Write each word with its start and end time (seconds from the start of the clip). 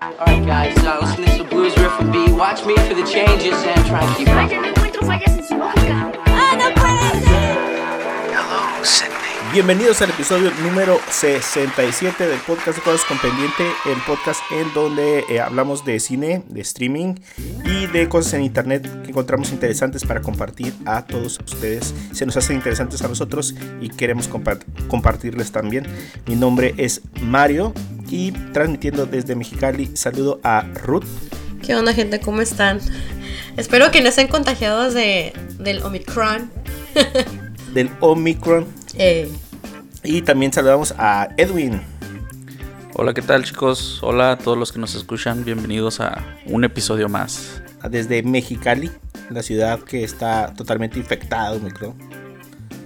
Alright 0.00 0.46
guys, 0.46 0.76
uh, 0.84 0.98
listen 1.00 1.24
to 1.24 1.30
some 1.38 1.48
blues 1.48 1.76
riff 1.76 2.00
and 2.00 2.12
B. 2.12 2.30
Watch 2.32 2.64
me 2.64 2.76
for 2.76 2.94
the 2.94 3.04
changes 3.04 3.54
and 3.64 3.84
try 3.86 4.04
and 4.04 4.16
keep 4.16 4.28
up. 4.28 4.34
Vaya, 4.48 4.60
no 4.60 4.68
encuentro 4.68 5.04
fallas 5.04 5.36
en 5.36 5.44
su 5.44 5.56
lógica. 5.56 6.12
¡Ah, 6.26 6.56
no 6.56 6.72
puede! 6.74 7.18
Hello, 8.30 8.84
Sydney. 8.84 9.37
Bienvenidos 9.58 10.00
al 10.02 10.10
episodio 10.10 10.52
número 10.62 11.00
67 11.10 12.28
del 12.28 12.38
podcast 12.42 12.78
de 12.78 12.84
Cosas 12.84 13.04
con 13.08 13.18
Pendiente, 13.18 13.64
el 13.86 14.00
podcast 14.06 14.40
en 14.52 14.72
donde 14.72 15.24
eh, 15.28 15.40
hablamos 15.40 15.84
de 15.84 15.98
cine, 15.98 16.44
de 16.48 16.60
streaming 16.60 17.16
y 17.64 17.86
de 17.88 18.08
cosas 18.08 18.34
en 18.34 18.44
internet 18.44 18.88
que 19.02 19.10
encontramos 19.10 19.50
interesantes 19.50 20.04
para 20.04 20.22
compartir 20.22 20.72
a 20.86 21.04
todos 21.04 21.40
ustedes. 21.44 21.92
Se 22.12 22.24
nos 22.24 22.36
hacen 22.36 22.54
interesantes 22.54 23.02
a 23.02 23.08
nosotros 23.08 23.56
y 23.80 23.88
queremos 23.88 24.30
compa- 24.30 24.60
compartirles 24.86 25.50
también. 25.50 25.88
Mi 26.28 26.36
nombre 26.36 26.74
es 26.76 27.00
Mario 27.20 27.74
y 28.08 28.30
transmitiendo 28.52 29.06
desde 29.06 29.34
Mexicali 29.34 29.90
saludo 29.96 30.38
a 30.44 30.62
Ruth. 30.84 31.02
¿Qué 31.66 31.74
onda, 31.74 31.92
gente? 31.94 32.20
¿Cómo 32.20 32.42
están? 32.42 32.78
Espero 33.56 33.90
que 33.90 34.02
no 34.02 34.08
estén 34.10 34.28
contagiados 34.28 34.94
de, 34.94 35.32
del 35.58 35.82
Omicron. 35.82 36.48
del 37.74 37.90
Omicron 38.00 38.66
Eh, 38.94 39.28
y 40.04 40.22
también 40.22 40.52
saludamos 40.52 40.94
a 40.98 41.28
Edwin. 41.36 41.80
Hola, 42.94 43.14
¿qué 43.14 43.22
tal 43.22 43.44
chicos? 43.44 44.00
Hola 44.02 44.32
a 44.32 44.38
todos 44.38 44.58
los 44.58 44.72
que 44.72 44.78
nos 44.78 44.94
escuchan, 44.94 45.44
bienvenidos 45.44 46.00
a 46.00 46.24
un 46.46 46.64
episodio 46.64 47.08
más. 47.08 47.62
Desde 47.88 48.22
Mexicali, 48.22 48.90
la 49.30 49.42
ciudad 49.42 49.80
que 49.80 50.02
está 50.02 50.52
totalmente 50.54 50.98
infectada 50.98 51.52
de 51.52 51.58
Omicron. 51.58 51.94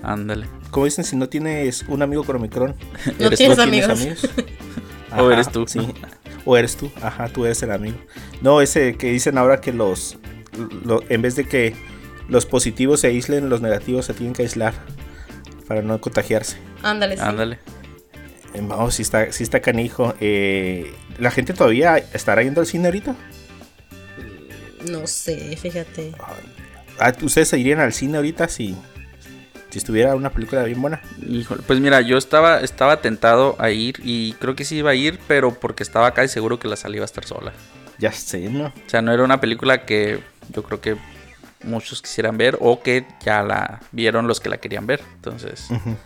Ándale. 0.03 0.47
Como 0.71 0.85
dicen, 0.87 1.05
si 1.05 1.17
no 1.17 1.29
tienes 1.29 1.85
un 1.89 2.03
amigo 2.03 2.25
con 2.25 2.37
Omicron, 2.37 2.75
No 3.19 3.27
¿Eres 3.27 3.39
tienes 3.39 3.57
tú? 3.57 3.63
amigos. 3.63 4.01
O 5.19 5.31
eres 5.31 5.51
tú. 5.53 5.67
Sí. 5.69 5.79
O 6.47 6.57
eres 6.57 6.75
tú. 6.75 6.91
Ajá, 7.03 7.29
tú 7.29 7.45
eres 7.45 7.63
el 7.63 7.71
amigo. 7.71 7.99
No, 8.41 8.63
ese 8.63 8.97
que 8.97 9.13
dicen 9.13 9.37
ahora 9.37 9.61
que 9.61 9.71
los. 9.71 10.17
lo- 10.87 11.03
en 11.11 11.21
vez 11.21 11.37
de 11.37 11.45
que 11.45 11.75
los 12.31 12.47
positivos 12.47 13.01
se 13.01 13.09
aíslen, 13.09 13.51
los 13.51 13.61
negativos 13.61 14.07
se 14.07 14.15
tienen 14.15 14.33
que 14.33 14.41
aislar 14.41 14.73
para 15.69 15.83
no 15.83 16.01
contagiarse. 16.01 16.57
Ándale, 16.83 17.17
sí. 17.17 17.23
Ándale. 17.23 17.59
Eh, 18.55 18.61
Vamos, 18.63 18.95
si 18.95 19.03
está, 19.03 19.33
si 19.33 19.43
está 19.43 19.61
canijo. 19.61 20.15
Eh, 20.21 20.93
¿La 21.19 21.31
gente 21.31 21.55
todavía 21.55 21.97
estará 21.99 22.43
yendo 22.43 22.61
al 22.61 22.67
cine 22.67 22.87
ahorita? 22.87 23.15
No 24.91 25.07
sé, 25.07 25.57
fíjate. 25.57 26.13
Ah, 26.99 27.13
¿Ustedes 27.23 27.49
se 27.49 27.59
irían 27.59 27.81
al 27.81 27.93
cine 27.93 28.17
ahorita 28.17 28.49
si, 28.49 28.77
si 29.71 29.79
estuviera 29.79 30.15
una 30.17 30.31
película 30.31 30.65
bien 30.65 30.81
buena? 30.81 31.01
Híjole, 31.27 31.63
pues 31.67 31.81
mira, 31.81 32.01
yo 32.01 32.19
estaba, 32.19 32.61
estaba 32.61 33.01
tentado 33.01 33.57
a 33.59 33.71
ir 33.71 34.01
y 34.05 34.35
creo 34.35 34.55
que 34.57 34.65
sí 34.65 34.77
iba 34.77 34.91
a 34.91 34.95
ir, 34.95 35.19
pero 35.29 35.55
porque 35.55 35.83
estaba 35.83 36.13
casi 36.13 36.29
seguro 36.29 36.59
que 36.59 36.69
la 36.69 36.77
salida 36.77 36.99
iba 36.99 37.05
a 37.05 37.07
estar 37.07 37.25
sola. 37.25 37.53
Ya 37.99 38.13
sé, 38.13 38.49
¿no? 38.51 38.67
O 38.67 38.73
sea, 38.89 39.03
no 39.03 39.13
era 39.13 39.23
una 39.23 39.41
película 39.41 39.85
que 39.87 40.21
yo 40.53 40.63
creo 40.65 40.81
que 40.81 40.97
muchos 41.63 42.03
quisieran 42.03 42.37
ver 42.37 42.59
o 42.61 42.83
que 42.83 43.07
ya 43.25 43.43
la 43.45 43.81
vieron 43.93 44.27
los 44.27 44.41
que 44.41 44.49
la 44.49 44.57
querían 44.59 44.87
ver. 44.87 45.01
Entonces, 45.15 45.71
Ujú. 45.71 45.97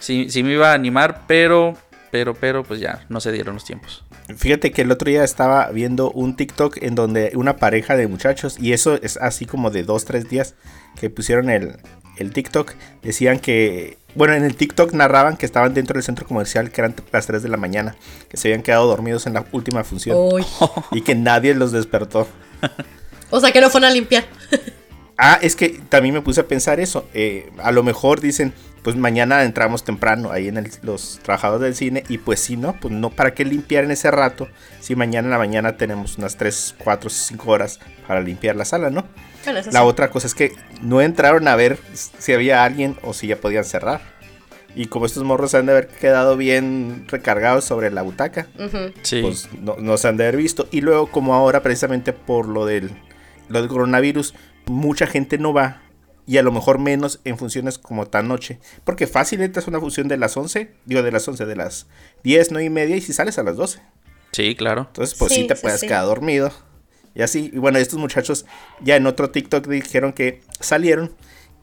Sí, 0.00 0.28
sí 0.28 0.42
me 0.42 0.52
iba 0.52 0.72
a 0.72 0.74
animar, 0.74 1.22
pero, 1.28 1.76
pero, 2.10 2.34
pero, 2.34 2.64
pues 2.64 2.80
ya 2.80 3.04
no 3.08 3.20
se 3.20 3.30
dieron 3.30 3.54
los 3.54 3.64
tiempos. 3.64 4.04
Fíjate 4.36 4.72
que 4.72 4.82
el 4.82 4.90
otro 4.90 5.08
día 5.08 5.22
estaba 5.24 5.68
viendo 5.70 6.10
un 6.10 6.36
TikTok 6.36 6.78
en 6.82 6.94
donde 6.94 7.32
una 7.34 7.56
pareja 7.56 7.96
de 7.96 8.08
muchachos, 8.08 8.56
y 8.58 8.72
eso 8.72 8.98
es 9.02 9.16
así 9.16 9.46
como 9.46 9.70
de 9.70 9.84
dos, 9.84 10.04
tres 10.04 10.28
días 10.28 10.54
que 10.98 11.10
pusieron 11.10 11.50
el, 11.50 11.76
el 12.16 12.32
TikTok, 12.32 12.72
decían 13.02 13.38
que, 13.38 13.98
bueno, 14.14 14.34
en 14.34 14.44
el 14.44 14.56
TikTok 14.56 14.92
narraban 14.92 15.36
que 15.36 15.46
estaban 15.46 15.74
dentro 15.74 15.94
del 15.94 16.02
centro 16.02 16.26
comercial, 16.26 16.70
que 16.70 16.80
eran 16.80 16.94
las 17.12 17.26
3 17.26 17.42
de 17.42 17.48
la 17.48 17.56
mañana, 17.56 17.96
que 18.28 18.36
se 18.36 18.48
habían 18.48 18.62
quedado 18.62 18.86
dormidos 18.86 19.26
en 19.26 19.34
la 19.34 19.44
última 19.52 19.84
función 19.84 20.16
Uy. 20.18 20.44
y 20.92 21.02
que 21.02 21.14
nadie 21.14 21.54
los 21.54 21.72
despertó. 21.72 22.28
O 23.30 23.40
sea, 23.40 23.52
que 23.52 23.60
no 23.60 23.70
fueron 23.70 23.90
a 23.90 23.92
limpiar. 23.92 24.24
Ah, 25.16 25.38
es 25.40 25.54
que 25.54 25.80
también 25.88 26.14
me 26.14 26.22
puse 26.22 26.40
a 26.40 26.48
pensar 26.48 26.80
eso. 26.80 27.08
eh, 27.14 27.50
a 27.58 27.72
lo 27.72 27.82
mejor 27.82 28.20
dicen, 28.20 28.52
pues 28.82 28.96
mañana 28.96 29.44
entramos 29.44 29.84
temprano 29.84 30.30
ahí 30.32 30.48
en 30.48 30.56
el- 30.56 30.70
los 30.82 31.18
trabajadores 31.22 31.62
del 31.62 31.74
cine. 31.74 32.04
Y 32.08 32.18
pues 32.18 32.40
sí, 32.40 32.56
¿no? 32.56 32.74
Pues 32.80 32.92
no, 32.94 33.10
¿para 33.10 33.34
qué 33.34 33.44
limpiar 33.44 33.84
en 33.84 33.90
ese 33.90 34.10
rato? 34.10 34.48
Si 34.80 34.96
mañana 34.96 35.26
en 35.26 35.30
la 35.32 35.38
mañana 35.38 35.76
tenemos 35.76 36.16
unas 36.18 36.36
3, 36.36 36.74
4, 36.78 37.10
5 37.10 37.50
horas 37.50 37.78
para 38.06 38.20
limpiar 38.20 38.56
la 38.56 38.64
sala, 38.64 38.90
¿no? 38.90 39.04
Bueno, 39.44 39.58
eso 39.60 39.70
La 39.70 39.80
sí. 39.80 39.86
otra 39.86 40.10
cosa 40.10 40.26
es 40.26 40.34
que 40.34 40.52
no 40.82 41.00
entraron 41.00 41.48
a 41.48 41.56
ver 41.56 41.78
si 41.94 42.32
había 42.32 42.64
alguien 42.64 42.96
o 43.02 43.12
si 43.14 43.26
ya 43.26 43.36
podían 43.36 43.64
cerrar. 43.64 44.00
Y 44.76 44.86
como 44.86 45.04
estos 45.06 45.24
morros 45.24 45.50
se 45.50 45.56
han 45.56 45.66
de 45.66 45.72
haber 45.72 45.88
quedado 45.88 46.36
bien 46.36 47.04
recargados 47.08 47.64
sobre 47.64 47.90
la 47.90 48.02
butaca. 48.02 48.46
Sí. 49.02 49.20
pues 49.22 49.48
no, 49.60 49.76
no 49.78 49.96
se 49.96 50.06
han 50.08 50.16
de 50.16 50.24
haber 50.24 50.36
visto. 50.36 50.68
Y 50.70 50.80
luego, 50.80 51.08
como 51.08 51.34
ahora, 51.34 51.60
precisamente 51.62 52.12
por 52.12 52.46
lo 52.46 52.66
del, 52.66 52.90
lo 53.48 53.60
del 53.60 53.68
coronavirus, 53.68 54.34
mucha 54.66 55.06
gente 55.08 55.38
no 55.38 55.52
va. 55.52 55.82
Y 56.26 56.36
a 56.38 56.42
lo 56.42 56.52
mejor 56.52 56.78
menos 56.78 57.20
en 57.24 57.38
funciones 57.38 57.78
como 57.78 58.06
tan 58.06 58.28
noche. 58.28 58.60
Porque 58.84 59.06
fácil 59.06 59.40
entras 59.40 59.66
a 59.66 59.70
una 59.70 59.80
función 59.80 60.06
de 60.08 60.16
las 60.16 60.36
11, 60.36 60.70
digo 60.84 61.02
de 61.02 61.10
las 61.12 61.26
11, 61.26 61.44
de 61.46 61.56
las 61.56 61.86
10, 62.22 62.52
9 62.52 62.64
y 62.66 62.70
media, 62.70 62.96
y 62.96 63.00
si 63.00 63.12
sales 63.12 63.38
a 63.38 63.42
las 63.42 63.56
12. 63.56 63.80
sí, 64.32 64.54
claro. 64.54 64.82
Entonces, 64.88 65.18
pues 65.18 65.32
sí, 65.32 65.42
Sí, 65.42 65.46
te 65.48 65.56
sí, 65.56 65.62
puedes 65.62 65.80
sí. 65.80 65.86
quedar 65.88 66.04
dormido. 66.04 66.52
Y 67.14 67.22
así, 67.22 67.50
y 67.52 67.58
bueno, 67.58 67.78
estos 67.78 67.98
muchachos 67.98 68.46
ya 68.80 68.94
en 68.96 69.06
otro 69.06 69.30
TikTok 69.30 69.66
dijeron 69.66 70.12
que 70.12 70.42
salieron 70.60 71.12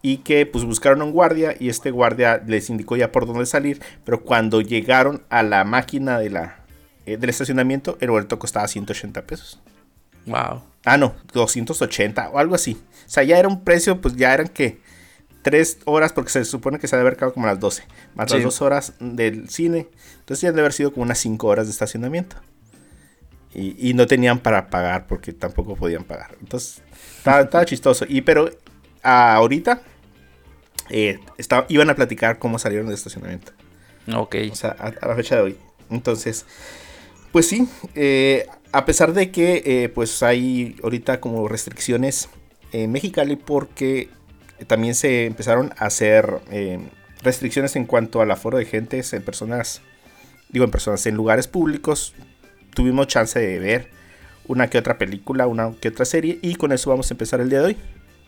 y 0.02 0.18
que 0.18 0.46
pues 0.46 0.66
buscaron 0.66 1.02
a 1.02 1.06
un 1.06 1.12
guardia 1.14 1.56
y 1.58 1.70
este 1.70 1.90
guardia 1.92 2.44
les 2.46 2.70
indicó 2.70 2.98
ya 2.98 3.12
por 3.14 3.26
dónde 3.26 3.46
salir, 3.46 3.82
pero 4.04 4.22
cuando 4.24 4.60
llegaron 4.62 5.24
a 5.30 5.44
la 5.44 5.64
máquina 5.64 6.20
de 6.20 6.30
la, 6.30 6.60
eh, 7.06 7.16
del 7.16 7.30
estacionamiento, 7.30 7.98
el 8.02 8.12
boleto 8.12 8.38
costaba 8.38 8.68
180 8.68 9.22
pesos. 9.26 9.60
Wow. 10.26 10.62
Ah, 10.84 10.98
no, 10.98 11.16
280 11.34 12.30
o 12.30 12.38
algo 12.40 12.54
así. 12.56 12.78
O 13.08 13.10
sea, 13.10 13.24
ya 13.24 13.40
era 13.40 13.48
un 13.48 13.64
precio, 13.64 14.02
pues 14.02 14.16
ya 14.18 14.34
eran 14.34 14.50
que 14.50 14.80
3 15.44 15.80
horas, 15.86 16.12
porque 16.14 16.30
se 16.30 16.44
supone 16.46 16.78
que 16.78 16.88
se 16.88 16.98
debe 16.98 17.08
haber 17.08 17.18
quedado 17.18 17.34
como 17.34 17.48
a 17.48 17.52
las 17.52 17.60
12, 17.60 17.84
más 18.16 18.30
las. 18.30 18.44
2 18.44 18.62
horas 18.62 18.94
del 19.00 19.50
cine. 19.50 19.88
Entonces 20.20 20.42
ya 20.42 20.50
debe 20.50 20.62
haber 20.62 20.74
sido 20.74 20.92
como 20.92 21.04
unas 21.04 21.18
5 21.20 21.48
horas 21.48 21.68
de 21.68 21.72
estacionamiento. 21.72 22.36
Y, 23.54 23.90
y 23.90 23.94
no 23.94 24.06
tenían 24.08 24.40
para 24.40 24.70
pagar 24.70 25.08
porque 25.08 25.32
tampoco 25.34 25.76
podían 25.76 26.04
pagar. 26.04 26.36
Entonces, 26.42 26.82
estaba, 27.18 27.42
estaba 27.44 27.66
chistoso. 27.66 28.06
Y 28.08 28.22
pero 28.22 28.52
ah, 29.04 29.36
ahorita 29.36 29.82
eh, 30.90 31.20
estaba- 31.38 31.66
iban 31.70 31.90
a 31.90 31.96
platicar 31.96 32.40
cómo 32.40 32.60
salieron 32.60 32.88
del 32.88 32.96
estacionamiento. 32.96 33.54
Ok. 34.14 34.36
O 34.52 34.56
sea, 34.56 34.76
a, 34.78 34.88
a 35.02 35.08
la 35.08 35.16
fecha 35.16 35.36
de 35.38 35.42
hoy. 35.42 35.58
Entonces, 35.90 36.46
pues 37.32 37.48
sí, 37.48 37.68
eh, 37.96 38.46
a 38.74 38.86
pesar 38.86 39.14
de 39.14 39.32
que 39.32 39.64
eh, 39.66 39.90
pues 39.90 40.22
hay 40.24 40.76
ahorita 40.84 41.20
como 41.22 41.48
restricciones 41.48 42.30
en 42.72 42.92
Mexicali 42.92 43.36
porque 43.36 44.10
también 44.68 44.96
se 44.96 45.26
empezaron 45.26 45.74
a 45.78 45.86
hacer 45.86 46.40
eh, 46.52 46.80
restricciones 47.24 47.76
en 47.76 47.86
cuanto 47.86 48.22
al 48.22 48.32
aforo 48.32 48.58
de 48.58 48.66
gentes 48.66 49.14
en 49.14 49.22
personas, 49.24 49.82
digo 50.50 50.66
en 50.66 50.72
personas, 50.72 51.06
en 51.06 51.16
lugares 51.16 51.48
públicos. 51.48 52.14
Tuvimos 52.74 53.08
chance 53.08 53.40
de 53.40 53.60
ver 53.60 53.90
una 54.48 54.70
que 54.70 54.78
otra 54.78 54.98
película, 54.98 55.48
una 55.48 55.74
que 55.80 55.90
otra 55.90 56.06
serie 56.06 56.40
y 56.42 56.56
con 56.56 56.72
eso 56.72 56.90
vamos 56.90 57.10
a 57.12 57.14
empezar 57.14 57.42
el 57.42 57.50
día 57.50 57.60
de 57.60 57.66
hoy. 57.66 57.78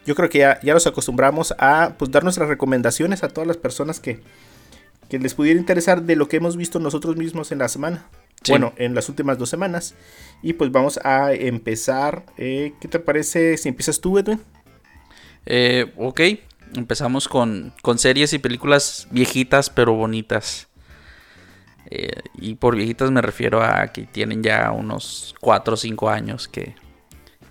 Yo 0.05 0.15
creo 0.15 0.29
que 0.29 0.39
ya, 0.39 0.59
nos 0.63 0.87
acostumbramos 0.87 1.53
a 1.59 1.95
pues, 1.97 2.11
dar 2.11 2.23
nuestras 2.23 2.49
recomendaciones 2.49 3.23
a 3.23 3.29
todas 3.29 3.47
las 3.47 3.57
personas 3.57 3.99
que 3.99 4.21
les 5.09 5.33
pudiera 5.33 5.59
interesar 5.59 6.03
de 6.03 6.15
lo 6.15 6.27
que 6.27 6.37
hemos 6.37 6.57
visto 6.57 6.79
nosotros 6.79 7.15
mismos 7.15 7.51
en 7.51 7.59
la 7.59 7.67
semana. 7.67 8.07
Sí. 8.43 8.51
Bueno, 8.53 8.73
en 8.77 8.95
las 8.95 9.09
últimas 9.09 9.37
dos 9.37 9.49
semanas. 9.49 9.95
Y 10.41 10.53
pues 10.53 10.71
vamos 10.71 10.99
a 11.03 11.33
empezar. 11.33 12.25
eh, 12.37 12.73
¿Qué 12.79 12.87
te 12.87 12.99
parece 12.99 13.57
si 13.57 13.69
empiezas 13.69 13.99
tú, 13.99 14.17
Edwin? 14.17 14.41
Eh, 15.45 15.93
ok, 15.97 16.21
empezamos 16.75 17.27
con, 17.27 17.73
con 17.81 17.97
series 17.99 18.33
y 18.33 18.39
películas 18.39 19.07
viejitas 19.11 19.69
pero 19.69 19.93
bonitas. 19.93 20.67
Eh, 21.91 22.21
y 22.35 22.55
por 22.55 22.75
viejitas 22.75 23.09
me 23.11 23.21
refiero 23.21 23.63
a 23.63 23.87
que 23.87 24.03
tienen 24.03 24.43
ya 24.43 24.71
unos 24.71 25.35
4 25.39 25.73
o 25.73 25.77
5 25.77 26.09
años 26.09 26.47
que, 26.47 26.75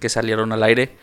que 0.01 0.09
salieron 0.09 0.53
al 0.53 0.63
aire. 0.63 0.97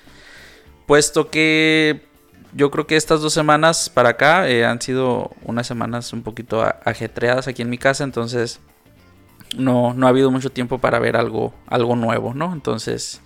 Puesto 0.88 1.30
que 1.30 2.06
yo 2.54 2.72
creo 2.72 2.88
que 2.88 2.96
estas 2.96 3.22
dos 3.22 3.34
semanas 3.34 3.90
para 3.90 4.10
acá 4.10 4.48
eh, 4.48 4.66
han 4.66 4.82
sido 4.82 5.32
unas 5.44 5.68
semanas 5.68 6.14
un 6.14 6.24
poquito 6.24 6.64
ajetreadas 6.86 7.48
aquí 7.48 7.62
en 7.62 7.70
mi 7.70 7.78
casa, 7.78 8.04
entonces 8.04 8.62
no, 9.58 9.94
no 9.94 10.06
ha 10.06 10.10
habido 10.10 10.32
mucho 10.32 10.52
tiempo 10.52 10.80
para 10.80 11.00
ver 11.00 11.18
algo, 11.18 11.54
algo 11.68 11.96
nuevo, 11.96 12.34
¿no? 12.34 12.54
Entonces 12.54 13.22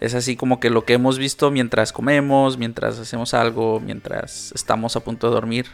es 0.00 0.14
así 0.14 0.34
como 0.36 0.58
que 0.58 0.68
lo 0.68 0.84
que 0.84 0.94
hemos 0.94 1.16
visto 1.16 1.50
mientras 1.50 1.92
comemos, 1.92 2.58
mientras 2.58 2.98
hacemos 2.98 3.34
algo, 3.34 3.78
mientras 3.78 4.52
estamos 4.52 4.96
a 4.96 5.00
punto 5.00 5.28
de 5.28 5.34
dormir, 5.34 5.66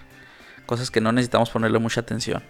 cosas 0.67 0.91
que 0.91 1.01
no 1.01 1.13
necesitamos 1.13 1.49
ponerle 1.49 1.79
mucha 1.79 2.01
atención. 2.03 2.43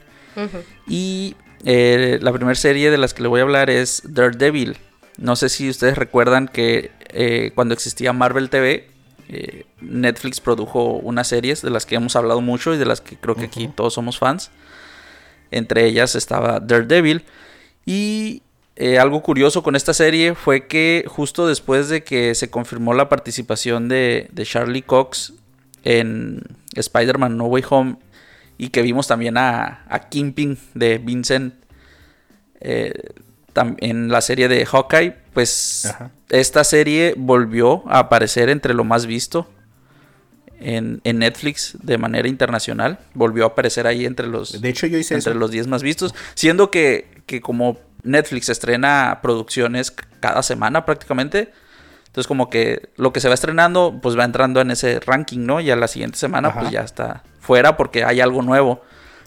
Y 0.86 1.36
eh, 1.64 2.18
la 2.20 2.32
primera 2.32 2.54
serie 2.54 2.90
de 2.90 2.98
las 2.98 3.14
que 3.14 3.22
le 3.22 3.28
voy 3.28 3.40
a 3.40 3.44
hablar 3.44 3.70
es 3.70 4.02
Daredevil. 4.04 4.76
No 5.18 5.36
sé 5.36 5.48
si 5.48 5.68
ustedes 5.68 5.96
recuerdan 5.98 6.48
que 6.48 6.90
eh, 7.10 7.52
cuando 7.54 7.74
existía 7.74 8.12
Marvel 8.12 8.50
TV, 8.50 8.88
eh, 9.28 9.64
Netflix 9.80 10.40
produjo 10.40 10.94
unas 10.94 11.28
series 11.28 11.62
de 11.62 11.70
las 11.70 11.86
que 11.86 11.96
hemos 11.96 12.16
hablado 12.16 12.40
mucho 12.40 12.74
y 12.74 12.78
de 12.78 12.86
las 12.86 13.00
que 13.00 13.16
creo 13.16 13.34
que 13.34 13.44
aquí 13.44 13.68
todos 13.68 13.94
somos 13.94 14.18
fans. 14.18 14.50
Entre 15.50 15.86
ellas 15.86 16.14
estaba 16.14 16.60
Daredevil. 16.60 17.24
Y 17.84 18.42
eh, 18.76 18.98
algo 18.98 19.22
curioso 19.22 19.62
con 19.62 19.76
esta 19.76 19.94
serie 19.94 20.34
fue 20.34 20.66
que 20.66 21.04
justo 21.08 21.48
después 21.48 21.88
de 21.88 22.04
que 22.04 22.34
se 22.34 22.50
confirmó 22.50 22.94
la 22.94 23.08
participación 23.08 23.88
de, 23.88 24.28
de 24.30 24.44
Charlie 24.44 24.82
Cox 24.82 25.32
en 25.84 26.42
Spider-Man 26.74 27.36
No 27.36 27.46
Way 27.46 27.64
Home 27.70 27.96
y 28.56 28.68
que 28.68 28.82
vimos 28.82 29.06
también 29.06 29.36
a, 29.36 29.84
a 29.88 30.08
Kingpin 30.08 30.58
de 30.74 30.98
Vincent 30.98 31.54
eh, 32.60 32.92
en 33.78 34.08
la 34.08 34.20
serie 34.20 34.48
de 34.48 34.64
Hawkeye, 34.64 35.16
pues 35.32 35.86
Ajá. 35.86 36.10
esta 36.28 36.62
serie 36.62 37.14
volvió 37.16 37.82
a 37.88 38.00
aparecer 38.00 38.48
entre 38.48 38.74
lo 38.74 38.84
más 38.84 39.06
visto 39.06 39.48
en, 40.60 41.00
en 41.04 41.18
Netflix 41.18 41.76
de 41.82 41.98
manera 41.98 42.28
internacional. 42.28 42.98
Volvió 43.14 43.44
a 43.44 43.48
aparecer 43.48 43.86
ahí 43.86 44.04
entre 44.06 44.26
los, 44.26 44.60
De 44.60 44.68
hecho, 44.68 44.86
yo 44.86 44.98
hice 44.98 45.14
entre 45.14 45.32
eso. 45.32 45.38
los 45.38 45.50
10 45.50 45.66
más 45.68 45.82
vistos. 45.82 46.14
Siendo 46.34 46.70
que, 46.70 47.22
que 47.26 47.40
como 47.40 47.78
Netflix 48.02 48.48
estrena 48.48 49.20
producciones 49.22 49.92
cada 50.20 50.42
semana 50.42 50.84
prácticamente. 50.84 51.52
Entonces 52.06 52.26
como 52.26 52.48
que 52.50 52.88
lo 52.96 53.12
que 53.12 53.20
se 53.20 53.28
va 53.28 53.34
estrenando 53.34 53.98
pues 54.00 54.18
va 54.18 54.24
entrando 54.24 54.60
en 54.60 54.70
ese 54.70 54.98
ranking, 55.00 55.40
¿no? 55.44 55.60
Y 55.60 55.70
a 55.70 55.76
la 55.76 55.88
siguiente 55.88 56.18
semana 56.18 56.48
Ajá. 56.48 56.60
pues 56.60 56.72
ya 56.72 56.80
está 56.80 57.22
fuera 57.40 57.76
porque 57.76 58.04
hay 58.04 58.20
algo 58.20 58.42
nuevo. 58.42 58.82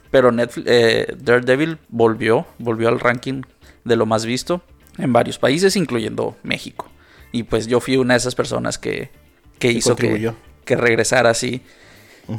Pero 0.10 0.32
Netflix, 0.32 0.68
eh, 0.70 1.16
Daredevil 1.18 1.78
volvió, 1.90 2.46
volvió 2.58 2.90
al 2.90 3.00
ranking 3.00 3.44
de 3.86 3.96
lo 3.96 4.06
más 4.06 4.26
visto 4.26 4.62
en 4.98 5.14
varios 5.14 5.40
países, 5.40 5.76
incluyendo 5.76 6.36
México. 6.44 6.90
Y 7.32 7.44
pues 7.44 7.68
yo 7.68 7.80
fui 7.80 7.96
una 7.96 8.16
de 8.16 8.18
esas 8.18 8.36
personas 8.36 8.78
que, 8.78 9.10
que 9.58 9.72
hizo 9.72 9.92
contribuyó. 9.92 10.32
que 10.32 10.51
regresara 10.68 11.30
así. 11.30 11.62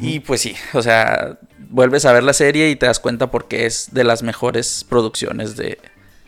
Y 0.01 0.21
pues 0.21 0.41
sí, 0.41 0.55
o 0.73 0.81
sea, 0.81 1.39
vuelves 1.59 2.07
a 2.07 2.13
ver 2.13 2.23
la 2.23 2.33
serie 2.33 2.71
y 2.71 2.77
te 2.77 2.87
das 2.87 2.99
cuenta 2.99 3.31
porque 3.31 3.67
es 3.67 3.93
de 3.93 4.05
las 4.05 4.23
mejores 4.23 4.87
producciones 4.89 5.57
de, 5.57 5.79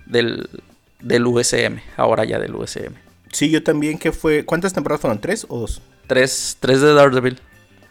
del, 0.05 0.51
del 1.01 1.27
USM, 1.27 1.79
ahora 1.97 2.25
ya 2.25 2.39
del 2.39 2.55
USM. 2.55 2.93
Sí, 3.33 3.51
yo 3.51 3.63
también, 3.63 3.99
que 3.99 4.13
fue... 4.13 4.45
¿Cuántas 4.45 4.75
temporadas 4.75 5.01
fueron? 5.01 5.21
¿Tres 5.21 5.47
o 5.49 5.61
dos? 5.61 5.81
Tres, 6.07 6.59
tres 6.61 6.81
de 6.83 6.93
Daredevil. 6.93 7.41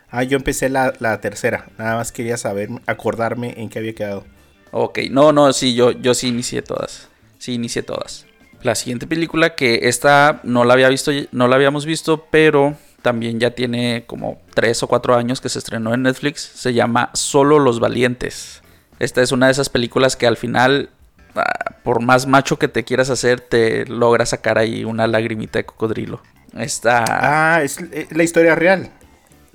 Ah, 0.10 0.24
yo 0.24 0.38
empecé 0.38 0.70
la, 0.70 0.94
la 1.00 1.20
tercera. 1.22 1.66
Nada 1.80 1.96
más 1.96 2.12
quería 2.12 2.38
saber, 2.38 2.70
acordarme 2.86 3.56
en 3.58 3.70
qué 3.70 3.80
había 3.80 3.96
quedado. 3.96 4.26
Ok, 4.72 5.00
no, 5.10 5.32
no, 5.32 5.52
sí, 5.54 5.74
yo, 5.74 5.92
yo 5.92 6.14
sí 6.14 6.28
inicié 6.28 6.62
todas. 6.62 7.10
Sí, 7.40 7.54
inicié 7.54 7.82
todas. 7.84 8.26
La 8.62 8.76
siguiente 8.76 9.08
película 9.08 9.56
que 9.56 9.82
esta 9.84 10.40
no 10.44 10.64
la 10.64 10.74
había 10.74 10.88
visto, 10.90 11.12
no 11.32 11.48
la 11.48 11.56
habíamos 11.56 11.86
visto, 11.86 12.28
pero 12.32 12.78
también 13.04 13.40
ya 13.40 13.52
tiene 13.52 14.06
como 14.08 14.42
tres 14.56 14.82
o 14.82 14.88
cuatro 14.88 15.16
años 15.16 15.40
que 15.42 15.50
se 15.50 15.60
estrenó 15.60 15.94
en 15.94 16.02
Netflix. 16.04 16.42
Se 16.42 16.74
llama 16.74 17.12
Solo 17.14 17.60
los 17.60 17.80
Valientes. 17.80 18.64
Esta 18.98 19.22
es 19.22 19.32
una 19.32 19.46
de 19.48 19.52
esas 19.52 19.70
películas 19.70 20.16
que 20.16 20.26
al 20.26 20.38
final, 20.38 20.90
ah, 21.36 21.76
por 21.84 22.02
más 22.02 22.26
macho 22.26 22.58
que 22.58 22.68
te 22.68 22.84
quieras 22.84 23.12
hacer, 23.12 23.40
te 23.42 23.86
logra 23.86 24.26
sacar 24.26 24.58
ahí 24.58 24.84
una 24.86 25.06
lagrimita 25.06 25.60
de 25.60 25.66
cocodrilo. 25.66 26.22
Esta. 26.58 27.04
Ah, 27.08 27.62
es 27.64 27.78
eh, 27.80 28.08
la 28.12 28.24
historia 28.24 28.56
real. 28.56 28.90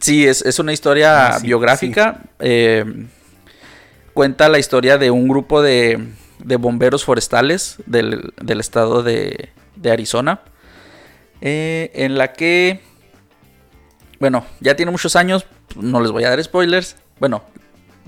Sí, 0.01 0.27
es, 0.27 0.43
es 0.43 0.59
una 0.61 0.73
historia 0.73 1.35
Ah, 1.35 1.39
sí, 1.41 1.47
biográfica. 1.47 2.21
eh, 2.39 2.85
cuenta 4.15 4.49
la 4.49 4.59
historia 4.59 4.99
de 4.99 5.11
un 5.11 5.29
grupo 5.29 5.63
de, 5.63 6.09
de 6.39 6.57
bomberos 6.57 7.05
forestales 7.05 7.77
del, 7.87 8.33
del 8.43 8.61
estado 8.61 9.03
de, 9.03 9.51
de 9.77 9.91
Arizona. 9.91 10.41
eh, 11.41 11.91
en 11.95 12.19
la 12.19 12.33
que, 12.33 12.81
bueno, 14.21 14.45
ya 14.61 14.77
tiene 14.77 14.91
muchos 14.91 15.17
años, 15.17 15.47
no 15.77 16.01
les 16.01 16.11
voy 16.11 16.25
a 16.25 16.31
dar 16.31 16.43
spoilers. 16.43 16.97
Bueno, 17.21 17.45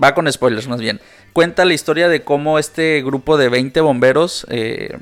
va 0.01 0.13
con 0.13 0.31
spoilers 0.31 0.67
más 0.67 0.81
bien. 0.81 0.99
Cuenta 1.33 1.65
la 1.65 1.73
historia 1.73 2.09
de 2.09 2.23
cómo 2.23 2.59
este 2.59 3.01
grupo 3.01 3.37
de 3.37 3.49
20 3.49 3.79
bomberos 3.81 4.45
eh, 4.49 4.97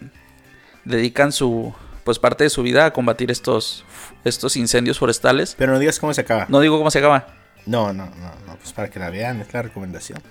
dedican 0.85 1.31
su, 1.31 1.73
pues 2.03 2.19
parte 2.19 2.43
de 2.43 2.49
su 2.49 2.61
vida 2.61 2.85
a 2.85 2.93
combatir 2.93 3.31
estos, 3.31 3.85
estos 4.23 4.55
incendios 4.55 4.99
forestales. 4.99 5.55
Pero 5.57 5.73
no 5.73 5.79
digas 5.79 5.99
cómo 5.99 6.13
se 6.13 6.21
acaba. 6.21 6.45
No 6.49 6.59
digo 6.59 6.77
cómo 6.77 6.91
se 6.91 6.99
acaba. 6.99 7.27
No, 7.65 7.93
no, 7.93 8.05
no, 8.05 8.31
no, 8.45 8.55
pues 8.57 8.73
para 8.73 8.89
que 8.89 8.99
la 8.99 9.09
vean, 9.09 9.41
es 9.41 9.53
la 9.53 9.63
recomendación. 9.63 10.21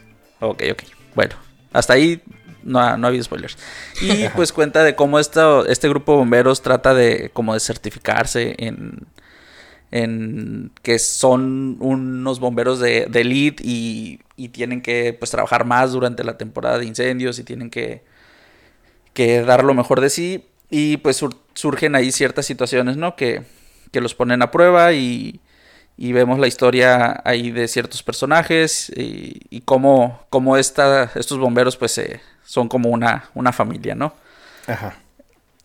Ok, 0.40 0.62
ok. 0.72 0.82
Bueno, 1.14 1.34
hasta 1.72 1.94
ahí 1.94 2.22
no 2.62 2.96
no 2.96 3.06
ha 3.06 3.08
habido 3.08 3.24
spoilers. 3.24 3.58
Y 4.00 4.28
pues 4.36 4.52
cuenta 4.52 4.84
de 4.84 4.94
cómo 4.94 5.18
esto, 5.18 5.66
este 5.66 5.88
grupo 5.88 6.12
de 6.12 6.18
bomberos 6.18 6.62
trata 6.62 6.94
de 6.94 7.30
como 7.32 7.54
de 7.54 7.60
certificarse 7.60 8.54
en, 8.58 9.06
en 9.90 10.70
que 10.82 10.98
son 10.98 11.76
unos 11.80 12.40
bomberos 12.40 12.80
de, 12.80 13.06
de 13.06 13.20
elite 13.22 13.62
y, 13.66 14.20
y 14.36 14.48
tienen 14.50 14.82
que 14.82 15.14
pues 15.18 15.30
trabajar 15.30 15.64
más 15.64 15.92
durante 15.92 16.24
la 16.24 16.38
temporada 16.38 16.78
de 16.78 16.86
incendios 16.86 17.38
y 17.38 17.44
tienen 17.44 17.70
que, 17.70 18.02
que 19.14 19.42
dar 19.42 19.64
lo 19.64 19.74
mejor 19.74 20.00
de 20.00 20.10
sí. 20.10 20.44
Y 20.70 20.98
pues 20.98 21.16
sur- 21.16 21.36
surgen 21.54 21.94
ahí 21.94 22.12
ciertas 22.12 22.46
situaciones, 22.46 22.96
¿no? 22.96 23.16
Que, 23.16 23.42
que 23.90 24.00
los 24.00 24.14
ponen 24.14 24.42
a 24.42 24.50
prueba 24.50 24.92
y, 24.92 25.40
y 25.96 26.12
vemos 26.12 26.38
la 26.38 26.46
historia 26.48 27.22
ahí 27.24 27.50
de 27.50 27.68
ciertos 27.68 28.02
personajes 28.02 28.90
y, 28.96 29.40
y 29.50 29.62
cómo, 29.62 30.22
cómo 30.30 30.56
esta, 30.56 31.10
estos 31.14 31.38
bomberos 31.38 31.76
pues 31.76 32.00
son 32.44 32.68
como 32.68 32.90
una, 32.90 33.30
una 33.34 33.52
familia, 33.52 33.94
¿no? 33.94 34.14
Ajá. 34.66 35.02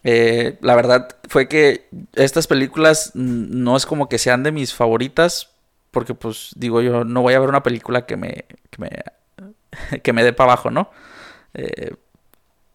Eh, 0.04 0.58
la 0.62 0.76
verdad 0.76 1.16
fue 1.30 1.48
que 1.48 1.88
estas 2.16 2.48
películas 2.48 3.12
no 3.14 3.78
es 3.78 3.86
como 3.86 4.10
que 4.10 4.18
sean 4.18 4.44
de 4.44 4.52
mis 4.52 4.74
favoritas 4.74 5.54
porque 5.92 6.14
pues 6.14 6.50
digo 6.56 6.82
yo 6.82 7.06
no 7.06 7.22
voy 7.22 7.36
a 7.36 7.40
ver 7.40 7.48
una 7.48 7.64
película 7.64 8.06
que 8.06 8.18
me 8.18 8.46
que 8.70 8.78
me, 8.80 8.90
que 10.04 10.12
me 10.12 10.24
dé 10.24 10.34
para 10.34 10.52
abajo, 10.52 10.72
¿no? 10.72 10.90
Eh, 11.54 11.96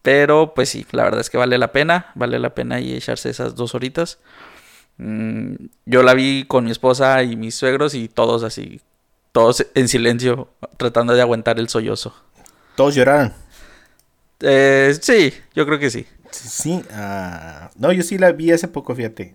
pero 0.03 0.55
pues 0.55 0.71
sí, 0.71 0.87
la 0.93 1.05
verdad 1.05 1.21
es 1.21 1.29
que 1.29 1.37
vale 1.37 1.59
la 1.59 1.73
pena, 1.73 2.13
vale 2.15 2.39
la 2.39 2.55
pena 2.55 2.81
y 2.81 2.95
echarse 2.95 3.29
esas 3.29 3.57
dos 3.57 3.75
horitas. 3.75 4.21
Mm, 4.97 5.55
yo 5.85 6.03
la 6.03 6.15
vi 6.15 6.45
con 6.47 6.65
mi 6.65 6.71
esposa 6.71 7.23
y 7.25 7.37
mis 7.37 7.57
suegros 7.57 7.95
y 7.95 8.09
todos 8.09 8.43
así, 8.45 8.81
todos 9.33 9.67
en 9.75 9.89
silencio, 9.89 10.49
tratando 10.77 11.15
de 11.15 11.21
aguantar 11.21 11.59
el 11.59 11.69
sollozo. 11.69 12.15
Todos 12.77 12.95
lloraron. 12.95 13.35
Eh, 14.41 14.97
sí, 15.01 15.35
yo 15.55 15.67
creo 15.67 15.79
que 15.81 15.91
sí. 15.91 16.07
Sí, 16.31 16.83
ah, 16.93 17.71
no, 17.77 17.93
yo 17.93 18.03
sí 18.03 18.19
la 18.19 18.33
vi 18.33 18.53
hace 18.53 18.69
poco, 18.69 18.95
fíjate. 18.95 19.35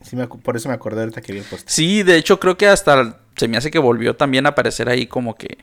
Sí 0.00 0.14
me 0.16 0.28
acu- 0.28 0.40
por 0.40 0.56
eso 0.56 0.68
me 0.68 0.74
acordé 0.74 1.00
ahorita 1.00 1.20
que 1.20 1.32
vi 1.32 1.40
el 1.40 1.44
post. 1.44 1.68
Sí, 1.68 2.02
de 2.02 2.16
hecho 2.16 2.38
creo 2.38 2.56
que 2.56 2.68
hasta 2.68 3.18
se 3.36 3.48
me 3.48 3.56
hace 3.56 3.70
que 3.70 3.78
volvió 3.78 4.14
también 4.16 4.46
a 4.46 4.50
aparecer 4.50 4.88
ahí 4.88 5.06
como 5.06 5.34
que 5.34 5.58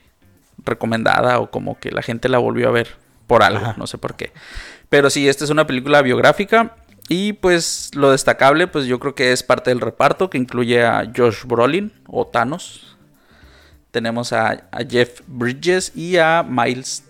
recomendada 0.64 1.40
o 1.40 1.50
como 1.52 1.80
que 1.80 1.92
la 1.92 2.02
gente 2.02 2.28
la 2.30 2.38
volvió 2.38 2.68
a 2.68 2.72
ver 2.72 2.90
por 3.28 3.44
algo, 3.44 3.60
Ajá. 3.66 3.76
no 3.78 3.88
sé 3.88 3.98
por 3.98 4.16
qué. 4.16 4.32
Pero 4.90 5.10
sí, 5.10 5.28
esta 5.28 5.44
es 5.46 5.50
una 5.50 5.66
película 5.68 6.02
biográfica 6.02 6.76
y 7.08 7.34
pues 7.34 7.92
lo 7.94 8.12
destacable 8.12 8.68
pues 8.68 8.86
yo 8.86 9.00
creo 9.00 9.16
que 9.16 9.32
es 9.32 9.42
parte 9.44 9.70
del 9.72 9.80
reparto 9.82 10.30
que 10.30 10.38
incluye 10.38 10.84
a 10.86 11.10
Josh 11.16 11.46
Brolin 11.46 11.94
o 12.08 12.28
Thanos. 12.28 12.98
Tenemos 13.92 14.34
a, 14.34 14.68
a 14.72 14.84
Jeff 14.90 15.22
Bridges 15.28 15.94
y 15.96 16.18
a 16.18 16.44
Miles 16.48 17.04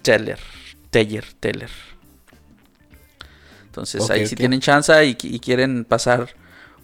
Teller. 0.00 0.38
Teller, 0.90 1.24
Teller. 1.38 1.70
Entonces 3.72 4.02
ahí 4.10 4.26
si 4.26 4.36
tienen 4.36 4.60
chance 4.60 4.92
y, 5.06 5.14
qui- 5.14 5.32
y 5.32 5.40
quieren 5.40 5.86
pasar 5.86 6.28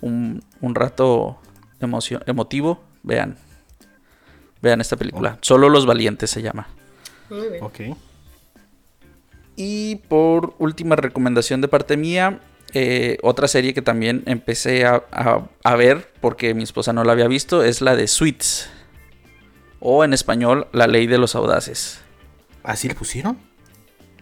un, 0.00 0.42
un 0.62 0.74
rato 0.74 1.38
emocio- 1.80 2.22
emotivo, 2.26 2.82
vean. 3.02 3.36
Vean 4.62 4.80
esta 4.80 4.96
película. 4.96 5.36
Solo 5.42 5.68
los 5.68 5.84
valientes 5.84 6.30
se 6.30 6.40
llama. 6.40 6.66
Muy 7.28 7.48
bien. 7.50 7.62
Ok. 7.62 7.80
Y 9.54 9.96
por 10.08 10.54
última 10.58 10.96
recomendación 10.96 11.60
de 11.60 11.68
parte 11.68 11.96
mía, 11.98 12.40
eh, 12.72 13.18
otra 13.22 13.48
serie 13.48 13.74
que 13.74 13.82
también 13.82 14.22
empecé 14.24 14.86
a, 14.86 15.04
a- 15.12 15.46
a 15.64 15.76
ver 15.76 16.10
porque 16.22 16.54
mi 16.54 16.62
esposa 16.62 16.94
no 16.94 17.04
la 17.04 17.12
había 17.12 17.28
visto 17.28 17.62
es 17.62 17.82
la 17.82 17.96
de 17.96 18.08
Suits. 18.08 18.70
O 19.80 20.04
en 20.04 20.12
español, 20.14 20.68
La 20.72 20.86
Ley 20.86 21.06
de 21.06 21.18
los 21.18 21.34
Audaces. 21.34 22.00
¿Así 22.62 22.88
le 22.88 22.94
pusieron? 22.94 23.38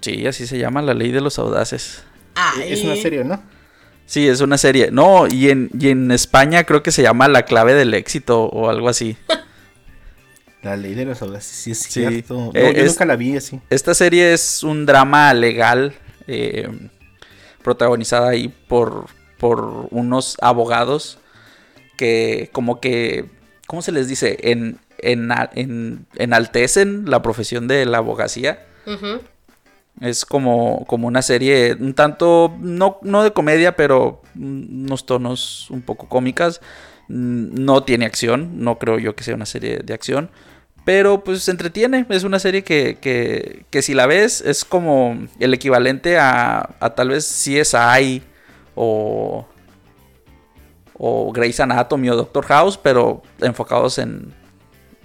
Sí, 0.00 0.26
así 0.26 0.46
se 0.49 0.58
llama, 0.58 0.82
La 0.82 0.94
Ley 0.94 1.12
de 1.12 1.20
los 1.23 1.38
Audaces. 1.38 2.04
Ay. 2.37 2.73
Es 2.73 2.85
una 2.85 2.95
serie, 2.97 3.25
¿no? 3.25 3.43
Sí, 4.07 4.28
es 4.28 4.40
una 4.40 4.57
serie. 4.59 4.90
No, 4.93 5.26
y 5.26 5.50
en, 5.50 5.69
y 5.78 5.88
en 5.88 6.11
España 6.12 6.62
creo 6.64 6.83
que 6.83 6.93
se 6.93 7.02
llama 7.02 7.26
La 7.26 7.45
Clave 7.45 7.75
del 7.75 7.93
Éxito 7.95 8.45
o 8.45 8.69
algo 8.71 8.88
así. 8.88 9.16
La 10.62 10.76
ley 10.76 10.95
de 10.95 11.05
los 11.05 11.23
audaces, 11.23 11.47
sí 11.57 11.71
es 11.73 11.78
Sí. 11.78 11.90
cierto. 12.00 12.35
No, 12.35 12.50
Eh, 12.55 12.73
yo 12.76 12.83
es- 12.83 12.93
nunca 12.93 13.05
la 13.07 13.16
vi 13.16 13.37
así. 13.37 13.61
Esta 13.71 13.95
serie 13.95 14.33
es 14.33 14.62
un 14.64 14.85
drama 14.87 15.33
legal 15.35 15.95
eh, 16.26 16.69
protagonizada 17.62 18.31
ahí 18.31 18.52
por, 18.69 19.07
por 19.38 19.87
unos 19.90 20.37
abogados 20.40 21.19
que 21.97 22.49
como 22.52 22.81
que, 22.81 23.26
¿cómo 23.69 23.81
se 23.83 23.93
les 23.93 24.09
dice? 24.09 24.38
En, 24.43 24.78
en, 24.99 25.31
en- 25.55 26.07
enaltecen 26.16 27.05
la 27.09 27.23
profesión 27.23 27.69
de 27.69 27.87
la 27.87 27.99
abogacía. 27.99 28.66
Ujú. 28.87 29.21
Es 30.00 30.26
como, 30.26 30.84
como 30.86 31.06
una 31.06 31.22
serie 31.22 31.74
un 31.80 31.94
tanto, 31.94 32.54
no, 32.60 32.98
no 33.02 33.22
de 33.22 33.32
comedia, 33.32 33.76
pero 33.76 34.22
unos 34.38 35.06
tonos 35.06 35.70
un 35.70 35.82
poco 35.82 36.08
cómicas. 36.08 36.60
Mm, 37.08 37.64
No 37.64 37.82
tiene 37.84 38.04
acción, 38.06 38.62
no 38.62 38.78
creo 38.78 38.98
yo 38.98 39.16
que 39.16 39.24
sea 39.24 39.34
una 39.34 39.46
serie 39.46 39.78
de 39.78 39.94
acción. 39.94 40.30
Pero 40.84 41.24
pues 41.24 41.42
se 41.42 41.50
entretiene, 41.50 42.06
es 42.10 42.22
una 42.24 42.38
serie 42.38 42.62
que, 42.62 42.98
que, 43.00 43.64
que 43.70 43.82
si 43.82 43.92
la 43.94 44.06
ves 44.06 44.40
es 44.40 44.64
como 44.64 45.18
el 45.40 45.52
equivalente 45.54 46.18
a, 46.18 46.76
a 46.78 46.90
tal 46.94 47.08
vez 47.08 47.24
CSI 47.26 48.22
o, 48.76 49.46
o 50.94 51.32
Grey's 51.32 51.58
Anatomy 51.58 52.10
o 52.10 52.16
Doctor 52.16 52.44
House, 52.46 52.78
pero 52.78 53.22
enfocados 53.40 53.98
en, 53.98 54.32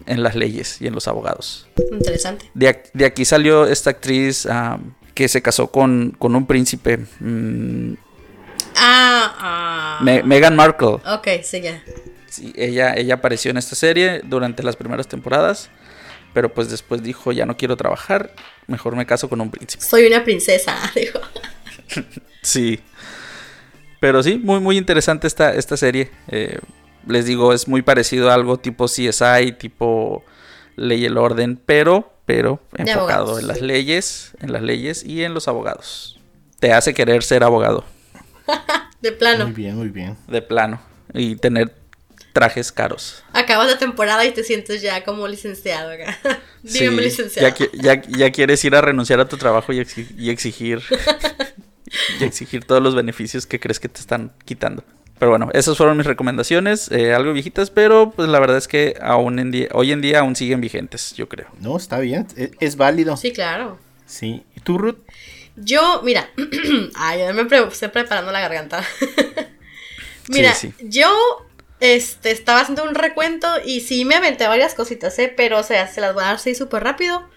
en 0.06 0.24
las 0.24 0.36
leyes 0.36 0.82
y 0.82 0.88
en 0.88 0.94
los 0.94 1.08
abogados. 1.08 1.68
Interesante. 1.92 2.50
De, 2.54 3.06
aquí 3.06 3.26
salió 3.26 3.66
esta 3.66 3.90
actriz 3.92 4.46
am, 4.46 4.94
que 5.14 5.28
se 5.28 5.42
casó 5.42 5.72
con, 5.72 6.16
con 6.18 6.36
un 6.36 6.46
príncipe, 6.46 6.98
mm, 7.20 7.94
Ah, 8.76 9.36
ah. 9.40 10.00
Me- 10.04 10.24
Meghan 10.24 10.56
Markle. 10.56 10.98
Ok, 11.06 11.28
sí, 11.44 11.62
ya. 11.62 11.84
Sí, 12.28 12.54
ella, 12.56 12.94
ella 12.96 13.16
apareció 13.16 13.52
en 13.52 13.58
esta 13.58 13.76
serie 13.76 14.22
durante 14.24 14.64
las 14.64 14.76
primeras 14.78 15.08
temporadas, 15.08 15.70
pero 16.34 16.54
pues 16.54 16.70
después 16.70 17.04
dijo, 17.04 17.32
ya 17.34 17.46
no 17.46 17.58
quiero 17.58 17.76
trabajar, 17.76 18.34
mejor 18.68 18.96
me 18.96 19.06
caso 19.06 19.28
con 19.30 19.42
un 19.42 19.52
príncipe. 19.52 19.84
Soy 19.84 20.06
una 20.08 20.24
princesa, 20.24 20.78
dijo. 20.96 21.20
Sí. 22.42 22.80
Pero 24.00 24.24
sí, 24.24 24.38
muy, 24.42 24.60
muy 24.62 24.78
interesante 24.78 25.28
esta, 25.28 25.54
esta 25.54 25.76
serie. 25.78 26.10
Eh, 26.30 26.58
les 27.08 27.26
digo, 27.26 27.54
es 27.54 27.68
muy 27.68 27.82
parecido 27.82 28.30
a 28.30 28.34
algo 28.34 28.58
tipo 28.58 28.86
CSI, 28.86 29.54
tipo 29.58 30.24
Ley 30.76 31.02
y 31.02 31.06
el 31.06 31.18
Orden, 31.18 31.60
pero, 31.66 32.14
pero 32.26 32.62
enfocado 32.76 33.02
abogados. 33.02 33.40
en 33.42 33.48
las 33.48 33.62
leyes, 33.62 34.32
en 34.40 34.52
las 34.54 34.62
leyes 34.62 35.04
y 35.04 35.24
en 35.24 35.34
los 35.34 35.48
abogados. 35.48 36.20
Te 36.60 36.74
hace 36.74 36.94
querer 36.94 37.24
ser 37.24 37.44
abogado, 37.44 37.84
De 39.02 39.12
plano. 39.12 39.46
Muy 39.46 39.54
bien, 39.56 39.76
muy 39.78 39.90
bien. 39.90 40.16
de 40.28 40.42
plano, 40.42 40.80
y 41.14 41.36
tener 41.36 41.74
trajes 42.34 42.72
caros. 42.72 43.24
Acabas 43.34 43.68
la 43.70 43.78
temporada 43.78 44.24
y 44.26 44.32
te 44.32 44.44
sientes 44.44 44.82
ya 44.82 45.04
como 45.04 45.28
licenciado 45.28 45.92
acá. 45.92 46.18
Dígame, 46.64 46.98
Sí, 46.98 47.04
licenciado. 47.04 47.48
Ya, 47.50 47.56
qui- 47.56 47.70
ya, 47.74 48.02
ya 48.18 48.32
quieres 48.32 48.64
ir 48.64 48.76
a 48.76 48.82
renunciar 48.82 49.20
a 49.20 49.28
tu 49.28 49.38
trabajo 49.38 49.74
y, 49.74 49.80
exi- 49.80 50.08
y 50.18 50.30
exigir 50.30 50.82
y 52.20 52.24
exigir 52.24 52.64
todos 52.64 52.82
los 52.82 52.96
beneficios 52.96 53.46
que 53.46 53.60
crees 53.60 53.80
que 53.80 53.90
te 53.90 54.00
están 54.00 54.32
quitando. 54.46 54.84
Pero 55.22 55.30
bueno, 55.30 55.50
esas 55.54 55.78
fueron 55.78 55.98
mis 55.98 56.08
recomendaciones, 56.08 56.90
eh, 56.90 57.14
algo 57.14 57.32
viejitas, 57.32 57.70
pero 57.70 58.10
pues 58.10 58.28
la 58.28 58.40
verdad 58.40 58.58
es 58.58 58.68
que 58.68 58.96
aún 59.00 59.38
en 59.38 59.52
día, 59.52 59.68
hoy 59.72 59.92
en 59.92 60.02
día 60.02 60.22
aún 60.22 60.36
siguen 60.36 60.62
vigentes, 60.62 61.14
yo 61.14 61.30
creo. 61.30 61.46
No, 61.60 61.78
está 61.78 62.00
bien. 62.00 62.26
Es, 62.36 62.50
es 62.60 62.76
válido. 62.76 63.16
Sí. 63.16 63.28
Sí, 63.28 63.32
claro. 63.32 63.78
¿Y 64.20 64.60
tú, 64.64 64.80
Ruth? 64.80 64.98
Yo, 65.58 66.02
mira, 66.04 66.28
ay, 66.96 67.20
ya 67.20 67.34
me 67.34 67.46
pre- 67.46 67.68
estoy 67.68 67.90
preparando 67.90 68.32
la 68.32 68.40
garganta. 68.40 68.84
mira, 70.28 70.56
Sí, 70.56 70.74
sí. 70.76 70.86
yo 70.90 71.08
este, 71.80 72.32
estaba 72.32 72.62
haciendo 72.62 72.84
un 72.84 72.96
recuento 72.96 73.48
y 73.64 73.82
sí 73.82 74.04
me 74.06 74.16
aventé 74.16 74.48
varias 74.48 74.74
cositas, 74.74 75.20
¿eh? 75.20 75.32
Pero, 75.38 75.60
o 75.60 75.64
sea, 75.64 75.88
se 75.88 76.02
las 76.02 76.16
voy 76.16 76.24
a 76.24 76.28
dar 76.28 76.36
así 76.38 76.56
súper 76.56 76.84
rápido. 76.84 77.30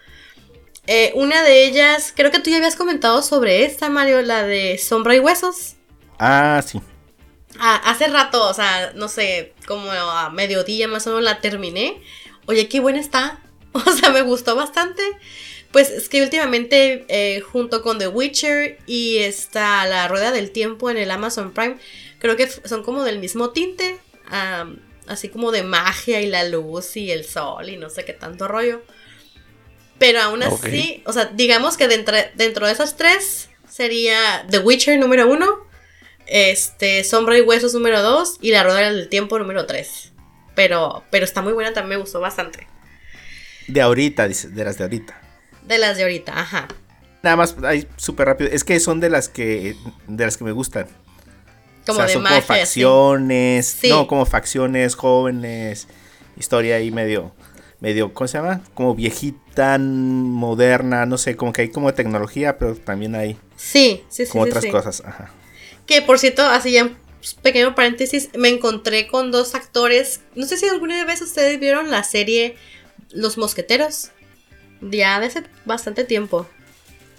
Eh, 0.86 1.12
una 1.16 1.42
de 1.42 1.64
ellas, 1.66 2.14
creo 2.16 2.30
que 2.30 2.40
tú 2.40 2.48
ya 2.48 2.56
habías 2.56 2.76
comentado 2.76 3.20
sobre 3.22 3.66
esta, 3.66 3.90
Mario, 3.90 4.22
la 4.22 4.42
de 4.42 4.78
Sombra 4.78 5.14
y 5.14 5.18
Huesos. 5.20 5.74
Ah, 6.18 6.62
sí. 6.66 6.80
Hace 7.58 8.08
rato, 8.08 8.48
o 8.48 8.54
sea, 8.54 8.92
no 8.94 9.08
sé, 9.08 9.54
como 9.66 9.90
a 9.90 10.30
mediodía 10.30 10.88
más 10.88 11.06
o 11.06 11.10
menos 11.10 11.24
la 11.24 11.40
terminé. 11.40 12.02
Oye, 12.46 12.68
qué 12.68 12.80
buena 12.80 13.00
está. 13.00 13.40
O 13.74 13.92
sea, 13.92 14.10
me 14.10 14.22
gustó 14.22 14.54
bastante. 14.54 15.02
Pues 15.72 15.90
es 15.90 16.08
que 16.08 16.22
últimamente, 16.22 17.04
eh, 17.08 17.40
junto 17.40 17.82
con 17.82 17.98
The 17.98 18.06
Witcher 18.06 18.78
y 18.86 19.16
está 19.18 19.84
La 19.86 20.06
Rueda 20.06 20.30
del 20.30 20.52
Tiempo 20.52 20.90
en 20.90 20.96
el 20.96 21.10
Amazon 21.10 21.52
Prime, 21.52 21.78
creo 22.20 22.36
que 22.36 22.48
son 22.48 22.84
como 22.84 23.02
del 23.02 23.18
mismo 23.18 23.50
tinte. 23.50 23.98
así 25.08 25.28
como 25.28 25.50
de 25.50 25.64
magia 25.64 26.20
y 26.20 26.26
la 26.28 26.44
luz 26.44 26.96
y 26.96 27.10
el 27.10 27.24
sol 27.24 27.68
y 27.68 27.76
no 27.76 27.90
sé 27.90 28.04
qué 28.04 28.12
tanto 28.12 28.46
rollo. 28.46 28.82
Pero 29.98 30.20
aún 30.20 30.42
así, 30.42 31.02
o 31.06 31.12
sea, 31.12 31.26
digamos 31.26 31.76
que 31.76 31.88
dentro, 31.88 32.16
dentro 32.34 32.66
de 32.66 32.72
esas 32.72 32.96
tres 32.96 33.48
sería 33.68 34.46
The 34.50 34.58
Witcher 34.60 34.98
número 34.98 35.28
uno, 35.28 35.66
este, 36.26 37.04
Sombra 37.04 37.36
y 37.38 37.40
Huesos 37.42 37.74
número 37.74 38.02
2 38.02 38.38
y 38.40 38.50
La 38.50 38.62
Rueda 38.62 38.90
del 38.90 39.08
Tiempo 39.08 39.38
número 39.38 39.66
3. 39.66 40.12
Pero, 40.54 41.02
pero 41.10 41.24
está 41.24 41.42
muy 41.42 41.52
buena, 41.52 41.72
también 41.72 41.98
me 41.98 42.02
gustó 42.02 42.20
bastante. 42.20 42.66
De 43.66 43.80
ahorita, 43.80 44.28
de 44.28 44.64
las 44.64 44.78
de 44.78 44.84
ahorita. 44.84 45.20
De 45.62 45.78
las 45.78 45.96
de 45.96 46.02
ahorita, 46.04 46.38
ajá. 46.38 46.68
Nada 47.22 47.36
más, 47.36 47.56
ahí 47.64 47.88
súper 47.96 48.26
rápido. 48.28 48.50
Es 48.50 48.64
que 48.64 48.78
son 48.80 49.00
de 49.00 49.08
las 49.08 49.28
que 49.28 49.76
de 50.06 50.24
las 50.24 50.36
que 50.36 50.44
me 50.44 50.52
gustan. 50.52 50.86
Como 51.86 51.98
o 51.98 52.02
sea, 52.02 52.06
de 52.06 52.12
son 52.12 52.22
magia. 52.22 52.42
como 52.42 52.58
facciones. 52.58 53.66
Sí. 53.66 53.88
No, 53.88 54.06
como 54.06 54.26
facciones 54.26 54.94
jóvenes. 54.94 55.88
Historia 56.36 56.76
ahí 56.76 56.90
medio. 56.90 57.32
Medio, 57.80 58.12
¿cómo 58.12 58.28
se 58.28 58.38
llama? 58.38 58.62
Como 58.74 58.94
viejita, 58.94 59.78
moderna, 59.78 61.06
no 61.06 61.18
sé, 61.18 61.36
como 61.36 61.52
que 61.52 61.62
hay 61.62 61.68
como 61.70 61.92
tecnología, 61.92 62.58
pero 62.58 62.74
también 62.76 63.14
hay 63.14 63.36
Sí, 63.56 64.04
sí, 64.08 64.24
sí. 64.24 64.32
como 64.32 64.44
sí, 64.44 64.50
otras 64.50 64.66
cosas. 64.66 65.02
Ajá. 65.04 65.30
Que 65.86 66.02
por 66.02 66.18
cierto, 66.18 66.42
así 66.42 66.72
ya 66.72 66.84
un 66.84 66.96
pequeño 67.42 67.74
paréntesis, 67.74 68.30
me 68.36 68.48
encontré 68.48 69.06
con 69.06 69.30
dos 69.30 69.54
actores. 69.54 70.22
No 70.34 70.46
sé 70.46 70.56
si 70.56 70.68
alguna 70.68 71.04
vez 71.04 71.20
ustedes 71.22 71.60
vieron 71.60 71.90
la 71.90 72.04
serie 72.04 72.56
Los 73.10 73.38
Mosqueteros. 73.38 74.10
Ya 74.80 75.20
de 75.20 75.26
hace 75.26 75.44
bastante 75.64 76.04
tiempo. 76.04 76.46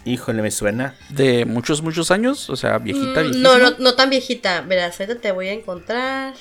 Híjole, 0.06 0.44
me 0.44 0.52
suena. 0.52 0.96
De 1.10 1.46
muchos, 1.46 1.82
muchos 1.82 2.12
años, 2.12 2.50
o 2.52 2.56
sea, 2.56 2.78
viejita, 2.78 3.24
Mm, 3.24 3.42
no, 3.42 3.58
no, 3.58 3.72
no 3.80 3.96
tan 3.96 4.12
viejita. 4.12 4.62
Verás, 4.62 5.00
ahorita 5.00 5.20
te 5.20 5.32
voy 5.32 5.48
a 5.48 5.54
encontrar. 5.54 6.36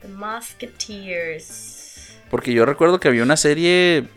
The 0.00 0.08
Musketeers. 0.08 2.08
Porque 2.30 2.52
yo 2.52 2.66
recuerdo 2.66 2.98
que 2.98 3.06
había 3.08 3.22
una 3.22 3.36
serie 3.36 4.08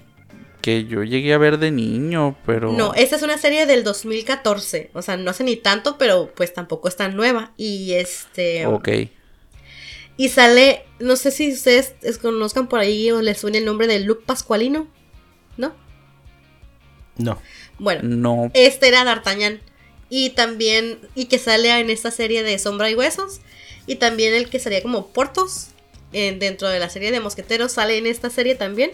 que 0.66 0.86
yo 0.86 1.04
llegué 1.04 1.32
a 1.32 1.38
ver 1.38 1.60
de 1.60 1.70
niño, 1.70 2.36
pero... 2.44 2.72
No, 2.72 2.96
esta 2.96 3.18
es 3.18 3.22
una 3.22 3.38
serie 3.38 3.68
del 3.68 3.84
2014. 3.84 4.90
O 4.94 5.04
sea, 5.04 5.16
no 5.16 5.30
hace 5.30 5.44
ni 5.44 5.58
tanto, 5.58 6.00
pero 6.00 6.34
pues 6.36 6.56
tampoco 6.56 6.88
es 6.88 6.96
tan 6.96 7.16
nueva. 7.16 7.54
Y 7.56 7.94
este. 7.94 8.66
Ok. 8.66 8.90
Y 10.18 10.30
sale. 10.30 10.84
No 11.00 11.18
sé 11.18 11.30
si 11.30 11.54
ustedes 11.54 11.94
es- 12.02 12.18
conozcan 12.18 12.68
por 12.68 12.80
ahí 12.80 13.12
o 13.12 13.22
les 13.22 13.38
suena 13.38 13.60
el 13.60 13.66
nombre 13.66 13.86
de 13.86 14.00
Luke 14.00 14.24
Pascualino. 14.26 14.88
¿No? 15.56 15.76
No. 17.18 17.40
Bueno, 17.78 18.02
No. 18.04 18.52
este 18.56 18.88
era 18.88 19.04
D'Artagnan. 19.04 19.62
Y 20.10 20.32
también. 20.32 20.98
Y 21.14 21.26
que 21.26 21.38
sale 21.38 21.70
en 21.80 21.92
esta 21.92 22.10
serie 22.10 22.42
de 22.42 22.58
Sombra 22.58 22.90
y 22.90 22.96
Huesos. 22.96 23.40
Y 23.86 23.98
también 23.98 24.34
el 24.34 24.50
que 24.50 24.58
sería 24.60 24.82
como 24.82 25.08
Portos. 25.10 25.68
en- 26.14 26.40
dentro 26.40 26.70
de 26.70 26.80
la 26.80 26.90
serie 26.90 27.12
de 27.12 27.20
Mosqueteros 27.20 27.74
sale 27.74 27.98
en 27.98 28.08
esta 28.08 28.30
serie 28.32 28.56
también. 28.56 28.92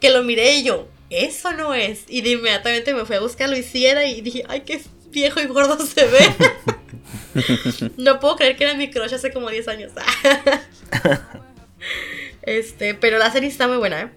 Que 0.00 0.10
lo 0.10 0.22
miré 0.22 0.56
y 0.56 0.64
yo. 0.64 0.88
Eso 1.10 1.52
no 1.52 1.74
es. 1.74 2.04
Y 2.08 2.22
de 2.22 2.30
inmediatamente 2.30 2.94
me 2.94 3.04
fui 3.04 3.16
a 3.16 3.20
buscar, 3.20 3.50
lo 3.50 3.56
hiciera 3.56 4.06
y 4.06 4.20
dije, 4.20 4.44
ay, 4.48 4.62
qué 4.62 4.80
viejo 5.10 5.40
y 5.40 5.46
gordo 5.46 5.84
se 5.84 6.06
ve. 6.06 7.90
no 7.96 8.20
puedo 8.20 8.36
creer 8.36 8.56
que 8.56 8.64
era 8.64 8.74
mi 8.74 8.90
crush 8.90 9.14
hace 9.14 9.32
como 9.32 9.50
10 9.50 9.68
años. 9.68 9.92
este, 12.42 12.94
pero 12.94 13.18
la 13.18 13.30
serie 13.32 13.48
está 13.48 13.66
muy 13.66 13.78
buena, 13.78 14.02
¿eh? 14.02 14.08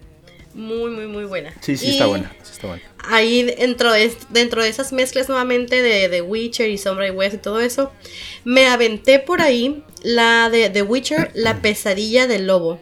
Muy, 0.54 0.90
muy, 0.90 1.08
muy 1.08 1.24
buena. 1.24 1.52
Sí, 1.60 1.76
sí, 1.76 1.86
Y 1.86 1.90
está 1.90 2.06
buena. 2.06 2.32
Sí, 2.44 2.52
está 2.52 2.68
buena. 2.68 2.82
Ahí 3.08 3.42
dentro 3.42 3.92
de, 3.92 4.16
dentro 4.30 4.62
de 4.62 4.68
esas 4.68 4.92
mezclas 4.92 5.28
nuevamente 5.28 5.82
de 5.82 6.08
The 6.08 6.22
Witcher 6.22 6.70
y 6.70 6.78
Sombra 6.78 7.08
y 7.08 7.10
West 7.10 7.34
y 7.34 7.38
todo 7.38 7.60
eso, 7.60 7.92
me 8.44 8.68
aventé 8.68 9.18
por 9.18 9.42
ahí 9.42 9.82
la 10.02 10.48
de 10.50 10.70
The 10.70 10.82
Witcher, 10.82 11.32
La 11.34 11.56
pesadilla 11.62 12.28
del 12.28 12.46
lobo. 12.46 12.80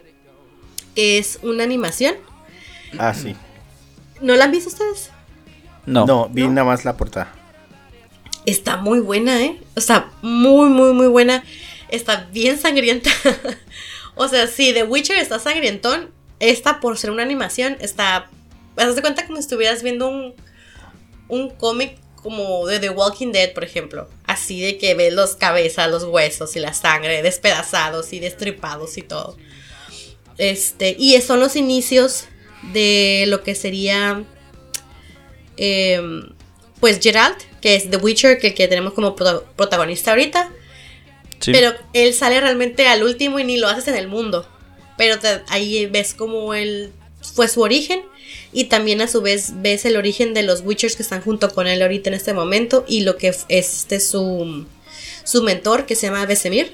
Que 0.93 1.17
es 1.17 1.39
una 1.41 1.63
animación. 1.63 2.15
Ah, 2.97 3.13
sí. 3.13 3.35
¿No 4.21 4.35
la 4.35 4.45
han 4.45 4.51
visto 4.51 4.69
ustedes? 4.69 5.09
No. 5.85 6.05
No, 6.05 6.29
vi 6.29 6.47
nada 6.47 6.65
más 6.65 6.85
la 6.85 6.95
portada. 6.95 7.33
Está 8.45 8.77
muy 8.77 8.99
buena, 8.99 9.41
¿eh? 9.41 9.59
O 9.75 9.81
sea, 9.81 10.11
muy, 10.21 10.69
muy, 10.69 10.93
muy 10.93 11.07
buena. 11.07 11.43
Está 11.89 12.27
bien 12.31 12.59
sangrienta. 12.59 13.09
o 14.15 14.27
sea, 14.27 14.47
si 14.47 14.73
The 14.73 14.83
Witcher 14.83 15.17
está 15.17 15.39
sangrientón, 15.39 16.09
esta 16.39 16.79
por 16.79 16.97
ser 16.97 17.11
una 17.11 17.23
animación 17.23 17.77
está... 17.79 18.29
Haz 18.75 18.95
de 18.95 19.01
cuenta 19.01 19.25
como 19.25 19.37
si 19.37 19.41
estuvieras 19.41 19.83
viendo 19.83 20.07
un, 20.07 20.33
un 21.27 21.49
cómic 21.51 21.97
como 22.15 22.65
de 22.65 22.79
The 22.79 22.89
Walking 22.89 23.31
Dead, 23.31 23.53
por 23.53 23.63
ejemplo. 23.63 24.09
Así 24.25 24.61
de 24.61 24.77
que 24.77 24.95
ves 24.95 25.13
los 25.13 25.35
cabezas, 25.35 25.91
los 25.91 26.05
huesos 26.05 26.55
y 26.55 26.59
la 26.59 26.73
sangre 26.73 27.21
despedazados 27.21 28.13
y 28.13 28.19
destripados 28.19 28.97
y 28.97 29.01
todo. 29.01 29.37
Este, 30.37 30.95
y 30.97 31.19
son 31.21 31.39
los 31.39 31.55
inicios 31.55 32.25
de 32.71 33.25
lo 33.27 33.43
que 33.43 33.55
sería 33.55 34.23
em, 35.57 36.29
pues 36.79 36.99
Geralt, 37.01 37.37
que 37.61 37.75
es 37.75 37.89
The 37.89 37.97
Witcher, 37.97 38.39
que, 38.39 38.53
que 38.53 38.67
tenemos 38.67 38.93
como 38.93 39.15
prota- 39.15 39.43
protagonista 39.55 40.11
ahorita. 40.11 40.51
Sí. 41.39 41.51
Pero 41.51 41.73
él 41.93 42.13
sale 42.13 42.39
realmente 42.39 42.87
al 42.87 43.03
último 43.03 43.39
y 43.39 43.43
ni 43.43 43.57
lo 43.57 43.67
haces 43.67 43.87
en 43.87 43.95
el 43.95 44.07
mundo. 44.07 44.47
Pero 44.97 45.19
te- 45.19 45.41
ahí 45.49 45.85
ves 45.87 46.13
como 46.13 46.53
él 46.53 46.91
fue 47.21 47.47
su 47.47 47.61
origen. 47.61 48.01
Y 48.51 48.65
también 48.65 49.01
a 49.01 49.07
su 49.07 49.21
vez 49.21 49.61
ves 49.61 49.85
el 49.85 49.97
origen 49.97 50.33
de 50.33 50.43
los 50.43 50.61
Witchers 50.61 50.95
que 50.95 51.03
están 51.03 51.21
junto 51.21 51.49
con 51.53 51.67
él 51.67 51.81
ahorita 51.81 52.09
en 52.09 52.13
este 52.15 52.33
momento. 52.33 52.85
Y 52.87 53.01
lo 53.01 53.17
que 53.17 53.29
es 53.29 53.45
este 53.49 53.99
su, 53.99 54.65
su 55.23 55.43
mentor 55.43 55.85
que 55.85 55.95
se 55.95 56.07
llama 56.07 56.25
Besemir. 56.25 56.73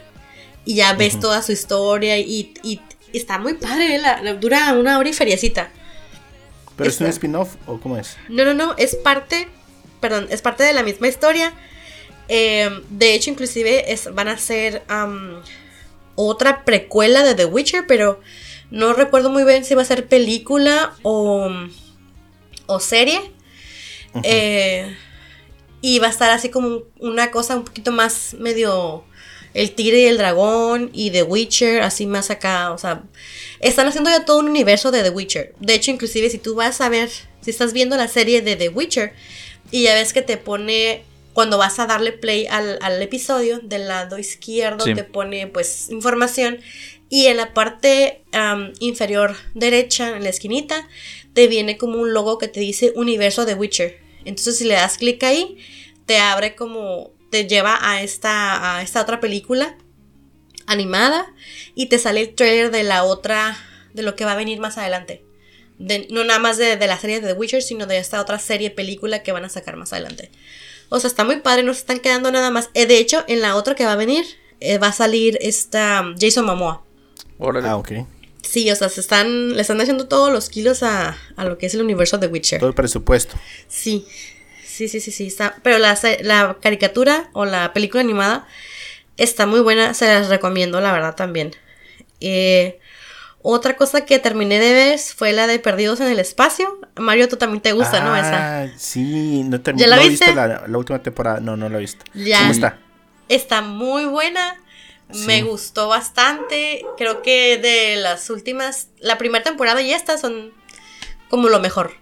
Y 0.66 0.76
ya 0.76 0.94
ves 0.94 1.20
toda 1.20 1.42
su 1.42 1.52
historia 1.52 2.18
y, 2.20 2.54
y- 2.64 2.82
y 3.12 3.18
está 3.18 3.38
muy 3.40 3.56
padre. 3.56 3.96
¿eh? 3.96 4.00
la- 4.00 4.22
la- 4.22 4.34
dura 4.36 4.74
una 4.74 4.98
hora 5.00 5.10
y 5.10 5.14
feriecita. 5.14 5.72
¿Pero 6.80 6.90
es 6.90 7.00
un 7.00 7.08
spin-off 7.08 7.56
o 7.68 7.80
cómo 7.80 7.98
es? 7.98 8.18
No, 8.30 8.46
no, 8.46 8.54
no, 8.54 8.74
es 8.78 8.96
parte, 8.96 9.48
perdón, 10.00 10.28
es 10.30 10.42
parte 10.42 10.64
de 10.64 10.74
la 10.74 10.82
misma 10.82 11.08
historia. 11.08 11.54
Eh, 12.28 12.70
de 12.90 13.14
hecho, 13.14 13.30
inclusive 13.30 13.92
es, 13.92 14.14
van 14.14 14.28
a 14.28 14.38
ser 14.38 14.84
otra 16.16 16.66
precuela 16.66 17.24
de 17.24 17.36
The 17.36 17.46
Witcher, 17.46 17.86
pero 17.88 18.22
no 18.72 18.94
recuerdo 18.94 19.30
muy 19.30 19.44
bien 19.44 19.66
si 19.66 19.76
va 19.76 19.82
a 19.82 19.86
ser 19.86 20.08
película 20.08 20.94
o, 21.04 21.50
o 22.66 22.80
serie. 22.80 23.32
Eh, 24.24 24.96
y 25.82 26.00
va 26.00 26.08
a 26.08 26.10
estar 26.10 26.32
así 26.32 26.50
como 26.50 26.84
una 27.00 27.32
cosa 27.32 27.56
un 27.56 27.66
poquito 27.66 27.92
más 27.92 28.36
medio 28.40 29.04
el 29.54 29.72
tigre 29.72 30.02
y 30.02 30.06
el 30.06 30.18
dragón 30.18 30.90
y 30.94 31.12
The 31.12 31.24
Witcher, 31.24 31.82
así 31.82 32.06
más 32.06 32.30
acá, 32.30 32.72
o 32.72 32.78
sea, 32.78 33.04
están 33.60 33.88
haciendo 33.88 34.10
ya 34.10 34.26
todo 34.26 34.40
un 34.40 34.50
universo 34.50 34.92
de 34.92 35.04
The 35.04 35.10
Witcher. 35.10 35.54
De 35.60 35.74
hecho, 35.74 35.92
inclusive 35.92 36.30
si 36.30 36.38
tú 36.38 36.56
vas 36.56 36.82
a 36.82 36.90
ver, 36.90 37.10
si 37.42 37.52
estás 37.52 37.74
viendo 37.74 37.98
la 37.98 38.08
serie 38.08 38.42
de 38.42 38.56
The 38.56 38.70
Witcher 38.70 39.14
y 39.72 39.84
ya 39.84 39.94
ves 39.96 40.14
que 40.14 40.22
te 40.22 40.38
pone, 40.38 41.04
cuando 41.34 41.58
vas 41.58 41.80
a 41.80 41.86
darle 41.86 42.12
play 42.12 42.48
al, 42.48 42.80
al 42.82 43.02
episodio, 43.02 43.60
del 43.60 43.88
lado 43.88 44.18
izquierdo 44.18 44.86
Sí. 44.86 44.94
te 44.94 45.04
pone 45.04 45.48
pues 45.48 45.90
información 45.90 46.60
y 47.10 47.26
en 47.28 47.38
la 47.38 47.54
parte 47.54 48.24
inferior 48.80 49.36
derecha, 49.56 50.16
en 50.16 50.24
la 50.24 50.30
esquinita, 50.30 50.88
te 51.34 51.48
viene 51.48 51.78
como 51.78 52.00
un 52.00 52.14
logo 52.14 52.38
que 52.38 52.48
te 52.48 52.60
dice 52.60 52.94
Universo 52.96 53.46
de 53.46 53.56
Witcher. 53.56 54.00
Entonces 54.26 54.58
si 54.58 54.66
le 54.66 54.74
das 54.76 54.98
clic 54.98 55.24
ahí, 55.24 55.58
te 56.06 56.18
abre 56.18 56.56
como, 56.56 57.12
te 57.32 57.48
lleva 57.48 57.78
a 57.82 58.02
esta, 58.04 58.78
a 58.78 58.82
esta 58.82 59.02
otra 59.02 59.20
película 59.20 59.78
animada 60.72 61.34
y 61.76 61.88
te 61.88 62.00
sale 62.00 62.22
el 62.22 62.36
trailer 62.36 62.72
de 62.72 62.84
la 62.84 63.04
otra, 63.04 63.58
de 63.94 64.04
lo 64.04 64.16
que 64.16 64.26
va 64.26 64.34
a 64.34 64.38
venir 64.38 64.60
más 64.60 64.78
adelante. 64.78 65.24
De- 65.78 66.08
no 66.10 66.24
nada 66.24 66.40
más 66.40 66.58
de, 66.58 66.78
de 66.78 66.88
la 66.88 66.98
serie 66.98 67.22
de 67.22 67.28
The 67.28 67.34
Witcher, 67.34 67.62
sino 67.62 67.86
de 67.86 67.98
esta 67.98 68.22
otra 68.22 68.40
serie, 68.40 68.70
película 68.70 69.24
que 69.24 69.32
van 69.32 69.46
a 69.46 69.50
sacar 69.50 69.76
más 69.78 69.94
adelante. 69.94 70.32
O 70.90 71.00
sea, 71.00 71.08
está 71.08 71.24
muy 71.24 71.38
padre, 71.42 71.64
no 71.64 71.74
se 71.74 71.82
están 71.82 72.00
quedando 72.00 72.32
nada 72.32 72.50
más. 72.52 72.70
Eh, 72.74 72.86
de 72.86 72.98
hecho, 72.98 73.24
en 73.28 73.42
la 73.42 73.56
otra 73.56 73.76
que 73.76 73.86
va 73.86 73.94
a 73.94 73.96
venir, 73.96 74.26
eh, 74.60 74.78
va 74.78 74.88
a 74.88 74.92
salir 74.92 75.38
esta 75.42 76.02
um, 76.02 76.16
Jason 76.20 76.46
Momoa. 76.46 76.84
Ah, 77.64 77.78
ok. 77.78 77.92
Sí, 78.42 78.70
o 78.72 78.76
sea, 78.76 78.90
se 78.90 79.00
están, 79.00 79.56
le 79.56 79.62
están 79.62 79.80
haciendo 79.80 80.08
todos 80.08 80.34
los 80.34 80.50
kilos 80.50 80.82
a, 80.82 81.16
a 81.36 81.46
lo 81.46 81.58
que 81.58 81.68
es 81.68 81.76
el 81.76 81.82
universo 81.82 82.18
de 82.18 82.28
Witcher. 82.28 82.60
Todo 82.60 82.70
el 82.70 82.76
presupuesto. 82.76 83.36
Sí, 83.68 84.06
sí, 84.66 84.88
sí, 84.90 85.00
sí, 85.00 85.12
sí. 85.12 85.28
Está, 85.28 85.58
pero 85.62 85.78
la, 85.78 85.98
la 86.22 86.58
caricatura 86.60 87.30
o 87.34 87.46
la 87.46 87.72
película 87.72 88.02
animada 88.02 88.48
está 89.20 89.46
muy 89.46 89.60
buena, 89.60 89.94
se 89.94 90.06
las 90.08 90.30
recomiendo, 90.30 90.82
la 90.82 90.92
verdad, 90.92 91.16
también. 91.16 91.56
Eh, 92.22 92.80
otra 93.42 93.78
cosa 93.78 94.06
que 94.06 94.20
terminé 94.20 94.60
de 94.60 94.74
ver 94.74 95.00
fue 95.00 95.32
la 95.32 95.48
de 95.48 95.60
Perdidos 95.60 96.00
en 96.02 96.08
el 96.08 96.20
Espacio. 96.20 96.80
Mario, 96.98 97.30
tú 97.30 97.38
también 97.38 97.62
te 97.62 97.72
gusta, 97.72 98.02
¿no? 98.04 98.16
Esa. 98.16 98.64
Ah, 98.64 98.68
sí, 98.78 99.44
no, 99.46 99.58
termi- 99.60 99.78
¿Ya 99.80 99.88
la 99.88 99.96
no 99.96 100.02
he 100.02 100.10
visto 100.10 100.34
la, 100.34 100.68
la 100.68 100.78
última 100.78 101.02
temporada. 101.02 101.40
No, 101.40 101.56
no 101.56 101.70
la 101.70 101.78
he 101.78 101.82
visto. 101.82 102.04
Ya. 102.14 102.40
¿Cómo 102.40 102.52
está? 102.52 102.80
Está 103.30 103.62
muy 103.62 104.06
buena. 104.06 104.58
Me 105.26 105.42
gustó 105.42 105.88
bastante. 105.88 106.86
Creo 106.98 107.22
que 107.22 107.58
de 107.58 107.96
las 107.96 108.30
últimas, 108.30 108.90
la 109.00 109.18
primera 109.18 109.44
temporada 109.44 109.82
y 109.82 109.92
esta 109.94 110.18
son 110.18 110.52
como 111.30 111.48
lo 111.50 111.60
mejor. 111.60 111.94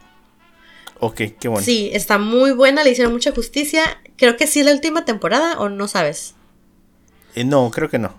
Ok, 0.99 1.21
qué 1.39 1.47
bueno. 1.47 1.63
Sí, 1.63 1.91
está 1.93 2.17
muy 2.17 2.51
buena, 2.51 2.83
le 2.83 2.89
hicieron 2.89 3.13
mucha 3.13 3.31
justicia. 3.31 4.01
Creo 4.17 4.35
que 4.35 4.47
sí 4.47 4.61
es 4.61 4.65
la 4.65 4.71
última 4.73 5.05
temporada 5.05 5.59
o 5.59 5.69
no 5.69 5.87
sabes. 5.87 6.33
Eh, 7.37 7.43
no, 7.43 7.69
creo 7.71 7.89
que 7.89 7.99
no. 7.99 8.13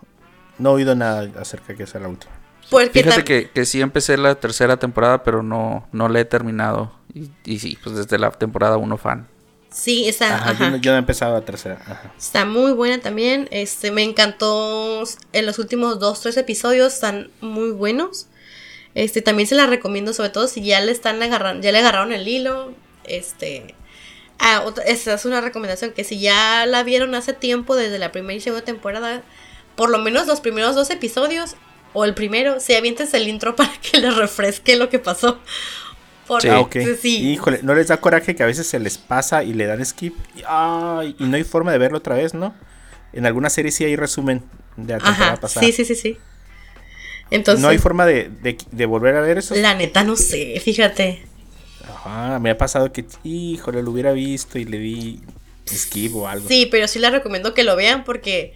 No 0.59 0.71
he 0.71 0.73
oído 0.75 0.95
nada 0.95 1.29
acerca 1.41 1.69
de 1.69 1.77
que 1.77 1.87
sea 1.87 2.01
la 2.01 2.09
última. 2.09 2.33
Porque 2.71 3.03
Fíjate 3.03 3.25
que, 3.25 3.51
que 3.51 3.65
sí 3.65 3.81
empecé 3.81 4.17
la 4.17 4.35
tercera 4.35 4.77
temporada, 4.77 5.25
pero 5.25 5.43
no, 5.43 5.89
no 5.93 6.09
la 6.09 6.21
he 6.21 6.25
terminado. 6.25 6.93
Y, 7.15 7.31
y 7.45 7.59
sí, 7.59 7.79
pues 7.83 7.97
desde 7.97 8.19
la 8.19 8.31
temporada 8.31 8.77
1 8.77 8.97
fan. 8.99 9.27
Sí, 9.71 10.09
está, 10.09 10.35
Ajá, 10.35 10.51
ajá. 10.51 10.65
Yo, 10.65 10.71
no, 10.71 10.77
yo 10.77 10.91
no 10.93 10.97
he 10.97 11.01
empezado 11.01 11.35
la 11.35 11.45
tercera. 11.45 11.79
Ajá. 11.87 12.13
está 12.17 12.45
muy 12.45 12.73
buena 12.73 13.01
también. 13.01 13.49
Este, 13.51 13.91
me 13.91 14.03
encantó 14.03 15.03
en 15.33 15.47
los 15.47 15.59
últimos 15.59 15.99
dos, 15.99 16.21
tres 16.21 16.37
episodios, 16.37 16.95
están 16.95 17.31
muy 17.40 17.71
buenos. 17.71 18.27
Este, 18.95 19.23
también 19.23 19.47
se 19.47 19.55
la 19.55 19.66
recomiendo, 19.66 20.12
sobre 20.12 20.31
todo 20.31 20.49
si 20.49 20.62
ya 20.62 20.81
le 20.81 20.92
están 20.92 21.23
agarrando, 21.23 21.62
ya 21.62 21.73
le 21.73 21.79
agarraron 21.79 22.12
el 22.12 22.27
hilo. 22.27 22.73
Este, 23.05 23.75
ah, 24.38 24.62
otra- 24.64 24.85
esa 24.85 25.14
es 25.14 25.24
una 25.24 25.40
recomendación 25.40 25.92
que 25.92 26.05
si 26.05 26.20
ya 26.20 26.66
la 26.66 26.83
vieron 26.83 27.14
hace 27.14 27.33
tiempo, 27.33 27.77
desde 27.77 27.98
la 27.98 28.12
primera 28.12 28.35
y 28.35 28.40
segunda 28.40 28.64
temporada, 28.64 29.22
por 29.77 29.90
lo 29.90 29.98
menos 29.98 30.27
los 30.27 30.40
primeros 30.40 30.74
dos 30.74 30.90
episodios, 30.90 31.57
o 31.94 32.05
el 32.05 32.14
primero, 32.14 32.61
si 32.61 32.74
avientes 32.74 33.14
el 33.14 33.29
intro 33.29 33.57
para 33.57 33.72
que 33.81 33.98
les 33.98 34.14
refresque 34.16 34.77
lo 34.77 34.88
que 34.88 34.98
pasó. 34.98 35.38
Porque, 36.27 36.51
Ah, 36.51 36.61
ok. 36.61 36.77
sí, 37.01 37.33
Híjole, 37.33 37.61
¿no 37.62 37.74
les 37.74 37.88
da 37.88 37.96
coraje 38.01 38.37
que 38.37 38.42
a 38.42 38.46
veces 38.46 38.66
se 38.66 38.79
les 38.79 38.98
pasa 38.98 39.44
y 39.44 39.55
le 39.55 39.64
dan 39.66 39.85
skip? 39.85 40.14
Y, 40.37 40.42
ay, 40.46 41.16
y 41.18 41.24
no 41.24 41.37
hay 41.37 41.44
forma 41.44 41.72
de 41.72 41.79
verlo 41.79 41.98
otra 41.98 42.16
vez, 42.16 42.35
¿no? 42.35 42.55
En 43.14 43.24
alguna 43.24 43.48
serie 43.48 43.72
sí 43.72 43.85
hay 43.85 43.96
resumen 43.96 44.42
de 44.77 44.92
la 44.92 44.98
temporada 44.98 45.33
Ajá, 45.33 45.40
pasada. 45.40 45.66
sí, 45.66 45.72
sí, 45.72 45.85
sí, 45.87 45.94
sí. 45.94 46.18
Entonces, 47.31 47.62
no 47.62 47.68
hay 47.68 47.79
forma 47.79 48.07
de, 48.07 48.31
de- 48.42 48.59
de 48.70 48.87
volver 48.87 49.16
a 49.16 49.20
ver 49.20 49.38
eso. 49.38 49.55
la 49.55 49.74
neta 49.74 50.05
no 50.05 50.16
sé, 50.16 50.61
fíjate. 50.62 51.22
Ajá, 51.88 52.38
me 52.38 52.51
ha 52.51 52.59
pasado 52.59 52.92
que, 52.92 53.05
híjole, 53.24 53.83
lo 53.83 53.90
hubiera 53.90 54.12
visto 54.12 54.59
y 54.59 54.64
le 54.64 54.79
di 54.79 55.20
skip 55.68 56.14
o 56.16 56.29
algo. 56.29 56.48
Sí, 56.48 56.66
pero 56.70 56.88
sí 56.88 56.98
les 56.98 57.11
recomiendo 57.11 57.55
que 57.55 57.64
lo 57.64 57.77
vean 57.77 58.05
porque 58.05 58.55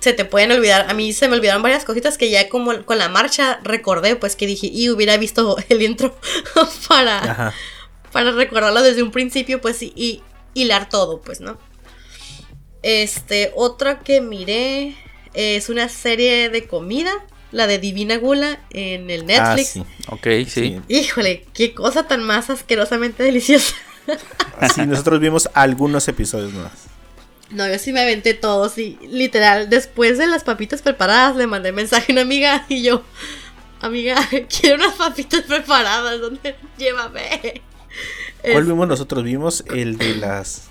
se 0.00 0.12
te 0.12 0.24
pueden 0.24 0.52
olvidar. 0.52 0.86
A 0.90 0.94
mí 0.94 1.12
se 1.12 1.28
me 1.28 1.36
olvidaron 1.36 1.62
varias 1.62 1.84
cositas 1.84 2.18
que 2.18 2.30
ya 2.30 2.48
como 2.48 2.84
con 2.84 2.98
la 2.98 3.08
marcha 3.08 3.60
recordé, 3.62 4.16
pues 4.16 4.36
que 4.36 4.46
dije, 4.46 4.66
y 4.66 4.90
hubiera 4.90 5.16
visto 5.16 5.56
el 5.68 5.82
intro 5.82 6.16
para, 6.88 7.18
Ajá. 7.18 7.54
para 8.12 8.32
recordarlo 8.32 8.82
desde 8.82 9.02
un 9.02 9.10
principio, 9.10 9.60
pues 9.60 9.82
y, 9.82 9.92
y 9.96 10.22
hilar 10.54 10.88
todo, 10.88 11.20
pues, 11.20 11.40
¿no? 11.40 11.58
Este, 12.82 13.50
otra 13.56 14.00
que 14.00 14.20
miré 14.20 14.94
es 15.32 15.68
una 15.70 15.88
serie 15.88 16.50
de 16.50 16.66
comida, 16.66 17.12
la 17.54 17.66
de 17.66 17.78
Divina 17.78 18.16
Gula 18.18 18.58
en 18.70 19.08
el 19.10 19.24
Netflix. 19.26 19.76
Ah, 19.76 19.84
sí. 19.84 19.84
Ok, 20.08 20.26
sí. 20.46 20.46
Sí. 20.48 20.80
Híjole, 20.88 21.46
qué 21.54 21.72
cosa 21.74 22.06
tan 22.06 22.22
más 22.24 22.50
asquerosamente 22.50 23.22
deliciosa. 23.22 23.74
Sí, 24.74 24.84
nosotros 24.86 25.18
vimos 25.18 25.48
algunos 25.54 26.06
episodios 26.08 26.52
más. 26.52 26.72
No, 27.50 27.66
yo 27.66 27.78
sí 27.78 27.90
me 27.92 28.00
aventé 28.02 28.34
todos 28.34 28.76
y 28.76 28.98
literal, 29.02 29.70
después 29.70 30.18
de 30.18 30.26
las 30.26 30.44
papitas 30.44 30.82
preparadas 30.82 31.36
le 31.36 31.46
mandé 31.46 31.72
mensaje 31.72 32.12
a 32.12 32.14
una 32.14 32.20
amiga 32.22 32.66
y 32.68 32.82
yo, 32.82 33.02
amiga, 33.80 34.16
quiero 34.60 34.76
unas 34.76 34.94
papitas 34.96 35.42
preparadas, 35.42 36.20
¿dónde? 36.20 36.54
Llévame. 36.76 37.62
¿Cuál 38.42 38.54
Es- 38.58 38.66
vimos 38.66 38.88
nosotros? 38.88 39.24
Vimos 39.24 39.64
el 39.74 39.96
de 39.96 40.16
las... 40.16 40.64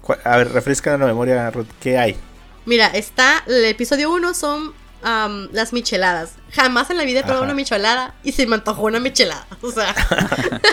¿Cuál- 0.00 0.20
A 0.24 0.36
ver, 0.38 0.50
refresca 0.52 0.96
la 0.98 1.06
memoria, 1.06 1.48
Ruth. 1.50 1.66
¿Qué 1.80 1.96
hay? 1.98 2.16
Mira, 2.64 2.88
está, 2.88 3.44
el 3.46 3.64
episodio 3.66 4.10
1 4.12 4.34
son 4.34 4.74
las 5.02 5.72
micheladas. 5.72 6.32
Jamás 6.52 6.90
en 6.90 6.96
la 6.96 7.04
vida 7.04 7.20
he 7.20 7.22
probado 7.22 7.42
Ajá. 7.44 7.52
una 7.52 7.54
michelada 7.54 8.14
y 8.24 8.32
se 8.32 8.46
me 8.46 8.54
antojó 8.56 8.82
una 8.82 8.98
michelada. 9.00 9.46
O 9.62 9.70
sea, 9.70 9.94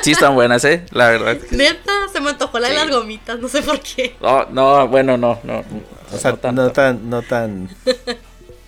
Sí 0.02 0.12
están 0.12 0.34
buenas, 0.36 0.64
¿eh? 0.66 0.86
La 0.92 1.10
verdad. 1.10 1.38
neta, 1.52 1.92
se 2.12 2.20
me 2.20 2.30
antojó 2.32 2.60
la 2.60 2.70
de 2.70 2.76
Sí. 2.76 2.80
las 2.86 2.90
gomitas, 2.96 3.40
no 3.40 3.48
sé 3.48 3.62
por 3.62 3.80
qué. 3.80 4.16
No, 4.22 4.46
no, 4.46 4.88
bueno, 4.88 5.18
no, 5.18 5.40
no. 5.44 5.64
O 6.12 6.18
sea, 6.18 6.38
no 6.52 6.72
tan... 6.72 7.10
No 7.10 7.22
tan 7.22 7.70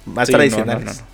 más 0.05 0.27
Sí, 0.27 0.33
tradicionales. 0.33 0.85
no, 0.85 0.91
no, 0.93 0.99
no. 0.99 1.07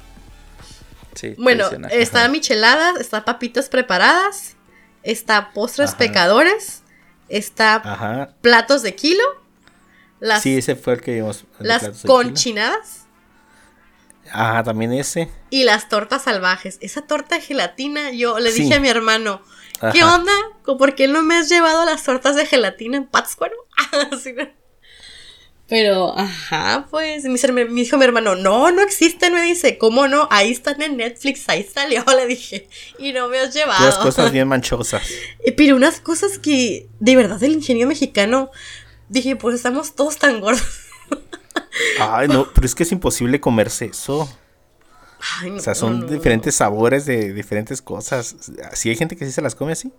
Sí, 1.16 1.36
Bueno, 1.38 1.70
tradicional. 1.70 1.92
está 1.92 2.28
micheladas, 2.30 3.00
está 3.00 3.24
papitas 3.26 3.70
preparadas, 3.70 4.56
está 5.04 5.52
postres 5.54 5.90
Ajá. 5.92 5.98
pecadores, 5.98 6.84
está 7.30 7.76
Ajá. 7.76 8.30
platos 8.42 8.82
de 8.82 8.96
kilo, 8.96 9.24
las, 10.20 10.42
Sí, 10.42 10.58
ese 10.58 10.76
fue 10.76 10.94
el 10.94 11.02
que 11.02 11.14
vimos. 11.16 11.46
las 11.60 12.02
conchinadas 12.06 13.01
Ajá, 14.34 14.64
también 14.64 14.94
ese. 14.94 15.30
y 15.50 15.64
las 15.64 15.90
tortas 15.90 16.24
salvajes. 16.24 16.78
Esa 16.82 17.02
torta 17.02 17.36
de 17.36 17.42
gelatina, 17.42 18.12
yo 18.12 18.40
le 18.40 18.52
Sí. 18.52 18.64
dije 18.64 18.76
a 18.76 18.80
mi 18.80 18.88
hermano, 18.90 19.42
¿qué 19.92 20.02
Ajá. 20.02 20.16
onda? 20.16 20.32
¿Con- 20.64 20.78
¿Por 20.78 20.96
qué 20.96 21.08
no 21.08 21.22
me 21.24 21.36
has 21.36 21.50
llevado 21.50 21.84
las 21.86 22.04
tortas 22.04 22.36
de 22.36 22.46
gelatina 22.46 22.98
en 22.98 23.06
Pátzcuaro? 23.08 23.56
Pero, 25.68 26.18
ajá, 26.18 26.88
pues, 26.92 27.24
me 27.24 27.66
dijo 27.66 27.98
mi 27.98 28.04
hermano, 28.04 28.36
no, 28.36 28.72
no 28.72 28.82
existen, 28.82 29.34
me 29.34 29.42
dice, 29.42 29.78
¿cómo 29.78 30.10
no? 30.10 30.28
Ahí 30.30 30.52
están 30.52 30.82
en 30.82 30.98
Netflix, 30.98 31.48
ahí 31.48 31.64
salió, 31.64 32.04
le 32.16 32.26
dije, 32.28 32.68
y 33.00 33.14
no 33.14 33.30
me 33.30 33.40
has 33.40 33.54
llevado. 33.54 33.80
Todas 33.80 33.98
cosas 33.98 34.32
bien 34.34 34.50
manchosas. 34.50 35.02
Pero 35.56 35.78
unas 35.78 36.02
cosas 36.02 36.40
que, 36.40 36.90
de 37.00 37.16
verdad, 37.16 37.42
el 37.42 37.54
ingenio 37.54 37.88
mexicano, 37.88 38.52
dije, 39.08 39.38
pues 39.38 39.56
estamos 39.56 39.96
todos 39.96 40.18
tan 40.18 40.42
gordos. 40.42 40.62
Ay, 42.00 42.28
no, 42.28 42.48
pero 42.54 42.66
es 42.66 42.76
que 42.76 42.84
es 42.84 42.92
imposible 42.92 43.40
comerse 43.40 43.86
eso. 43.86 44.30
Ay, 45.40 45.52
no, 45.52 45.58
O 45.58 45.60
sea, 45.60 45.76
son 45.76 46.00
no, 46.02 46.06
no. 46.06 46.12
diferentes 46.12 46.56
sabores 46.56 47.06
de 47.06 47.34
diferentes 47.34 47.82
cosas. 47.82 48.36
Si 48.74 48.90
hay 48.90 48.96
gente 48.96 49.16
que 49.16 49.26
sí 49.26 49.32
se 49.32 49.42
las 49.42 49.56
come 49.56 49.74
así. 49.74 49.94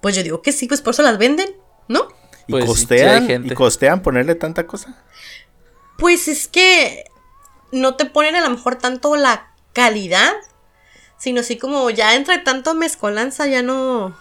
Pues 0.00 0.16
yo 0.16 0.22
digo 0.22 0.42
que 0.42 0.52
sí, 0.52 0.66
pues 0.66 0.80
por 0.82 0.92
eso 0.94 1.02
las 1.02 1.18
venden, 1.18 1.48
¿no? 1.88 2.08
Y 2.48 2.52
Pues 2.52 2.64
sí, 2.64 2.70
sí 2.72 2.76
costean, 2.78 3.26
gente. 3.26 3.52
y 3.52 3.56
costean 3.56 4.02
ponerle 4.02 4.34
tanta 4.34 4.66
cosa. 4.66 5.00
Pues 5.98 6.26
es 6.26 6.48
que 6.48 7.04
no 7.70 7.94
te 7.94 8.06
ponen 8.06 8.34
a 8.34 8.40
lo 8.40 8.50
mejor 8.50 8.76
tanto 8.76 9.14
la 9.16 9.52
calidad, 9.72 10.32
Sino 11.18 11.40
así 11.42 11.56
como 11.56 11.88
ya 11.88 12.16
entre 12.16 12.38
tanto 12.38 12.74
mezcolanza 12.74 13.46
ya 13.46 13.62
no. 13.62 14.16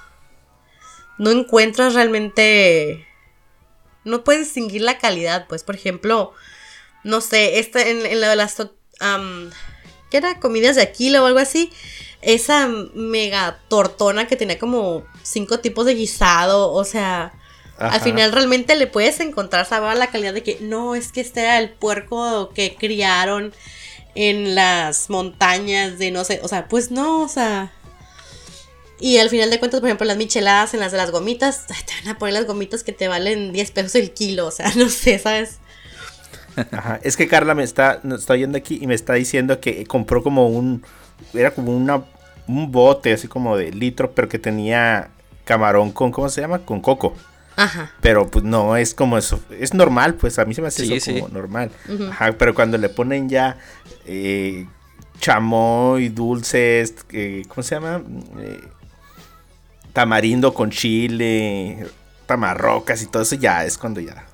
No 1.17 1.31
encuentras 1.31 1.95
realmente. 1.95 3.07
No 4.03 4.23
puedes 4.23 4.45
distinguir 4.45 4.81
la 4.81 4.97
calidad, 4.97 5.47
pues. 5.47 5.63
Por 5.63 5.75
ejemplo, 5.75 6.33
no 7.03 7.21
sé, 7.21 7.59
esta 7.59 7.81
en, 7.81 8.05
en 8.05 8.21
la 8.21 8.29
de 8.29 8.35
las. 8.35 8.55
¿Qué 10.09 10.17
era? 10.17 10.39
Comidas 10.39 10.75
de 10.75 10.81
Aquila 10.81 11.23
o 11.23 11.25
algo 11.25 11.39
así. 11.39 11.71
Esa 12.21 12.67
mega 12.67 13.59
tortona 13.67 14.27
que 14.27 14.35
tenía 14.35 14.59
como 14.59 15.05
cinco 15.23 15.59
tipos 15.59 15.85
de 15.85 15.95
guisado. 15.95 16.71
O 16.71 16.83
sea. 16.83 17.33
Ajá. 17.77 17.95
Al 17.95 18.01
final 18.01 18.31
realmente 18.31 18.75
le 18.75 18.85
puedes 18.85 19.19
encontrar 19.21 19.65
sabor 19.65 19.89
a 19.89 19.95
la 19.95 20.11
calidad 20.11 20.35
de 20.35 20.43
que 20.43 20.59
no, 20.61 20.93
es 20.93 21.11
que 21.11 21.21
este 21.21 21.39
era 21.41 21.57
el 21.57 21.71
puerco 21.71 22.51
que 22.53 22.75
criaron 22.75 23.55
en 24.15 24.55
las 24.55 25.09
montañas 25.09 25.97
de 25.97 26.11
no 26.11 26.23
sé, 26.23 26.39
o 26.43 26.47
sea, 26.47 26.67
pues 26.67 26.91
no, 26.91 27.21
o 27.23 27.27
sea. 27.27 27.71
Y 29.01 29.17
al 29.17 29.29
final 29.29 29.49
de 29.49 29.57
cuentas, 29.59 29.79
por 29.81 29.89
ejemplo, 29.89 30.05
las 30.05 30.15
micheladas 30.17 30.73
en 30.75 30.79
las 30.79 30.91
de 30.91 30.97
las 30.99 31.09
gomitas, 31.11 31.65
te 31.67 31.73
van 32.05 32.15
a 32.15 32.19
poner 32.19 32.35
las 32.35 32.45
gomitas 32.45 32.83
que 32.83 32.91
te 32.91 33.07
valen 33.07 33.51
10 33.51 33.71
pesos 33.71 33.95
el 33.95 34.11
kilo, 34.11 34.45
o 34.47 34.51
sea, 34.51 34.71
no 34.77 34.87
sé, 34.89 35.17
¿sabes? 35.19 35.57
Ajá, 36.71 36.99
es 37.03 37.17
que 37.17 37.27
Carla 37.27 37.55
me 37.55 37.63
está, 37.63 37.99
nos 38.03 38.21
está 38.21 38.33
oyendo 38.33 38.57
aquí 38.57 38.77
y 38.81 38.85
me 38.87 38.93
está 38.93 39.13
diciendo 39.13 39.59
que 39.59 39.85
compró 39.85 40.21
como 40.21 40.47
un, 40.49 40.83
era 41.33 41.51
como 41.51 41.75
una, 41.75 42.03
un 42.47 42.71
bote 42.71 43.13
así 43.13 43.27
como 43.27 43.57
de 43.57 43.71
litro, 43.71 44.11
pero 44.11 44.29
que 44.29 44.37
tenía 44.37 45.09
camarón 45.45 45.91
con, 45.91 46.11
¿cómo 46.11 46.29
se 46.29 46.41
llama? 46.41 46.59
Con 46.59 46.79
coco. 46.81 47.15
Ajá. 47.55 47.91
Pero 48.01 48.29
pues 48.29 48.43
no, 48.45 48.75
es 48.77 48.93
como 48.93 49.17
eso, 49.17 49.39
es 49.59 49.73
normal, 49.73 50.15
pues 50.15 50.37
a 50.39 50.45
mí 50.45 50.53
se 50.53 50.61
me 50.61 50.67
hace 50.67 50.85
Sí, 50.85 50.93
eso 50.93 51.11
sí. 51.11 51.19
como 51.21 51.33
normal. 51.33 51.71
Ujú. 51.91 52.03
Ajá, 52.05 52.33
pero 52.33 52.53
cuando 52.53 52.77
le 52.77 52.89
ponen 52.89 53.29
ya 53.29 53.57
eh, 54.05 54.67
chamoy, 55.19 56.09
dulces, 56.09 56.95
eh, 57.11 57.43
¿cómo 57.47 57.63
se 57.63 57.75
llama? 57.75 58.03
Eh, 58.39 58.59
tamarindo 59.93 60.53
con 60.53 60.71
chile, 60.71 61.85
tamarrocas 62.25 63.01
y 63.01 63.07
todo 63.07 63.23
eso, 63.23 63.35
ya 63.35 63.65
es 63.65 63.77
cuando 63.77 63.99
ya. 63.99 64.25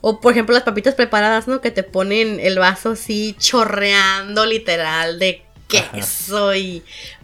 O 0.00 0.20
por 0.20 0.32
ejemplo 0.32 0.54
las 0.54 0.62
papitas 0.64 0.94
preparadas, 0.94 1.48
¿no? 1.48 1.60
Que 1.60 1.70
te 1.70 1.82
ponen 1.82 2.38
el 2.40 2.58
vaso 2.58 2.90
así 2.90 3.34
chorreando 3.38 4.46
literal 4.46 5.18
de 5.18 5.42
queso 5.68 6.54
y 6.54 6.82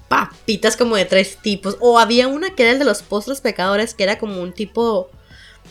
papitas 0.08 0.76
como 0.76 0.96
de 0.96 1.04
tres 1.04 1.36
tipos. 1.40 1.76
O 1.80 1.98
había 1.98 2.28
una 2.28 2.54
que 2.54 2.64
era 2.64 2.72
el 2.72 2.78
de 2.78 2.84
los 2.84 3.02
postres 3.02 3.40
pecadores, 3.40 3.94
que 3.94 4.02
era 4.04 4.18
como 4.18 4.40
un 4.42 4.52
tipo... 4.52 5.10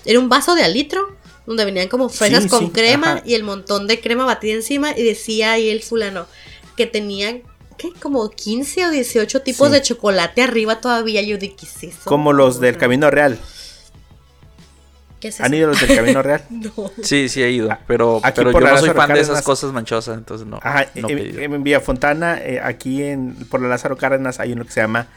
Era 0.05 0.19
un 0.19 0.29
vaso 0.29 0.55
de 0.55 0.63
al 0.63 0.73
litro, 0.73 1.15
donde 1.45 1.65
venían 1.65 1.87
como 1.89 2.07
fresas 2.09 2.43
Sí, 2.43 2.49
con 2.49 2.67
sí, 2.67 2.71
crema 2.71 3.13
ajá. 3.13 3.23
y 3.25 3.35
el 3.35 3.43
montón 3.43 3.87
de 3.87 3.99
crema 3.99 4.25
batida 4.25 4.53
encima. 4.53 4.97
Y 4.97 5.03
decía 5.03 5.51
ahí 5.53 5.69
el 5.69 5.83
fulano 5.83 6.27
que 6.77 6.87
tenía, 6.87 7.41
¿qué? 7.81 7.89
Como 7.99 8.29
15 8.29 8.85
o 8.85 8.91
18 8.91 9.41
tipos 9.41 9.67
Sí. 9.69 9.73
de 9.73 9.81
chocolate 9.81 10.43
arriba 10.43 10.79
todavía. 10.81 11.21
Yo 11.21 11.37
dije, 11.37 11.55
¿qué 11.59 11.65
es 11.65 11.83
eso? 11.95 12.01
Como 12.09 12.33
los 12.33 12.59
del 12.59 12.77
Camino 12.77 13.09
Real. 13.09 13.39
¿Qué 15.19 15.27
es 15.27 15.39
¿Han 15.39 15.47
eso? 15.53 15.55
ido 15.55 15.67
los 15.69 15.79
del 15.87 15.95
Camino 15.95 16.21
Real? 16.23 16.43
No. 16.49 16.71
Sí, 17.03 17.29
sí 17.29 17.43
he 17.43 17.51
ido. 17.51 17.69
Pero, 17.87 18.19
Aquí 18.23 18.33
pero 18.37 18.49
yo 18.49 18.53
por 18.53 18.63
no 18.63 18.77
soy 18.77 18.89
fan 18.89 19.13
de 19.13 19.19
esas 19.21 19.41
cosas 19.43 19.71
manchosas, 19.71 20.17
entonces 20.17 20.47
no. 20.47 20.59
Ajá, 20.63 20.87
no 20.95 21.09
en, 21.09 21.39
en 21.53 21.63
Villafontana, 21.63 22.39
eh, 22.41 22.59
aquí 22.63 23.03
en, 23.03 23.35
por 23.49 23.61
la 23.61 23.67
Lázaro 23.67 23.97
Cárdenas, 23.97 24.39
hay 24.39 24.53
uno 24.53 24.65
que 24.65 24.71
se 24.71 24.81
llama 24.81 25.07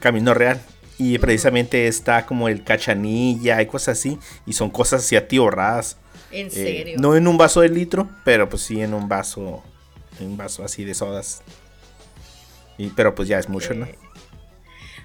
Camino 0.00 0.32
Real. 0.34 0.60
Y 0.98 1.18
precisamente 1.18 1.88
está 1.88 2.26
como 2.26 2.48
el 2.48 2.62
cachanilla 2.62 3.60
y 3.60 3.66
cosas 3.66 3.98
así. 3.98 4.18
Y 4.46 4.52
son 4.52 4.70
cosas 4.70 5.04
así 5.04 5.16
atiborradas. 5.16 5.96
En 6.30 6.46
Eh, 6.46 6.50
serio. 6.50 6.96
no 7.00 7.16
en 7.16 7.26
un 7.26 7.36
vaso 7.36 7.62
de 7.62 7.68
litro, 7.70 8.08
pero 8.24 8.48
pues 8.48 8.62
sí 8.62 8.80
en 8.80 8.94
un 8.94 9.08
vaso. 9.08 9.64
En 10.20 10.26
un 10.28 10.36
vaso 10.36 10.62
así 10.62 10.84
de 10.84 10.94
sodas. 10.94 11.42
Y, 12.82 12.88
pero 12.90 13.14
pues 13.14 13.28
ya 13.28 13.38
es 13.38 13.48
mucho, 13.48 13.74
¿no? 13.74 13.86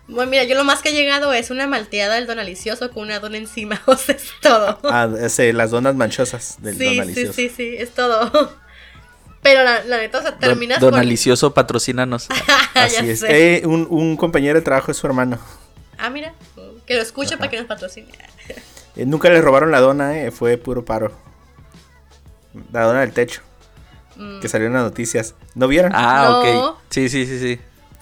Bueno, 0.07 0.31
mira, 0.31 0.43
yo 0.45 0.55
lo 0.55 0.63
más 0.63 0.81
que 0.81 0.89
he 0.89 0.93
llegado 0.93 1.33
es 1.33 1.49
una 1.49 1.67
malteada 1.67 2.15
del 2.15 2.27
donalicioso 2.27 2.91
con 2.91 3.03
una 3.03 3.19
dona 3.19 3.37
encima, 3.37 3.81
o 3.85 3.95
sea, 3.97 4.15
es 4.15 4.29
todo. 4.41 4.79
Ah, 4.83 5.09
ese, 5.21 5.51
las 5.53 5.71
donas 5.71 5.95
manchosas 5.95 6.57
del 6.61 6.77
sí, 6.77 6.85
Don 6.85 6.93
sí, 6.93 6.99
Alicioso. 7.01 7.33
sí, 7.33 7.49
sí, 7.49 7.75
es 7.77 7.91
todo. 7.91 8.55
Pero 9.41 9.63
la, 9.63 9.83
la 9.83 9.97
neta, 9.97 10.19
o 10.19 10.21
sea, 10.21 10.31
Don, 10.31 10.39
terminas 10.39 10.79
Don 10.79 10.91
con- 10.91 10.99
Alicioso, 10.99 11.53
patrocínanos. 11.53 12.27
ya 12.75 12.83
Así 12.85 13.09
es. 13.09 13.19
sé. 13.19 13.57
Eh, 13.57 13.65
un, 13.67 13.85
un 13.89 14.15
compañero 14.17 14.55
de 14.55 14.61
trabajo 14.63 14.91
es 14.91 14.97
su 14.97 15.05
hermano. 15.07 15.39
Ah, 15.97 16.09
mira, 16.09 16.33
que 16.85 16.95
lo 16.95 17.01
escuche 17.01 17.37
para 17.37 17.49
que 17.49 17.57
nos 17.57 17.65
patrocine. 17.67 18.07
Eh, 18.95 19.05
nunca 19.05 19.29
le 19.29 19.41
robaron 19.41 19.71
la 19.71 19.79
dona, 19.81 20.17
eh, 20.19 20.31
fue 20.31 20.57
puro 20.57 20.85
paro. 20.85 21.11
La 22.71 22.83
dona 22.85 23.01
del 23.01 23.11
techo. 23.11 23.41
Mm. 24.17 24.39
Que 24.39 24.49
salió 24.49 24.67
en 24.67 24.73
las 24.73 24.83
noticias. 24.83 25.35
¿No 25.55 25.67
vieron? 25.67 25.91
Ah, 25.95 26.41
No. 26.43 26.69
ok. 26.71 26.77
Sí, 26.89 27.09
sí, 27.09 27.25
sí, 27.25 27.39
sí. 27.39 27.59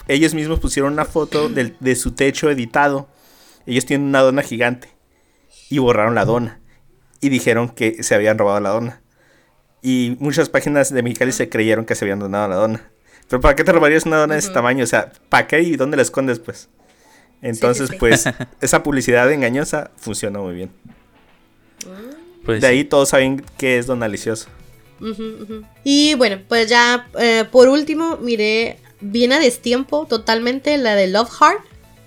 Ellos 0.08 0.34
mismos 0.34 0.60
pusieron 0.60 0.94
una 0.94 1.06
foto 1.06 1.50
del- 1.50 1.76
de 1.80 1.96
su 1.96 2.12
techo 2.12 2.50
editado. 2.50 3.08
Ellos 3.66 3.86
tienen 3.86 4.08
una 4.08 4.22
dona 4.22 4.42
gigante. 4.44 4.90
Y 5.70 5.80
borraron 5.80 6.16
la 6.16 6.26
dona. 6.26 6.60
Y 7.22 7.30
dijeron 7.30 7.70
que 7.70 8.04
se 8.04 8.14
habían 8.16 8.38
robado 8.38 8.60
la 8.60 8.70
dona. 8.70 9.02
Y 9.82 10.16
muchas 10.20 10.50
páginas 10.50 10.94
de 10.94 11.02
Mexicali 11.04 11.32
se 11.32 11.50
creyeron 11.50 11.86
que 11.86 11.96
se 11.96 12.06
habían 12.06 12.20
donado 12.20 12.48
la 12.48 12.56
dona. 12.56 12.90
Pero 13.28 13.42
¿para 13.42 13.56
qué 13.56 13.64
te 13.64 13.72
robarías 13.72 14.06
una 14.06 14.18
dona 14.18 14.34
de 14.36 14.40
ese 14.40 14.52
tamaño? 14.52 14.84
O 14.84 14.88
sea, 14.88 15.12
¿para 15.30 15.48
qué 15.48 15.62
y 15.62 15.76
dónde 15.76 15.98
la 15.98 16.04
escondes, 16.04 16.40
pues? 16.40 16.70
Entonces, 17.42 17.90
sí. 17.90 17.96
pues, 18.00 18.26
esa 18.62 18.84
publicidad 18.84 19.32
engañosa 19.32 19.90
funciona 19.98 20.40
muy 20.40 20.54
bien. 20.54 20.72
Pues 22.46 22.62
de 22.62 22.68
sí. 22.68 22.74
ahí 22.74 22.84
todos 22.84 23.10
saben 23.10 23.44
que 23.58 23.78
es 23.80 23.88
Don 23.88 24.04
Alicioso. 24.04 24.48
Y 25.84 26.14
bueno, 26.16 26.42
pues 26.48 26.70
ya 26.70 27.08
eh, 27.20 27.46
por 27.52 27.68
último, 27.68 28.18
miré 28.18 28.80
bien 29.02 29.34
a 29.34 29.40
destiempo 29.40 30.06
totalmente 30.08 30.78
la 30.78 30.96
de 30.96 31.08
Love 31.08 31.30
Heart, 31.40 31.62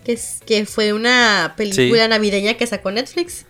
que, 0.04 0.12
es, 0.12 0.40
que 0.46 0.64
fue 0.66 0.92
una 0.92 1.54
película 1.56 2.04
Sí. 2.04 2.08
navideña 2.08 2.54
que 2.54 2.66
sacó 2.66 2.90
Netflix. 2.90 3.44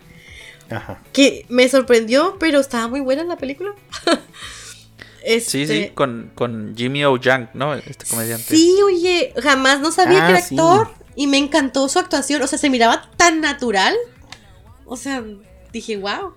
Ajá. 0.70 1.02
Que 1.12 1.46
me 1.48 1.68
sorprendió, 1.68 2.36
pero 2.38 2.60
estaba 2.60 2.88
muy 2.88 3.00
buena 3.00 3.24
la 3.24 3.36
película. 3.36 3.70
Sí, 5.20 5.34
Este, 5.34 5.66
sí, 5.66 5.90
con, 5.94 6.30
con 6.34 6.74
Jimmy 6.74 7.04
O. 7.04 7.16
Yang, 7.18 7.50
¿no? 7.52 7.74
Este 7.74 8.06
comediante. 8.08 8.44
Sí, 8.56 8.74
oye, 8.82 9.34
jamás 9.42 9.80
no 9.80 9.92
sabía 9.92 10.24
Ah, 10.24 10.26
que 10.28 10.32
era 10.34 10.40
sí. 10.42 10.54
actor 10.54 10.90
y 11.16 11.26
me 11.26 11.36
encantó 11.36 11.86
su 11.88 11.98
actuación. 11.98 12.40
O 12.40 12.46
sea, 12.46 12.58
se 12.58 12.70
miraba 12.70 13.10
tan 13.16 13.42
natural. 13.42 13.94
O 14.86 14.96
sea, 14.96 15.22
dije, 15.70 15.98
wow. 15.98 16.34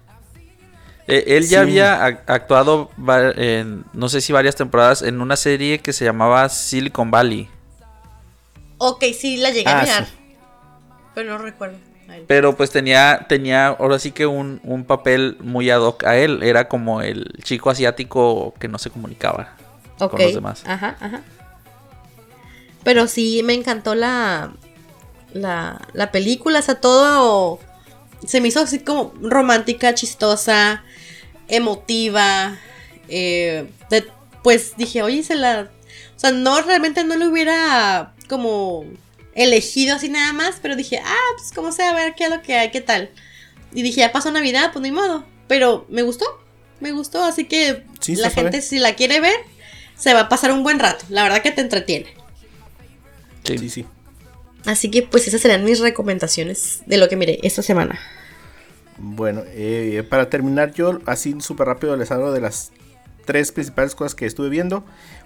Eh, 1.07 1.23
él 1.37 1.43
ya 1.43 1.49
Sí. 1.49 1.55
había 1.55 2.05
ac- 2.07 2.21
actuado, 2.27 2.89
en, 3.37 3.83
no 3.93 4.07
sé 4.09 4.21
si 4.21 4.31
varias 4.33 4.55
temporadas, 4.55 5.01
en 5.01 5.19
una 5.21 5.35
serie 5.35 5.79
que 5.79 5.93
se 5.93 6.05
llamaba 6.05 6.47
Silicon 6.49 7.11
Valley. 7.11 7.49
Ok, 8.77 9.03
sí, 9.17 9.37
la 9.37 9.51
llegué 9.51 9.69
a 9.69 9.79
Ah, 9.79 9.81
mirar. 9.83 10.05
sí. 10.05 10.11
Pero 11.13 11.31
no 11.31 11.37
recuerdo. 11.39 11.77
Pero 12.27 12.55
pues 12.57 12.71
tenía, 12.71 13.25
tenía 13.29 13.67
ahora 13.67 13.97
sí 13.97 14.11
que 14.11 14.25
un, 14.25 14.59
un 14.63 14.83
papel 14.83 15.37
muy 15.39 15.69
ad 15.69 15.79
hoc 15.81 16.03
a 16.03 16.17
él. 16.17 16.43
Era 16.43 16.67
como 16.67 17.01
el 17.01 17.31
chico 17.43 17.69
asiático 17.69 18.53
que 18.59 18.67
no 18.67 18.77
se 18.77 18.89
comunicaba 18.89 19.55
con 19.97 20.19
los 20.19 20.33
demás. 20.33 20.63
Ajá, 20.65 20.97
ajá. 20.99 21.21
Pero 22.83 23.07
sí, 23.07 23.41
me 23.43 23.53
encantó 23.53 23.95
la, 23.95 24.51
la, 25.33 25.79
la 25.93 26.11
película, 26.11 26.59
o 26.59 26.61
sea, 26.61 26.75
todo 26.81 27.59
se 28.25 28.41
me 28.41 28.47
hizo 28.49 28.59
así 28.61 28.79
como 28.79 29.13
romántica, 29.21 29.93
chistosa, 29.93 30.83
emotiva. 31.47 32.57
eh, 33.13 33.67
de- 33.89 34.07
pues 34.43 34.75
dije, 34.77 35.03
oye, 35.03 35.21
se 35.23 35.35
la... 35.35 35.69
O 36.15 36.19
sea, 36.19 36.31
no, 36.31 36.61
realmente 36.61 37.03
no 37.03 37.15
lo 37.17 37.27
hubiera 37.29 38.13
como 38.29 38.85
elegido 39.35 39.95
así 39.95 40.07
nada 40.09 40.33
más, 40.33 40.55
pero 40.61 40.75
dije, 40.75 40.99
ah, 41.03 41.15
pues 41.37 41.51
como 41.51 41.71
sea, 41.71 41.89
a 41.91 41.93
ver 41.93 42.15
qué 42.15 42.23
es 42.25 42.29
lo 42.29 42.41
que 42.41 42.55
hay, 42.55 42.71
qué 42.71 42.81
tal. 42.81 43.09
Y 43.73 43.81
dije, 43.81 43.99
ya 44.01 44.11
pasó 44.11 44.31
Navidad, 44.31 44.71
pues 44.73 44.81
ni 44.83 44.91
modo. 44.91 45.25
Pero 45.47 45.85
me 45.89 46.01
gustó, 46.03 46.25
me 46.79 46.91
gustó, 46.91 47.23
así 47.23 47.45
que 47.45 47.83
Sí, 47.99 48.15
la 48.15 48.29
gente 48.45 48.61
si 48.61 48.79
la 48.79 48.95
quiere 48.95 49.19
ver, 49.19 49.35
se 49.97 50.13
va 50.13 50.21
a 50.21 50.29
pasar 50.29 50.51
un 50.51 50.63
buen 50.63 50.79
rato. 50.79 51.05
La 51.09 51.23
verdad 51.23 51.41
que 51.41 51.51
te 51.51 51.61
entretiene. 51.61 52.13
Sí. 53.45 53.57
Sí, 53.57 53.69
sí. 53.69 53.85
Así 54.65 54.91
que 54.91 55.01
pues 55.01 55.27
esas 55.27 55.41
serán 55.41 55.63
mis 55.63 55.79
recomendaciones 55.79 56.83
de 56.85 56.97
lo 56.97 57.09
que 57.09 57.15
miré 57.15 57.39
esta 57.43 57.61
semana. 57.61 57.99
Bueno, 58.97 59.41
eh, 59.47 60.05
para 60.09 60.29
terminar 60.29 60.73
yo, 60.73 60.99
así 61.05 61.35
súper 61.39 61.67
rápido 61.67 61.97
les 61.97 62.11
hablo 62.11 62.31
de 62.31 62.41
las 62.41 62.71
tres 63.25 63.51
principales 63.51 63.95
cosas 63.95 64.13
que 64.13 64.25
estuve 64.25 64.49
viendo. 64.49 64.83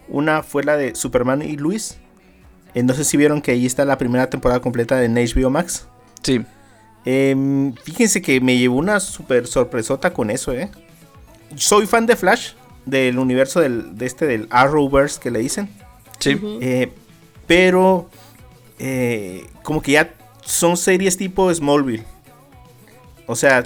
Una 0.07 0.43
fue 0.43 0.63
la 0.63 0.77
de 0.77 0.95
Superman 0.95 1.41
y 1.41 1.57
Luis. 1.57 1.97
Eh, 2.73 2.83
no 2.83 2.93
sé 2.93 3.03
si 3.03 3.17
vieron 3.17 3.41
que 3.41 3.51
ahí 3.51 3.65
está 3.65 3.83
la 3.83 3.97
primera 3.97 4.29
temporada 4.29 4.61
completa 4.61 4.97
de 4.97 5.09
HBO 5.09 5.49
Max. 5.49 5.87
Sí. 6.21 6.41
Em, 7.05 7.73
fíjense 7.75 8.21
que 8.21 8.39
me 8.41 8.57
llevó 8.57 8.77
una 8.77 8.99
súper 8.99 9.47
sorpresota 9.47 10.13
con 10.13 10.29
eso, 10.29 10.53
¿eh? 10.53 10.69
Soy 11.55 11.85
fan 11.85 12.05
de 12.05 12.15
Flash, 12.15 12.53
del 12.85 13.19
universo 13.19 13.59
del, 13.59 13.97
de 13.97 14.05
este 14.05 14.25
del 14.25 14.47
Arrowverse 14.49 15.19
que 15.19 15.31
le 15.31 15.39
dicen. 15.39 15.69
Sí. 16.19 16.39
Eh, 16.61 16.91
pero 17.47 18.09
eh, 18.79 19.47
como 19.63 19.81
que 19.81 19.93
ya 19.93 20.13
son 20.43 20.77
series 20.77 21.17
tipo 21.17 21.53
Smallville. 21.53 22.03
O 23.27 23.35
sea, 23.35 23.63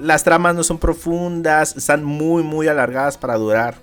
las 0.00 0.24
tramas 0.24 0.54
no 0.54 0.62
son 0.62 0.78
profundas, 0.78 1.76
están 1.76 2.04
muy, 2.04 2.42
muy 2.42 2.68
alargadas 2.68 3.18
para 3.18 3.36
durar 3.36 3.76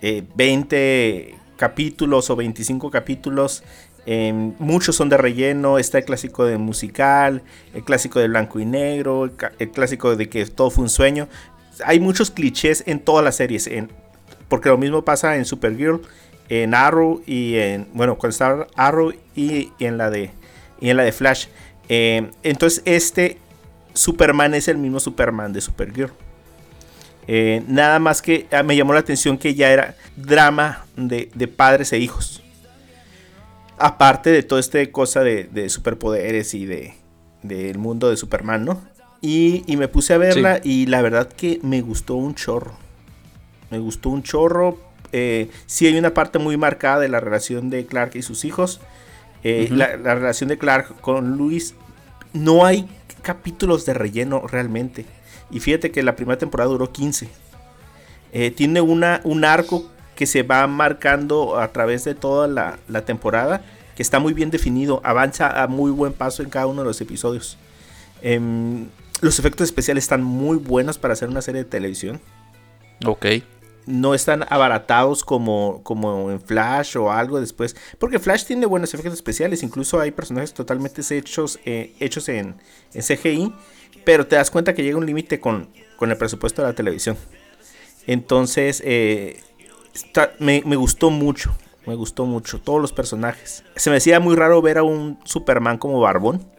eh, 0.00 0.22
20 0.34 1.34
capítulos 1.56 2.30
o 2.30 2.36
25 2.36 2.90
capítulos. 2.90 3.62
em, 4.06 4.54
muchos 4.58 4.96
son 4.96 5.10
de 5.10 5.18
relleno. 5.18 5.78
Está 5.78 5.98
el 5.98 6.04
clásico 6.04 6.46
de 6.46 6.56
musical, 6.56 7.42
el 7.74 7.84
clásico 7.84 8.18
de 8.20 8.28
blanco 8.28 8.58
y 8.58 8.64
negro, 8.64 9.24
el, 9.58 9.70
clásico 9.70 10.16
de 10.16 10.28
que 10.30 10.46
todo 10.46 10.70
fue 10.70 10.84
un 10.84 10.90
sueño. 10.90 11.28
Hay 11.84 12.00
muchos 12.00 12.30
clichés 12.30 12.84
en 12.86 13.00
todas 13.00 13.22
las 13.24 13.36
series. 13.36 13.66
En, 13.66 13.90
porque 14.48 14.70
lo 14.70 14.78
mismo 14.78 15.04
pasa 15.04 15.36
en 15.36 15.44
Supergirl, 15.44 16.00
en 16.48 16.74
Arrow 16.74 17.22
y 17.26 17.56
en. 17.56 17.88
Bueno, 17.92 18.16
cuando 18.16 18.30
está 18.30 18.66
Arrow 18.76 19.12
y, 19.34 19.70
y 19.78 19.84
en 19.84 19.98
la 19.98 20.10
de. 20.10 20.30
Y 20.80 20.90
en 20.90 20.96
la 20.96 21.04
de 21.04 21.12
Flash. 21.12 21.46
Eh, 21.88 22.30
entonces, 22.42 22.82
este 22.84 23.38
Superman 23.94 24.54
es 24.54 24.68
el 24.68 24.78
mismo 24.78 25.00
Superman 25.00 25.52
de 25.52 25.60
Supergirl. 25.60 26.12
Eh, 27.26 27.62
nada 27.66 27.98
más 27.98 28.22
que 28.22 28.46
ah, 28.52 28.62
me 28.62 28.74
llamó 28.74 28.94
la 28.94 29.00
atención 29.00 29.36
que 29.36 29.54
ya 29.54 29.70
era 29.70 29.96
drama 30.16 30.86
de, 30.96 31.30
de 31.34 31.48
padres 31.48 31.92
e 31.92 31.98
hijos. 31.98 32.42
Aparte 33.76 34.30
de 34.30 34.42
toda 34.42 34.60
esta 34.60 34.84
cosa 34.90 35.20
de, 35.20 35.44
de 35.44 35.68
superpoderes 35.68 36.54
y 36.54 36.64
de 36.64 36.94
del 37.42 37.78
mundo 37.78 38.10
de 38.10 38.16
Superman, 38.16 38.64
¿no? 38.64 38.82
Y, 39.20 39.62
y 39.66 39.76
me 39.76 39.88
puse 39.88 40.14
a 40.14 40.18
verla 40.18 40.60
y 40.62 40.86
la 40.86 41.02
verdad 41.02 41.28
que 41.28 41.60
me 41.62 41.80
gustó 41.80 42.14
un 42.14 42.34
chorro. 42.34 42.72
Me 43.70 43.78
gustó 43.78 44.10
un 44.10 44.22
chorro. 44.22 44.78
Eh, 45.12 45.50
sí 45.66 45.86
hay 45.86 45.96
una 45.98 46.14
parte 46.14 46.38
muy 46.38 46.56
marcada 46.56 47.00
de 47.00 47.08
la 47.08 47.20
relación 47.20 47.70
de 47.70 47.86
Clark 47.86 48.12
y 48.14 48.22
sus 48.22 48.44
hijos. 48.44 48.80
Eh, 49.44 49.68
la 49.70 50.14
relación 50.14 50.48
de 50.48 50.58
Clark 50.58 51.00
con 51.00 51.36
Luis. 51.36 51.74
No 52.32 52.66
hay 52.66 52.88
capítulos 53.22 53.86
de 53.86 53.94
relleno 53.94 54.46
realmente. 54.46 55.06
Y 55.50 55.60
fíjate 55.60 55.90
que 55.90 56.02
la 56.02 56.16
primera 56.16 56.38
temporada 56.38 56.70
duró 56.70 56.92
15. 56.92 57.28
Eh, 58.32 58.50
tiene 58.50 58.80
una, 58.80 59.20
un 59.24 59.44
arco 59.44 59.90
que 60.14 60.26
se 60.26 60.42
va 60.42 60.66
marcando 60.66 61.58
a 61.58 61.72
través 61.72 62.04
de 62.04 62.14
toda 62.14 62.48
la, 62.48 62.78
la 62.88 63.04
temporada. 63.04 63.62
Que 63.96 64.02
está 64.02 64.18
muy 64.18 64.32
bien 64.34 64.50
definido. 64.50 65.00
Avanza 65.04 65.62
a 65.62 65.66
muy 65.66 65.90
buen 65.90 66.12
paso 66.12 66.42
en 66.42 66.50
cada 66.50 66.66
uno 66.66 66.82
de 66.82 66.88
los 66.88 67.00
episodios. 67.00 67.56
Em, 68.22 68.86
los 69.20 69.38
efectos 69.38 69.64
especiales 69.64 70.04
están 70.04 70.22
muy 70.22 70.58
buenos 70.58 70.98
para 70.98 71.14
hacer 71.14 71.28
una 71.28 71.42
serie 71.42 71.64
de 71.64 71.70
televisión 71.70 72.20
Ok. 73.04 73.26
No 73.88 74.14
están 74.14 74.44
abaratados 74.48 75.24
como, 75.24 75.80
como 75.82 76.30
en 76.30 76.40
Flash 76.40 76.96
o 76.96 77.10
algo 77.10 77.40
después. 77.40 77.74
Porque 77.98 78.18
Flash 78.18 78.44
tiene 78.44 78.66
buenos 78.66 78.92
efectos 78.94 79.14
especiales. 79.14 79.62
Incluso 79.62 79.98
hay 80.00 80.10
personajes 80.10 80.52
totalmente 80.54 81.02
hechos, 81.16 81.58
eh, 81.64 81.94
hechos 82.00 82.28
en, 82.28 82.56
en 82.94 83.02
CGI. 83.02 83.52
Pero 84.04 84.26
te 84.26 84.36
das 84.36 84.50
cuenta 84.50 84.74
que 84.74 84.82
llega 84.82 84.96
un 84.98 85.06
límite 85.06 85.40
con, 85.40 85.68
con 85.96 86.10
el 86.10 86.16
presupuesto 86.16 86.62
de 86.62 86.68
la 86.68 86.74
televisión. 86.74 87.16
Entonces, 88.06 88.82
eh, 88.84 89.40
está- 89.94 90.32
me, 90.38 90.62
me 90.64 90.76
gustó 90.76 91.10
mucho. 91.10 91.54
Me 91.86 91.94
gustó 91.94 92.24
mucho. 92.26 92.60
Todos 92.60 92.80
los 92.80 92.92
personajes. 92.92 93.64
Se 93.76 93.90
me 93.90 93.96
hacía 93.96 94.20
muy 94.20 94.36
raro 94.36 94.60
ver 94.62 94.78
a 94.78 94.82
un 94.82 95.18
Superman 95.24 95.78
como 95.78 96.00
Barbón. 96.00 96.46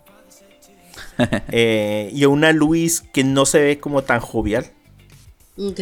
Eh, 1.51 2.09
y 2.13 2.23
a 2.23 2.29
una 2.29 2.51
Luis 2.53 3.01
que 3.13 3.23
no 3.25 3.45
se 3.45 3.59
ve 3.61 3.79
como 3.79 4.03
tan 4.03 4.19
jovial. 4.21 4.71
Ok. 5.57 5.79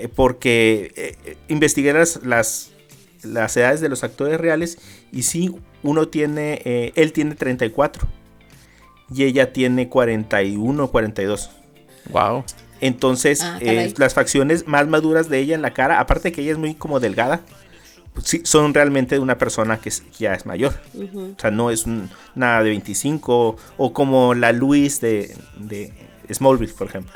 Eh, 0.00 0.08
porque 0.08 0.92
eh, 0.96 1.36
investigué 1.48 1.92
las, 1.92 2.24
las, 2.24 2.70
las 3.22 3.56
edades 3.56 3.80
de 3.80 3.88
los 3.88 4.02
actores 4.04 4.40
reales 4.40 4.78
y 5.12 5.22
sí, 5.24 5.54
uno 5.82 6.08
tiene, 6.08 6.62
eh, 6.64 6.92
él 6.96 7.12
tiene 7.12 7.34
34 7.34 8.06
y 9.14 9.24
ella 9.24 9.52
tiene 9.52 9.88
41 9.88 10.84
o 10.84 10.90
42. 10.90 11.50
Wow. 12.10 12.44
Entonces, 12.80 13.42
Ah, 13.42 13.58
eh, 13.60 13.92
las 13.98 14.14
facciones 14.14 14.66
más 14.66 14.88
maduras 14.88 15.28
de 15.28 15.38
ella 15.38 15.54
en 15.54 15.62
la 15.62 15.74
cara, 15.74 16.00
aparte 16.00 16.28
de 16.28 16.32
que 16.32 16.42
ella 16.42 16.52
es 16.52 16.58
muy 16.58 16.74
como 16.74 16.98
delgada, 16.98 17.42
pues 18.14 18.26
sí, 18.26 18.40
son 18.44 18.72
realmente 18.72 19.16
de 19.16 19.20
una 19.20 19.36
persona 19.36 19.78
que 19.78 19.90
es- 19.90 20.02
ya 20.18 20.32
es 20.34 20.46
mayor. 20.46 20.80
O 21.36 21.38
sea, 21.40 21.50
no 21.50 21.70
es 21.70 21.84
un- 21.86 22.08
nada 22.34 22.62
de 22.62 22.70
25 22.70 23.56
o 23.76 23.92
como 23.92 24.34
la 24.34 24.52
Luis 24.52 25.00
de, 25.00 25.36
de 25.58 25.92
Smallville, 26.32 26.72
por 26.72 26.86
ejemplo. 26.88 27.12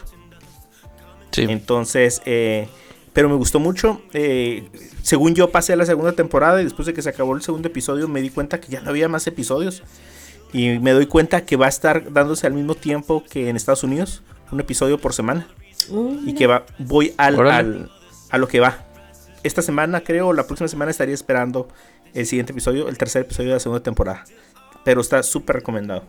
Sí. 1.34 1.46
Entonces, 1.48 2.22
eh, 2.24 2.68
pero 3.12 3.28
me 3.28 3.34
gustó 3.34 3.60
mucho. 3.60 4.00
eh, 4.12 4.68
según 5.02 5.34
yo 5.34 5.50
pasé 5.50 5.74
a 5.74 5.76
la 5.76 5.84
segunda 5.86 6.12
temporada 6.12 6.60
y 6.60 6.64
después 6.64 6.86
de 6.86 6.94
que 6.94 7.02
se 7.02 7.10
acabó 7.10 7.34
el 7.36 7.42
segundo 7.42 7.68
episodio 7.68 8.08
me 8.08 8.22
di 8.22 8.30
cuenta 8.30 8.60
que 8.60 8.68
ya 8.68 8.80
no 8.80 8.90
había 8.90 9.08
más 9.08 9.26
episodios. 9.26 9.82
Y 10.52 10.78
me 10.78 10.92
doy 10.92 11.06
cuenta 11.06 11.44
que 11.44 11.56
va 11.56 11.66
a 11.66 11.68
estar 11.68 12.12
dándose 12.12 12.46
al 12.46 12.52
mismo 12.54 12.74
tiempo 12.76 13.24
que 13.28 13.48
en 13.48 13.56
Estados 13.56 13.82
Unidos, 13.82 14.22
un 14.52 14.60
episodio 14.60 14.98
por 14.98 15.12
semana. 15.12 15.48
Y 16.24 16.34
que 16.34 16.46
va, 16.46 16.64
voy 16.78 17.12
al, 17.16 17.38
al- 17.50 17.90
a 18.30 18.38
lo 18.38 18.48
que 18.48 18.60
va. 18.60 18.84
Esta 19.42 19.60
semana, 19.62 20.00
creo, 20.02 20.32
la 20.32 20.46
próxima 20.46 20.68
semana 20.68 20.90
estaría 20.90 21.14
esperando 21.14 21.68
el 22.14 22.24
siguiente 22.26 22.52
episodio, 22.52 22.88
el 22.88 22.96
tercer 22.96 23.22
episodio 23.22 23.50
de 23.50 23.54
la 23.56 23.60
segunda 23.60 23.82
temporada. 23.82 24.24
Pero 24.84 25.00
está 25.00 25.22
súper 25.22 25.56
recomendado. 25.56 26.04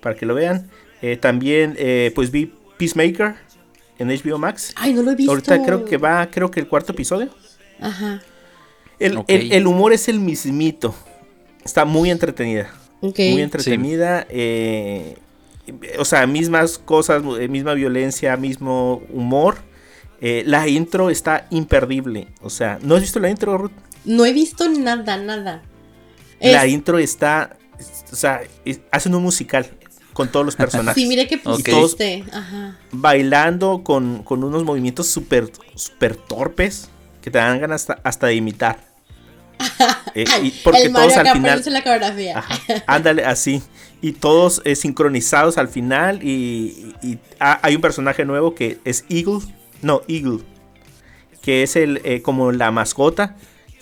Para 0.00 0.16
que 0.16 0.24
lo 0.26 0.34
vean. 0.34 0.70
Eh, 1.02 1.16
también, 1.18 1.74
eh, 1.78 2.10
pues 2.14 2.30
vi 2.30 2.52
Peacemaker 2.78 3.34
en 4.00 4.08
HBO 4.08 4.38
Max. 4.38 4.72
Ay, 4.76 4.92
no 4.94 5.02
lo 5.02 5.10
he 5.12 5.14
visto. 5.14 5.30
Ahorita 5.32 5.62
creo 5.62 5.84
que 5.84 5.96
va, 5.96 6.28
creo 6.30 6.50
que 6.50 6.60
el 6.60 6.66
cuarto 6.68 6.92
episodio. 6.92 7.30
Ajá. 7.80 8.20
El, 8.98 9.22
el- 9.28 9.52
el 9.52 9.66
humor 9.66 9.92
es 9.92 10.08
el 10.08 10.20
mismito. 10.20 10.94
Está 11.64 11.84
muy 11.84 12.10
entretenida. 12.10 12.70
Ok. 13.00 13.18
Muy 13.30 13.42
entretenida. 13.42 14.26
eh, 14.28 15.16
o 15.98 16.04
sea, 16.04 16.26
mismas 16.26 16.78
cosas, 16.78 17.22
eh, 17.38 17.48
misma 17.48 17.74
violencia, 17.74 18.36
mismo 18.36 19.02
humor. 19.10 19.58
Eh, 20.20 20.42
la 20.46 20.66
intro 20.68 21.08
está 21.10 21.46
imperdible. 21.50 22.28
O 22.42 22.50
sea, 22.50 22.78
¿no 22.82 22.94
has 22.96 23.00
visto 23.02 23.20
la 23.20 23.30
intro, 23.30 23.56
Ruth? 23.56 23.70
No 24.04 24.26
he 24.26 24.32
visto 24.32 24.68
nada, 24.68 25.16
nada. 25.16 25.62
La 26.40 26.64
Es- 26.66 26.72
intro 26.72 26.98
está. 26.98 27.56
O 28.12 28.16
sea, 28.16 28.42
es- 28.64 28.80
hacen 28.90 29.14
un 29.14 29.22
musical 29.22 29.66
con 30.12 30.28
todos 30.30 30.44
los 30.46 30.56
personajes. 30.64 31.00
Sí, 31.02 31.08
mire 31.08 31.26
que. 31.28 31.40
Ajá. 32.32 32.76
bailando 32.92 33.82
con, 33.84 34.22
con 34.22 34.42
unos 34.44 34.64
movimientos 34.64 35.06
súper 35.08 35.50
super 35.74 36.16
torpes 36.16 36.88
que 37.22 37.30
te 37.30 37.38
dan 37.38 37.60
ganas 37.60 37.82
hasta, 37.88 38.00
hasta 38.08 38.26
de 38.28 38.34
imitar. 38.34 38.78
Eh, 40.14 40.24
y 40.42 40.50
porque 40.64 40.82
el 40.82 40.90
Mario 40.90 41.08
todos 41.10 41.18
al 41.18 41.32
final. 41.36 41.62
la 41.72 41.82
coreografía. 41.84 42.38
Ajá, 42.38 42.58
ándale, 42.88 43.24
así. 43.24 43.62
Y 44.02 44.12
todos 44.12 44.60
eh, 44.64 44.74
sincronizados 44.74 45.56
al 45.58 45.68
final. 45.68 46.20
Y, 46.24 46.94
y- 47.02 47.06
y 47.12 47.18
ha- 47.38 47.60
hay 47.62 47.76
un 47.76 47.80
personaje 47.80 48.24
nuevo 48.24 48.54
que 48.56 48.78
es 48.84 49.04
Eagle. 49.08 49.38
No, 49.82 50.02
Eagle. 50.08 50.40
Que 51.42 51.62
es 51.62 51.76
el 51.76 52.00
eh, 52.04 52.22
como 52.22 52.50
la 52.50 52.70
mascota. 52.72 53.36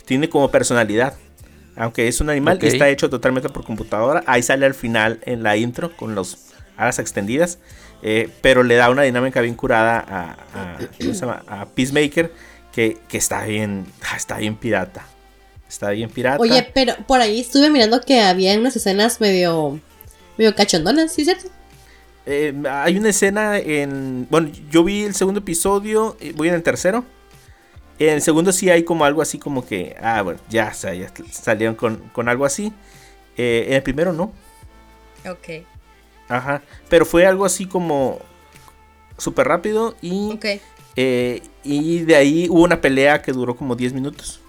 Tiene 0.05 0.29
como 0.29 0.51
personalidad. 0.51 1.15
Aunque 1.79 2.09
es 2.09 2.21
un 2.21 2.29
animal, 2.29 2.57
Ok. 2.57 2.65
está 2.65 2.89
hecho 2.89 3.09
totalmente 3.09 3.49
por 3.49 3.65
computadora. 3.65 4.23
Ahí 4.27 4.43
sale 4.43 4.67
al 4.67 4.75
final 4.75 5.21
en 5.25 5.43
la 5.43 5.57
intro 5.57 5.97
con 5.97 6.15
los 6.15 6.39
alas 6.77 6.99
extendidas. 6.99 7.59
eh, 8.03 8.29
pero 8.43 8.63
le 8.63 8.77
da 8.77 8.91
una 8.91 9.03
dinámica 9.03 9.41
bien 9.41 9.55
curada 9.57 9.99
a, 9.99 10.31
a- 10.55 10.79
¿cómo 11.01 11.15
se 11.15 11.21
llama? 11.21 11.43
a 11.49 11.67
Peacemaker. 11.67 12.33
Que, 12.73 12.97
que 13.09 13.19
está 13.19 13.45
bien. 13.45 13.87
Está 14.17 14.37
bien 14.39 14.55
pirata. 14.57 15.05
Está 15.69 15.91
bien 15.91 16.09
pirata. 16.09 16.39
Oye, 16.41 16.71
pero 16.75 16.95
por 17.07 17.21
ahí 17.21 17.41
estuve 17.41 17.71
mirando 17.71 18.01
que 18.01 18.21
había 18.21 18.57
unas 18.59 18.77
escenas 18.77 19.21
medio. 19.21 19.81
medio 20.37 20.55
cachondonas, 20.55 21.13
¿sí 21.13 21.23
es 21.23 21.27
cierto? 21.29 21.49
Eh, 22.27 22.55
hay 22.71 22.97
una 22.99 23.09
escena 23.09 23.59
en. 23.59 24.27
Bueno, 24.31 24.51
yo 24.71 24.85
vi 24.85 25.03
el 25.05 25.15
segundo 25.15 25.41
episodio, 25.41 26.17
eh, 26.21 26.33
voy 26.37 26.49
en 26.49 26.55
el 26.55 26.63
tercero. 26.63 27.05
En 27.99 28.11
el 28.15 28.23
segundo 28.23 28.53
sí 28.53 28.71
hay 28.71 28.85
como 28.85 29.05
algo 29.05 29.23
así 29.23 29.39
como 29.39 29.67
que. 29.67 29.97
Ah, 30.01 30.23
bueno, 30.23 30.41
ya, 30.49 30.69
o 30.73 30.75
sea, 30.75 30.95
ya 30.95 31.13
salieron 31.31 31.75
con, 31.75 31.97
con 32.11 32.29
algo 32.29 32.45
así. 32.45 32.73
Eh, 33.37 33.67
en 33.69 33.75
el 33.75 33.83
primero 33.83 34.13
no. 34.13 34.33
Ok. 35.25 35.49
Ajá. 36.29 36.63
Pero 36.89 37.05
fue 37.07 37.27
algo 37.27 37.45
así 37.45 37.67
como. 37.67 38.21
Súper 39.17 39.49
rápido 39.49 39.97
y. 40.01 40.33
Ok. 40.35 40.45
eh, 40.97 41.43
y 41.65 42.01
de 42.01 42.17
ahí 42.17 42.49
hubo 42.49 42.63
una 42.65 42.81
pelea 42.81 43.23
que 43.23 43.33
duró 43.33 43.57
como 43.57 43.77
10 43.77 43.93
minutos. 43.95 44.41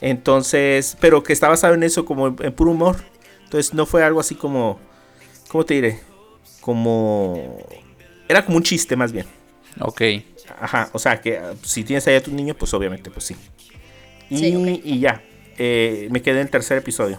Entonces, 0.00 0.96
pero 1.00 1.22
que 1.22 1.32
está 1.32 1.48
basado 1.48 1.74
en 1.74 1.82
eso, 1.82 2.04
como 2.04 2.28
en, 2.28 2.36
en 2.40 2.52
puro 2.54 2.72
humor. 2.72 2.96
Entonces 3.44 3.74
no 3.74 3.86
fue 3.86 4.04
algo 4.04 4.20
así 4.20 4.34
como. 4.34 4.78
¿Cómo 5.48 5.64
te 5.64 5.74
diré? 5.74 6.00
Como. 6.60 7.58
Era 8.28 8.44
como 8.44 8.58
un 8.58 8.62
chiste 8.62 8.96
más 8.96 9.12
bien. 9.12 9.26
Ok. 9.80 10.02
Ajá, 10.60 10.90
o 10.92 10.98
sea 10.98 11.20
que 11.20 11.38
ah, 11.38 11.54
si 11.62 11.84
tienes 11.84 12.06
ahí 12.06 12.16
a 12.16 12.22
tu 12.22 12.32
niño, 12.32 12.54
pues 12.54 12.72
obviamente, 12.74 13.10
pues 13.10 13.26
sí. 13.26 13.36
Y, 14.30 14.38
Sí, 14.38 14.80
y 14.84 15.00
ya, 15.00 15.22
eh, 15.56 16.08
me 16.10 16.22
quedé 16.22 16.36
en 16.36 16.46
el 16.46 16.50
tercer 16.50 16.78
episodio. 16.78 17.18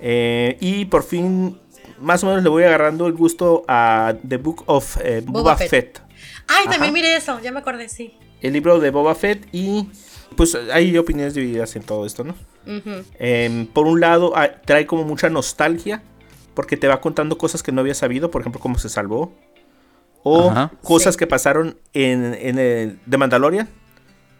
Eh, 0.00 0.56
y 0.60 0.84
por 0.86 1.02
fin, 1.02 1.58
más 1.98 2.22
o 2.22 2.26
menos 2.26 2.42
le 2.42 2.48
voy 2.48 2.64
agarrando 2.64 3.06
el 3.06 3.14
gusto 3.14 3.64
a 3.66 4.14
The 4.26 4.36
Book 4.36 4.64
of 4.66 4.98
eh, 5.02 5.22
Boba, 5.24 5.40
Boba 5.40 5.56
Fett. 5.56 5.70
Fett. 5.70 6.02
Ay, 6.48 6.64
Ajá. 6.64 6.70
también 6.72 6.92
miré 6.92 7.16
eso, 7.16 7.40
ya 7.40 7.50
me 7.52 7.60
acordé, 7.60 7.88
sí. 7.88 8.14
El 8.40 8.52
libro 8.52 8.78
de 8.78 8.90
Boba 8.90 9.14
Fett 9.14 9.48
y 9.52 9.88
pues 10.36 10.54
hay 10.54 10.96
opiniones 10.98 11.34
divididas 11.34 11.74
en 11.76 11.82
todo 11.82 12.04
esto, 12.04 12.24
¿no? 12.24 12.34
Em, 13.18 13.66
por 13.66 13.86
un 13.86 14.00
lado, 14.00 14.32
ah, 14.36 14.50
trae 14.64 14.86
como 14.86 15.04
mucha 15.04 15.30
nostalgia 15.30 16.02
porque 16.54 16.76
te 16.76 16.88
va 16.88 17.00
contando 17.00 17.38
cosas 17.38 17.62
que 17.62 17.70
no 17.70 17.80
había 17.80 17.94
sabido, 17.94 18.30
por 18.30 18.40
ejemplo, 18.40 18.60
cómo 18.60 18.78
se 18.78 18.88
salvó. 18.88 19.32
O 20.28 20.50
Ajá. 20.50 20.72
cosas 20.82 21.14
Sí. 21.14 21.18
que 21.20 21.26
pasaron 21.28 21.76
en, 21.92 22.34
en 22.34 22.58
el 22.58 22.98
de 23.06 23.16
Mandalorian 23.16 23.68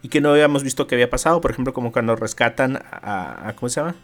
y 0.02 0.08
que 0.08 0.20
no 0.20 0.30
habíamos 0.30 0.64
visto 0.64 0.86
que 0.88 0.96
había 0.96 1.08
pasado. 1.08 1.40
Por 1.40 1.52
ejemplo, 1.52 1.72
como 1.72 1.92
cuando 1.92 2.16
rescatan 2.16 2.76
a, 2.90 3.48
a- 3.48 3.52
¿cómo 3.54 3.68
se 3.68 3.80
llama? 3.80 3.94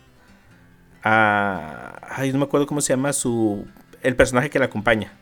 A, 1.02 1.98
ay, 2.16 2.32
no 2.32 2.38
me 2.38 2.44
acuerdo 2.44 2.66
cómo 2.66 2.80
se 2.80 2.92
llama 2.92 3.12
su 3.12 3.66
el 4.02 4.14
personaje 4.16 4.48
que 4.50 4.58
la 4.60 4.66
acompaña. 4.66 5.12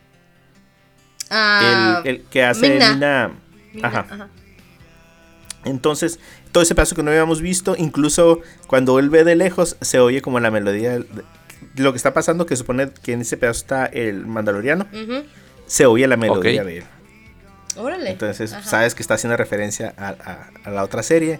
Ah, 1.29 2.01
el, 2.03 2.09
el 2.17 2.21
que 2.25 2.43
hace. 2.43 2.69
Mina. 2.77 3.31
Ajá. 3.81 4.05
ajá. 4.09 4.27
Entonces, 5.65 6.19
todo 6.51 6.63
ese 6.63 6.75
paso 6.75 6.95
que 6.95 7.03
no 7.03 7.11
habíamos 7.11 7.41
visto, 7.41 7.75
incluso 7.77 8.39
cuando 8.67 8.99
él 8.99 9.09
ve 9.09 9.23
de 9.23 9.35
lejos, 9.35 9.77
se 9.81 9.99
oye 9.99 10.21
como 10.21 10.39
la 10.39 10.51
melodía 10.51 10.91
de 10.99 11.05
de 11.75 11.83
lo 11.83 11.93
que 11.93 11.97
está 11.97 12.11
pasando, 12.13 12.45
que 12.47 12.55
supone 12.55 12.89
que 13.03 13.13
en 13.13 13.21
ese 13.21 13.37
pedazo 13.37 13.59
está 13.59 13.85
el 13.85 14.25
mandaloriano, 14.25 14.87
Ujú. 14.91 15.23
Se 15.71 15.85
oye 15.85 16.05
la 16.07 16.17
melodía 16.17 16.61
Ok. 16.61 16.67
de 16.67 16.77
él. 16.79 16.83
Órale. 17.77 18.09
Entonces, 18.11 18.51
Ajá. 18.51 18.67
sabes 18.69 18.93
que 18.95 19.01
está 19.01 19.13
haciendo 19.13 19.37
referencia 19.37 19.93
a, 19.97 20.09
a- 20.09 20.49
a 20.65 20.71
la 20.71 20.83
otra 20.83 21.01
serie. 21.03 21.39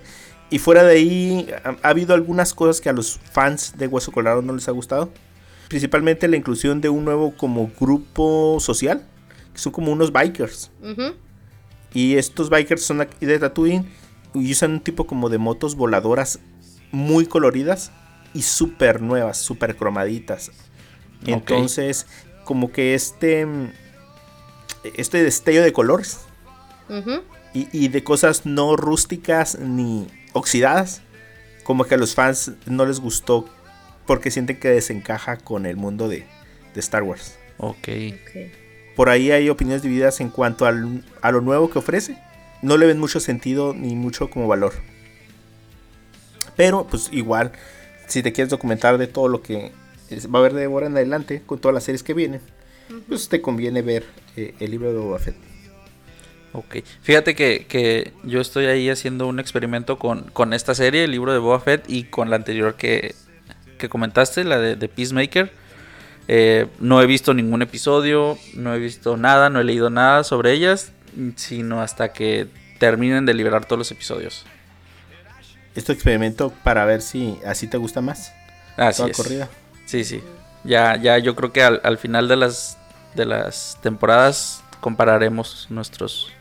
Y 0.49 0.59
fuera 0.59 0.83
de 0.83 0.93
ahí, 0.93 1.47
ha, 1.65 1.75
ha 1.83 1.89
habido 1.89 2.13
algunas 2.13 2.53
cosas 2.53 2.79
que 2.79 2.87
a 2.89 2.93
los 2.93 3.19
fans 3.31 3.73
de 3.77 3.87
Hueso 3.87 4.11
Colorado 4.13 4.41
no 4.41 4.53
les 4.53 4.67
ha 4.69 4.71
gustado. 4.71 5.11
Principalmente 5.67 6.27
la 6.29 6.37
inclusión 6.37 6.79
de 6.79 6.87
un 6.87 7.03
nuevo 7.03 7.35
como 7.35 7.69
grupo 7.79 8.57
social, 8.61 9.05
que 9.53 9.59
son 9.59 9.73
como 9.73 9.91
unos 9.91 10.13
bikers. 10.13 10.71
Ujú. 10.81 11.15
Y 11.93 12.15
estos 12.15 12.49
bikers 12.49 12.83
son 12.83 13.01
aquí 13.01 13.25
de 13.25 13.37
Tatooine 13.37 13.85
y 14.33 14.49
usan 14.53 14.71
un 14.71 14.79
tipo 14.79 15.05
como 15.05 15.27
de 15.27 15.37
motos 15.39 15.75
voladoras 15.75 16.39
muy 16.93 17.25
coloridas 17.25 17.91
y 18.33 18.43
súper 18.43 19.01
nuevas, 19.01 19.37
súper 19.37 19.75
cromaditas. 19.75 20.51
Entonces, 21.25 22.07
como 22.45 22.71
que 22.71 22.93
este, 22.93 23.45
mm, 23.45 23.71
este 24.83 25.23
destello 25.23 25.63
de 25.63 25.73
colores 25.73 26.19
y, 27.53 27.67
y 27.71 27.87
de 27.87 28.03
cosas 28.03 28.45
no 28.45 28.75
rústicas 28.75 29.57
ni 29.59 30.07
oxidadas, 30.33 31.01
como 31.63 31.85
que 31.85 31.95
a 31.95 31.97
los 31.97 32.15
fans 32.15 32.51
no 32.65 32.85
les 32.85 32.99
gustó 32.99 33.45
porque 34.05 34.31
sienten 34.31 34.59
que 34.59 34.69
desencaja 34.69 35.37
con 35.37 35.65
el 35.65 35.77
mundo 35.77 36.09
de, 36.09 36.25
de 36.73 36.79
Star 36.79 37.03
Wars. 37.03 37.37
Ok. 37.57 37.75
Ok. 37.77 38.51
Por 38.95 39.09
ahí 39.09 39.31
hay 39.31 39.49
opiniones 39.49 39.81
divididas 39.83 40.19
en 40.19 40.29
cuanto 40.29 40.65
al- 40.65 41.05
a 41.21 41.31
lo 41.31 41.39
nuevo 41.41 41.69
que 41.69 41.79
ofrece. 41.79 42.17
No 42.61 42.77
le 42.77 42.87
ven 42.87 42.99
mucho 42.99 43.19
sentido 43.19 43.73
ni 43.73 43.95
mucho 43.95 44.29
como 44.29 44.47
valor. 44.47 44.73
Pero 46.55 46.85
pues 46.87 47.09
igual, 47.11 47.51
si 48.07 48.21
te 48.21 48.33
quieres 48.33 48.49
documentar 48.49 48.97
de 48.97 49.07
todo 49.07 49.27
lo 49.27 49.41
que 49.41 49.71
va 50.33 50.39
a 50.39 50.41
haber 50.41 50.53
de 50.53 50.65
ahora 50.65 50.87
en 50.87 50.93
adelante, 50.97 51.41
con 51.45 51.59
todas 51.59 51.73
las 51.73 51.83
series 51.85 52.03
que 52.03 52.13
vienen, 52.13 52.41
pues 53.07 53.29
te 53.29 53.41
conviene 53.41 53.81
ver 53.81 54.05
eh, 54.35 54.55
el 54.59 54.71
libro 54.71 54.91
de 54.91 54.99
Boba 54.99 55.19
Fett. 55.19 55.35
Ok. 56.53 56.77
Fíjate 57.01 57.35
que, 57.35 57.65
que 57.67 58.11
yo 58.23 58.41
estoy 58.41 58.65
ahí 58.65 58.89
haciendo 58.89 59.27
un 59.27 59.39
experimento 59.39 59.97
con, 59.97 60.23
con 60.31 60.53
esta 60.53 60.75
serie, 60.75 61.05
el 61.05 61.11
libro 61.11 61.31
de 61.31 61.39
Boba 61.39 61.59
Fett, 61.59 61.89
y 61.89 62.03
con 62.03 62.29
la 62.29 62.35
anterior 62.35 62.75
que, 62.75 63.15
que 63.77 63.89
comentaste, 63.89 64.43
la 64.43 64.59
de, 64.59 64.75
de 64.75 64.87
Peacemaker. 64.89 65.51
Eh, 66.27 66.67
no 66.79 67.01
he 67.01 67.05
visto 67.07 67.33
ningún 67.33 67.61
episodio, 67.61 68.37
no 68.53 68.73
he 68.73 68.79
visto 68.79 69.17
nada, 69.17 69.49
no 69.49 69.59
he 69.59 69.63
leído 69.63 69.89
nada 69.89 70.23
sobre 70.23 70.51
ellas, 70.53 70.91
sino 71.35 71.81
hasta 71.81 72.13
que 72.13 72.47
terminen 72.79 73.25
de 73.25 73.33
liberar 73.33 73.65
todos 73.65 73.79
los 73.79 73.91
episodios. 73.91 74.45
Este 75.75 75.93
experimento 75.93 76.53
para 76.63 76.85
ver 76.85 77.01
si 77.01 77.37
así 77.45 77.67
te 77.67 77.77
gusta 77.77 78.01
más. 78.01 78.33
Así 78.77 78.97
toda 78.97 79.11
es. 79.11 79.17
corrida. 79.17 79.49
Sí, 79.85 80.03
sí. 80.03 80.21
Ya, 80.63 80.95
ya 80.97 81.17
yo 81.17 81.35
creo 81.35 81.51
que 81.51 81.63
al, 81.63 81.81
al 81.83 81.97
final 81.97 82.27
de 82.27 82.35
las, 82.35 82.77
de 83.15 83.25
las 83.25 83.77
temporadas 83.81 84.63
compararemos 84.79 85.67
nuestros, 85.69 86.31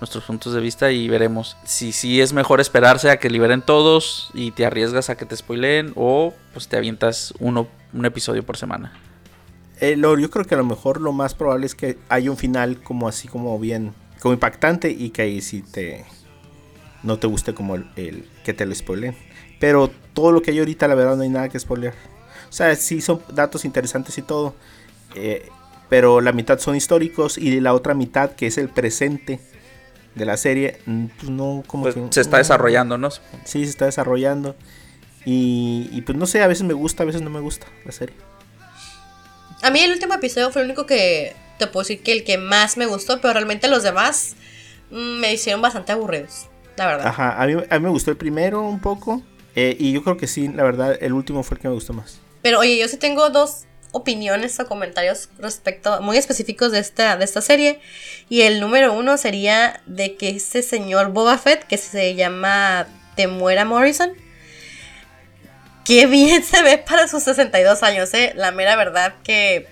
nuestros 0.00 0.24
puntos 0.24 0.52
de 0.52 0.60
vista 0.60 0.90
y 0.90 1.08
veremos 1.08 1.56
si 1.64 1.92
sí 1.92 2.20
es 2.20 2.32
mejor 2.32 2.60
esperarse 2.60 3.10
a 3.10 3.18
que 3.18 3.30
liberen 3.30 3.62
todos 3.62 4.30
y 4.34 4.50
te 4.50 4.66
arriesgas 4.66 5.10
a 5.10 5.16
que 5.16 5.26
te 5.26 5.36
spoileen 5.36 5.92
o 5.96 6.34
pues 6.52 6.68
te 6.68 6.76
avientas 6.76 7.34
uno, 7.38 7.68
un 7.92 8.04
episodio 8.04 8.44
por 8.44 8.56
semana. 8.56 8.92
Eh, 9.80 9.96
yo 9.98 10.30
creo 10.30 10.44
que 10.44 10.54
a 10.54 10.58
lo 10.58 10.64
mejor 10.64 11.00
lo 11.00 11.12
más 11.12 11.34
probable 11.34 11.66
es 11.66 11.74
que 11.74 11.98
haya 12.08 12.30
un 12.30 12.36
final 12.36 12.80
como 12.82 13.08
así 13.08 13.26
como 13.28 13.58
bien, 13.58 13.92
como 14.20 14.34
impactante 14.34 14.90
y 14.90 15.10
que 15.10 15.22
ahí 15.22 15.40
sí 15.40 15.62
te 15.62 16.04
no 17.02 17.18
te 17.18 17.26
guste 17.26 17.54
como 17.54 17.74
el, 17.74 17.86
el 17.96 18.28
que 18.44 18.54
te 18.54 18.66
lo 18.66 18.74
spoileen. 18.74 19.16
Pero 19.60 19.90
todo 20.12 20.32
lo 20.32 20.42
que 20.42 20.50
hay 20.50 20.58
ahorita 20.58 20.88
la 20.88 20.94
verdad 20.94 21.16
no 21.16 21.22
hay 21.22 21.28
nada 21.28 21.48
que 21.48 21.58
spoilear. 21.58 21.94
O 22.48 22.52
sea, 22.52 22.74
sí 22.76 23.00
son 23.00 23.20
datos 23.32 23.64
interesantes 23.64 24.16
y 24.18 24.22
todo. 24.22 24.54
eh, 25.16 25.48
pero 25.88 26.20
la 26.20 26.32
mitad 26.32 26.58
son 26.58 26.76
históricos 26.76 27.38
y 27.38 27.60
la 27.60 27.74
otra 27.74 27.94
mitad 27.94 28.30
que 28.32 28.46
es 28.46 28.58
el 28.58 28.68
presente 28.68 29.40
de 30.14 30.24
la 30.24 30.36
serie, 30.36 30.78
mm, 30.86 31.06
pues 31.18 31.30
no 31.30 31.62
como 31.66 31.84
Pues 31.84 31.94
que 31.96 32.06
se 32.10 32.20
está 32.20 32.36
no. 32.36 32.38
desarrollando, 32.38 32.98
¿no? 32.98 33.10
Sí, 33.44 33.64
se 33.64 33.70
está 33.70 33.86
desarrollando. 33.86 34.54
Y, 35.24 35.88
y 35.92 36.02
pues 36.02 36.16
no 36.18 36.26
sé, 36.26 36.42
a 36.42 36.46
veces 36.46 36.64
me 36.64 36.74
gusta, 36.74 37.02
a 37.02 37.06
veces 37.06 37.22
no 37.22 37.30
me 37.30 37.40
gusta 37.40 37.66
la 37.84 37.92
serie. 37.92 38.14
A 39.62 39.70
mí 39.70 39.80
el 39.80 39.90
último 39.92 40.14
episodio 40.14 40.50
fue 40.50 40.62
el 40.62 40.68
único 40.68 40.86
que 40.86 41.34
te 41.58 41.66
puedo 41.66 41.82
decir 41.84 42.02
que 42.02 42.12
el 42.12 42.24
que 42.24 42.36
más 42.38 42.76
me 42.76 42.86
gustó, 42.86 43.20
pero 43.20 43.32
realmente 43.34 43.68
los 43.68 43.82
demás 43.82 44.34
mm, 44.90 45.20
me 45.20 45.32
hicieron 45.32 45.62
bastante 45.62 45.92
aburridos, 45.92 46.48
la 46.76 46.86
verdad. 46.86 47.06
Ajá, 47.06 47.42
a 47.42 47.46
mí, 47.46 47.54
a 47.70 47.78
mí 47.78 47.84
me 47.84 47.90
gustó 47.90 48.10
el 48.10 48.16
primero 48.16 48.62
un 48.62 48.80
poco. 48.80 49.22
eh, 49.56 49.76
y 49.78 49.92
yo 49.92 50.02
creo 50.02 50.16
que 50.16 50.26
sí, 50.26 50.48
la 50.48 50.64
verdad, 50.64 50.98
el 51.00 51.12
último 51.12 51.42
fue 51.42 51.56
el 51.56 51.62
que 51.62 51.68
me 51.68 51.74
gustó 51.74 51.92
más. 51.92 52.18
Pero 52.42 52.58
oye, 52.58 52.78
yo 52.78 52.86
sí 52.88 52.98
tengo 52.98 53.30
dos 53.30 53.64
opiniones 53.94 54.58
o 54.58 54.66
comentarios 54.66 55.28
respecto 55.38 56.00
muy 56.02 56.16
específicos 56.16 56.72
de 56.72 56.80
esta, 56.80 57.16
de 57.16 57.24
esta 57.24 57.40
serie. 57.40 57.80
Y 58.28 58.42
el 58.42 58.60
número 58.60 58.92
uno 58.92 59.16
sería 59.16 59.80
de 59.86 60.16
que 60.16 60.30
este 60.30 60.62
señor 60.62 61.12
Boba 61.12 61.38
Fett, 61.38 61.64
que 61.64 61.78
se 61.78 62.16
llama 62.16 62.88
Temuera 63.14 63.64
Morrison, 63.64 64.12
qué 65.84 66.06
bien 66.06 66.42
se 66.42 66.60
ve 66.62 66.78
para 66.78 67.06
sus 67.06 67.22
62 67.22 67.84
años, 67.84 68.12
¿eh? 68.14 68.32
La 68.34 68.50
mera 68.50 68.74
verdad 68.74 69.14
que 69.22 69.68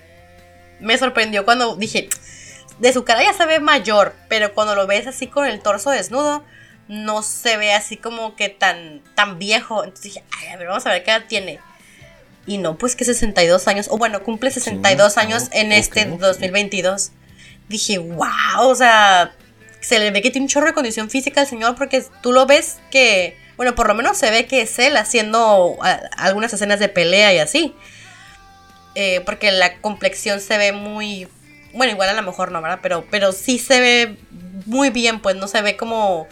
me 0.79 0.97
sorprendió 0.97 1.43
cuando 1.43 1.75
dije, 1.75 2.09
de 2.79 2.93
su 2.93 3.03
cara 3.03 3.23
ya 3.23 3.33
se 3.33 3.45
ve 3.45 3.59
mayor, 3.59 4.15
pero 4.29 4.53
cuando 4.53 4.73
lo 4.73 4.87
ves 4.87 5.05
así 5.05 5.27
con 5.27 5.45
el 5.45 5.61
torso 5.61 5.89
desnudo, 5.89 6.45
no 6.87 7.23
se 7.23 7.57
ve 7.57 7.73
así 7.73 7.97
como 7.97 8.37
que 8.37 8.47
tan, 8.47 9.01
tan 9.15 9.37
viejo. 9.37 9.83
Entonces 9.83 10.13
dije, 10.13 10.23
ay, 10.39 10.47
a 10.47 10.57
ver, 10.57 10.67
vamos 10.67 10.85
a 10.85 10.91
ver 10.91 11.03
qué 11.03 11.11
edad 11.11 11.25
tiene. 11.27 11.59
Y 12.45 12.57
no, 12.57 12.77
pues 12.77 12.95
que 12.95 13.05
62 13.05 13.67
años, 13.67 13.87
o 13.89 13.97
bueno, 13.97 14.21
cumple 14.23 14.51
62 14.51 15.13
Sí, 15.13 15.19
años 15.19 15.43
en 15.51 15.71
este 15.71 16.09
ok. 16.11 16.19
2022. 16.19 17.11
Dije, 17.69 17.97
wow, 17.99 18.27
o 18.67 18.75
sea, 18.75 19.33
se 19.79 19.99
le 19.99 20.11
ve 20.11 20.21
que 20.21 20.29
tiene 20.31 20.45
un 20.45 20.49
chorro 20.49 20.67
de 20.67 20.73
condición 20.73 21.09
física 21.09 21.41
al 21.41 21.47
señor 21.47 21.75
porque 21.75 22.03
tú 22.21 22.33
lo 22.33 22.45
ves 22.45 22.77
que, 22.91 23.37
bueno, 23.55 23.75
por 23.75 23.87
lo 23.87 23.93
menos 23.95 24.17
se 24.17 24.29
ve 24.29 24.45
que 24.45 24.61
es 24.61 24.77
él 24.79 24.97
haciendo 24.97 25.77
a- 25.81 26.01
algunas 26.17 26.51
escenas 26.53 26.79
de 26.79 26.89
pelea 26.89 27.33
y 27.33 27.39
así. 27.39 27.73
Eh, 28.95 29.21
porque 29.25 29.51
la 29.51 29.77
complexión 29.79 30.39
se 30.41 30.57
ve 30.57 30.71
muy, 30.73 31.27
bueno, 31.73 31.93
igual 31.93 32.09
a 32.09 32.13
lo 32.13 32.21
mejor 32.21 32.51
no, 32.51 32.61
¿verdad? 32.61 32.79
Pero, 32.83 33.05
pero 33.09 33.31
sí 33.31 33.57
se 33.57 33.79
ve 33.79 34.17
muy 34.65 34.89
bien, 34.89 35.21
pues 35.21 35.35
no 35.37 35.47
se 35.47 35.61
ve 35.61 35.77
como, 35.77 36.27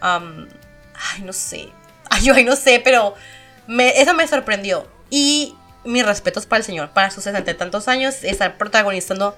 ay, 0.00 1.22
no 1.24 1.32
sé, 1.32 1.68
ay, 2.10 2.22
yo 2.22 2.34
ay, 2.34 2.44
no 2.44 2.54
sé, 2.56 2.80
pero 2.84 3.14
me, 3.66 4.00
eso 4.00 4.14
me 4.14 4.26
sorprendió. 4.28 4.86
Y 5.10 5.54
mis 5.84 6.04
respetos 6.04 6.46
para 6.46 6.58
el 6.58 6.64
señor, 6.64 6.90
para 6.90 7.10
sus 7.10 7.24
sesenta 7.24 7.50
y 7.50 7.54
tantos 7.54 7.88
años, 7.88 8.16
estar 8.22 8.58
protagonizando 8.58 9.36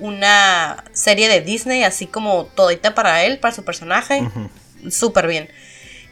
una 0.00 0.84
serie 0.92 1.28
de 1.28 1.40
Disney, 1.40 1.82
así 1.84 2.06
como 2.06 2.44
todita 2.54 2.94
para 2.94 3.24
él, 3.24 3.38
para 3.38 3.54
su 3.54 3.64
personaje, 3.64 4.20
Ujú. 4.22 4.90
súper 4.90 5.26
bien. 5.26 5.48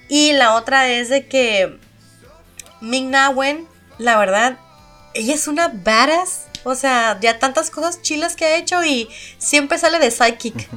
Y 0.08 0.32
la 0.32 0.54
otra 0.54 0.88
es 0.90 1.08
de 1.08 1.26
que 1.26 1.78
Ming 2.80 3.10
Na 3.10 3.30
Wen, 3.30 3.66
la 3.98 4.18
verdad, 4.18 4.58
ella 5.14 5.34
es 5.34 5.46
una 5.48 5.68
badass. 5.68 6.42
O 6.64 6.74
sea, 6.74 7.18
ya 7.20 7.38
tantas 7.38 7.70
cosas 7.70 8.02
chilas 8.02 8.34
que 8.34 8.44
ha 8.44 8.56
hecho 8.56 8.84
y 8.84 9.08
siempre 9.38 9.78
sale 9.78 10.00
de 10.00 10.10
sidekick. 10.10 10.68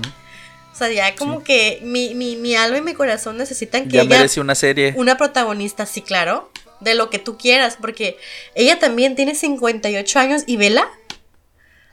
O 0.71 0.75
sea, 0.75 0.87
ya 0.91 1.15
como 1.15 1.43
que 1.43 1.79
mi, 1.83 2.13
mi, 2.13 2.35
mi 2.35 2.55
alma 2.55 2.77
y 2.77 2.81
mi 2.81 2.93
corazón 2.93 3.37
necesitan 3.37 3.85
que 3.87 3.97
Ya 3.97 4.01
ella 4.03 4.17
merece 4.17 4.39
una 4.39 4.53
serie. 4.55 4.93
una 4.97 5.17
protagonista, 5.17 5.85
sí, 5.87 6.01
claro, 6.03 6.51
de 6.79 6.95
lo 6.95 7.09
que 7.09 7.19
tú 7.19 7.37
quieras, 7.37 7.77
porque 7.79 8.17
ella 8.55 8.79
también 8.79 9.15
tiene 9.15 9.35
58 9.35 10.19
años 10.19 10.43
y 10.47 10.57
vela. 10.57 10.89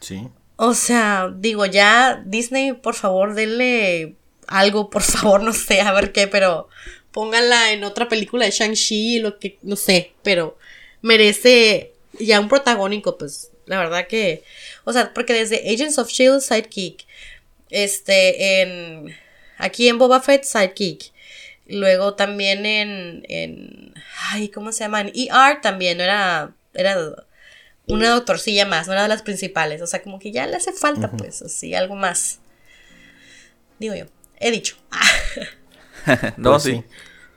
Sí. 0.01 0.29
O 0.57 0.75
sea, 0.75 1.33
digo, 1.35 1.67
ya 1.67 2.23
Disney, 2.25 2.73
por 2.73 2.95
favor, 2.95 3.35
denle 3.35 4.17
algo, 4.47 4.91
por 4.91 5.03
favor, 5.03 5.43
no 5.43 5.53
sé, 5.53 5.81
a 5.81 5.93
ver 5.93 6.13
qué, 6.13 6.27
pero 6.27 6.69
pónganla 7.13 7.73
en 7.73 7.85
otra 7.85 8.09
película 8.09 8.45
de 8.45 8.51
Shang-Chi, 8.51 9.21
lo 9.21 9.39
que, 9.39 9.59
no 9.63 9.77
sé, 9.77 10.13
pero 10.23 10.59
merece 11.03 11.93
ya 12.19 12.41
un 12.41 12.49
protagónico, 12.49 13.19
pues, 13.19 13.51
la 13.67 13.79
verdad 13.79 14.07
que, 14.07 14.45
o 14.85 14.93
sea, 14.93 15.13
porque 15.13 15.33
desde 15.33 15.73
Agents 15.73 15.99
of 15.99 16.09
Shield, 16.09 16.41
Sidekick, 16.41 17.07
este, 17.71 18.61
en, 18.63 19.17
aquí 19.59 19.89
en 19.89 19.99
Boba 19.99 20.21
Fett, 20.21 20.45
Sidekick, 20.45 21.13
luego 21.69 22.15
también 22.15 22.67
en, 22.67 23.25
en, 23.29 23.95
ay, 24.31 24.49
¿cómo 24.51 24.73
se 24.73 24.85
llama? 24.85 25.01
En 25.03 25.09
ER 25.15 25.61
también, 25.61 25.99
no 25.99 26.05
era, 26.05 26.55
era 26.75 26.97
una 27.87 28.11
doctorcilla 28.11 28.67
más, 28.67 28.87
no 28.89 28.95
era 28.95 29.03
de 29.03 29.09
las 29.09 29.23
principales. 29.23 29.83
O 29.83 29.87
sea, 29.87 30.03
como 30.03 30.19
que 30.19 30.33
ya 30.33 30.47
le 30.47 30.57
hace 30.57 30.73
falta, 30.73 31.13
pues, 31.13 31.43
así, 31.43 31.75
algo 31.75 31.97
más. 31.97 32.41
Digo 33.79 33.95
yo, 33.95 34.07
he 34.41 34.51
dicho. 34.51 34.77
no, 36.37 36.53
Pues 36.53 36.63
sí. 36.63 36.85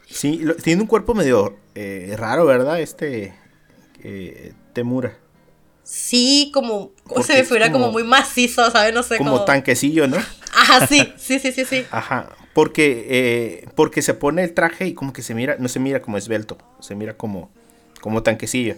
Sí, 0.09 0.39
lo- 0.39 0.55
tiene 0.55 0.82
un 0.82 0.88
cuerpo 0.88 1.13
medio 1.13 1.57
eh, 1.75 2.15
raro, 2.17 2.45
¿verdad? 2.45 2.80
Este 2.80 3.34
eh, 4.03 4.53
Temura. 4.73 5.17
Sí, 5.84 6.51
como. 6.53 6.91
Porque 7.07 7.23
se 7.23 7.34
me 7.38 7.43
figura 7.43 7.71
como, 7.71 7.86
como- 7.86 7.93
muy 7.93 8.03
macizo, 8.03 8.69
¿sabes? 8.71 8.93
No 8.93 9.03
sé 9.03 9.17
Como 9.17 9.32
cómo. 9.32 9.45
tanquecillo, 9.45 10.07
¿no? 10.07 10.17
Ajá, 10.53 10.88
sí, 10.88 11.13
sí, 11.17 11.39
sí, 11.39 11.51
sí, 11.51 11.65
sí. 11.65 11.86
Ajá. 11.91 12.30
Porque, 12.54 13.06
eh, 13.10 13.70
porque 13.76 14.02
se 14.02 14.14
pone 14.14 14.43
el 14.43 14.54
traje 14.54 14.88
y 14.88 14.93
como 14.93 15.14
que 15.14 15.22
se 15.22 15.34
mira, 15.34 15.56
no 15.60 15.68
se 15.68 15.80
mira 15.80 16.02
como 16.02 16.18
esbelto, 16.18 16.58
se 16.80 16.95
mira 16.95 17.16
como, 17.16 17.50
como 18.02 18.24
tanquecillo. 18.24 18.76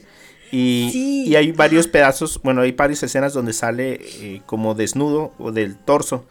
Y, 0.51 0.89
Sí, 0.91 1.24
y 1.28 1.36
hay 1.38 1.51
varios 1.53 1.88
pedazos, 1.88 2.41
bueno, 2.43 2.61
hay 2.61 2.74
varias 2.74 3.01
escenas 3.03 3.34
donde 3.34 3.53
sale 3.53 3.99
eh, 4.01 4.41
como 4.45 4.76
desnudo 4.76 5.34
o 5.39 5.51
del 5.51 5.78
torso. 5.78 6.26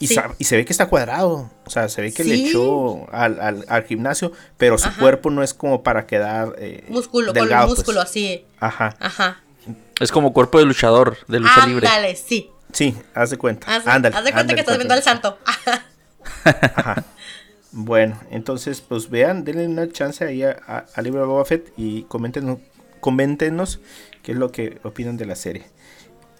Y, 0.00 0.08
Sí. 0.08 0.14
sa- 0.14 0.34
y 0.38 0.44
se 0.44 0.56
ve 0.56 0.64
que 0.64 0.72
está 0.72 0.86
cuadrado. 0.88 1.50
O 1.66 1.70
sea, 1.70 1.88
se 1.88 2.02
ve 2.02 2.12
que 2.12 2.24
le 2.24 2.34
echó 2.34 3.06
al, 3.12 3.40
al- 3.40 3.64
al 3.68 3.84
gimnasio, 3.84 4.32
pero 4.56 4.76
su 4.78 4.88
Ajá. 4.88 5.00
cuerpo 5.00 5.30
no 5.30 5.42
es 5.42 5.54
como 5.54 5.82
para 5.82 6.06
quedar 6.06 6.56
eh, 6.58 6.84
Músculo, 6.88 7.32
delgado, 7.32 7.66
con 7.66 7.76
pues. 7.76 7.78
músculo 7.86 8.00
así. 8.00 8.44
Ajá. 8.58 8.96
Ajá. 8.98 9.42
Es 10.00 10.10
como 10.10 10.32
cuerpo 10.32 10.58
de 10.58 10.64
luchador, 10.64 11.16
de 11.28 11.38
lucha 11.40 11.66
libre. 11.66 11.86
Ándale, 11.86 12.16
sí. 12.16 12.50
Sí, 12.72 12.96
haz 13.14 13.30
de 13.30 13.36
cuenta. 13.38 13.66
Haz, 13.76 13.86
Ándale, 13.86 14.16
haz 14.16 14.24
de 14.24 14.32
cuenta 14.32 14.40
ándale, 14.40 14.54
que 14.56 14.60
estás 14.62 14.76
viendo 14.78 14.94
al 14.94 15.02
santo. 15.02 15.38
Ajá. 16.44 17.04
Bueno, 17.72 18.18
entonces, 18.30 18.80
pues 18.80 19.10
vean, 19.10 19.44
denle 19.44 19.66
una 19.66 19.88
chance 19.90 20.24
ahí 20.24 20.42
a, 20.44 20.56
a, 20.66 20.84
a 20.94 21.02
libro 21.02 21.20
de 21.20 21.26
Boba 21.26 21.44
Fett 21.44 21.72
y 21.76 22.02
coméntenos, 22.04 22.58
coméntenos 23.00 23.80
qué 24.22 24.32
es 24.32 24.38
lo 24.38 24.52
que 24.52 24.78
opinan 24.84 25.16
de 25.16 25.26
la 25.26 25.34
serie. 25.34 25.64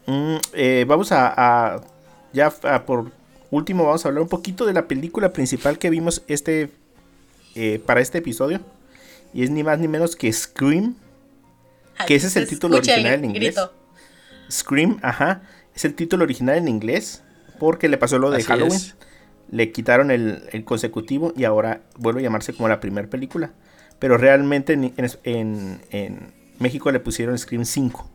Mm, 0.07 0.37
eh, 0.53 0.85
vamos 0.87 1.11
a, 1.13 1.33
a- 1.75 1.81
ya 2.33 2.53
a 2.65 2.85
por 2.85 3.11
último, 3.51 3.85
vamos 3.85 4.05
a 4.05 4.09
hablar 4.09 4.23
un 4.23 4.29
poquito 4.29 4.65
de 4.67 4.73
la 4.75 4.87
película 4.87 5.33
principal 5.33 5.79
que 5.79 5.91
vimos 5.91 6.23
este 6.29 6.71
eh, 7.57 7.81
para 7.85 8.01
este 8.01 8.19
episodio. 8.19 8.61
Y 9.33 9.43
es 9.43 9.51
ni 9.51 9.65
más 9.65 9.79
ni 9.81 9.89
menos 9.89 10.15
que 10.15 10.33
Scream. 10.33 10.95
Que 12.07 12.15
ese 12.17 12.29
es 12.29 12.37
el 12.37 12.47
título 12.49 12.77
original 12.77 13.15
en 13.15 13.25
inglés. 13.25 13.55
grito. 13.57 13.73
Scream, 14.51 14.99
ajá. 15.03 15.43
Es 15.75 15.85
el 15.85 15.95
título 15.95 16.23
original 16.25 16.59
en 16.59 16.69
inglés. 16.69 17.23
Porque 17.59 17.89
le 17.89 17.99
pasó 17.99 18.19
lo 18.19 18.31
de 18.31 18.39
Así 18.39 18.47
Halloween. 18.47 18.75
es. 18.75 18.95
Le 19.51 19.71
quitaron 19.73 20.11
el, 20.11 20.43
el 20.53 20.65
consecutivo 20.65 21.33
y 21.37 21.45
ahora 21.45 21.83
vuelve 21.97 22.21
a 22.21 22.25
llamarse 22.25 22.53
como 22.55 22.69
la 22.69 22.81
primera 22.81 23.09
película. 23.09 23.53
Pero 23.99 24.19
realmente 24.19 24.73
en, 24.73 24.93
en- 25.25 25.81
en- 25.91 26.33
México 26.59 26.91
le 26.93 27.01
pusieron 27.01 27.37
Scream 27.39 27.65
5. 27.65 28.11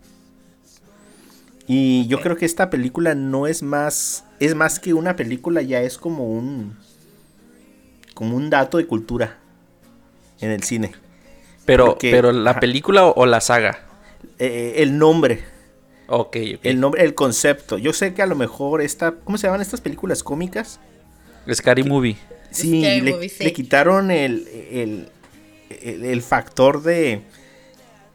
Y 1.68 2.08
yo 2.08 2.20
creo 2.22 2.36
que 2.36 2.46
esta 2.46 2.70
película 2.70 3.14
no 3.16 3.46
es 3.48 3.62
más. 3.64 4.26
Es 4.40 4.56
más 4.56 4.80
que 4.80 4.94
una 4.94 5.16
película, 5.16 5.62
ya 5.62 5.82
es 5.82 5.98
como 5.98 6.26
un. 6.28 6.78
Como 8.14 8.36
un 8.36 8.50
dato 8.50 8.78
de 8.78 8.88
cultura 8.88 9.38
en 10.42 10.52
el 10.52 10.64
cine. 10.64 10.92
Pero, 11.66 11.86
Porque- 11.88 12.12
pero 12.12 12.32
la 12.32 12.52
ajá. 12.52 12.60
película 12.60 13.06
o, 13.06 13.14
o 13.16 13.26
la 13.26 13.40
saga. 13.42 13.80
Eh, 14.40 14.76
el 14.78 14.98
nombre. 14.98 15.44
Ok, 16.08 16.38
ok. 16.56 16.60
El 16.64 16.80
nombre, 16.80 17.04
el 17.04 17.14
concepto. 17.14 17.78
Yo 17.78 17.94
sé 17.94 18.14
que 18.16 18.24
a 18.24 18.26
lo 18.26 18.36
mejor 18.36 18.82
esta. 18.82 19.12
¿Cómo 19.12 19.38
se 19.38 19.46
llaman 19.48 19.62
estas 19.62 19.80
películas 19.82 20.24
cómicas? 20.24 20.80
Scary 21.54 21.84
Movie. 21.84 22.18
Sí, 22.52 22.82
Scary 22.82 23.02
le, 23.02 23.12
movie, 23.14 23.30
sí. 23.30 23.44
le 23.44 23.54
quitaron 23.54 24.12
el, 24.12 24.48
el, 24.72 25.10
el- 25.82 26.06
el 26.06 26.22
factor 26.22 26.82
de. 26.82 27.22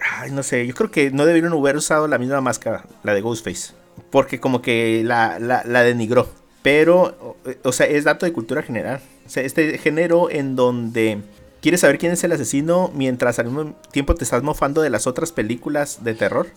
Ay, 0.00 0.30
no 0.32 0.42
sé, 0.42 0.66
yo 0.66 0.74
creo 0.74 0.90
que 0.90 1.10
no 1.10 1.24
debieron 1.24 1.52
haber 1.52 1.76
usado 1.76 2.08
la 2.08 2.18
misma 2.18 2.40
máscara, 2.40 2.84
la 3.04 3.14
de 3.14 3.20
Ghostface. 3.20 3.72
Porque 4.10 4.40
como 4.40 4.60
que 4.60 5.02
la, 5.04 5.38
la, 5.38 5.62
la 5.64 5.82
denigró. 5.82 6.28
Pero, 6.62 7.02
o, 7.20 7.36
o 7.62 7.72
sea, 7.72 7.86
es 7.86 8.04
dato 8.04 8.26
de 8.26 8.32
cultura 8.32 8.62
general. 8.62 9.00
O 9.26 9.28
sea, 9.28 9.42
este 9.44 9.78
género 9.78 10.30
en 10.30 10.56
donde 10.56 11.18
quieres 11.62 11.80
saber 11.80 11.98
quién 11.98 12.12
es 12.12 12.24
el 12.24 12.32
asesino 12.32 12.90
mientras 12.94 13.38
al 13.38 13.46
mismo 13.46 13.74
tiempo 13.92 14.14
te 14.14 14.24
estás 14.24 14.42
mofando 14.42 14.82
de 14.82 14.90
las 14.90 15.06
otras 15.06 15.30
películas 15.32 16.02
de 16.04 16.14
terror. 16.14 16.48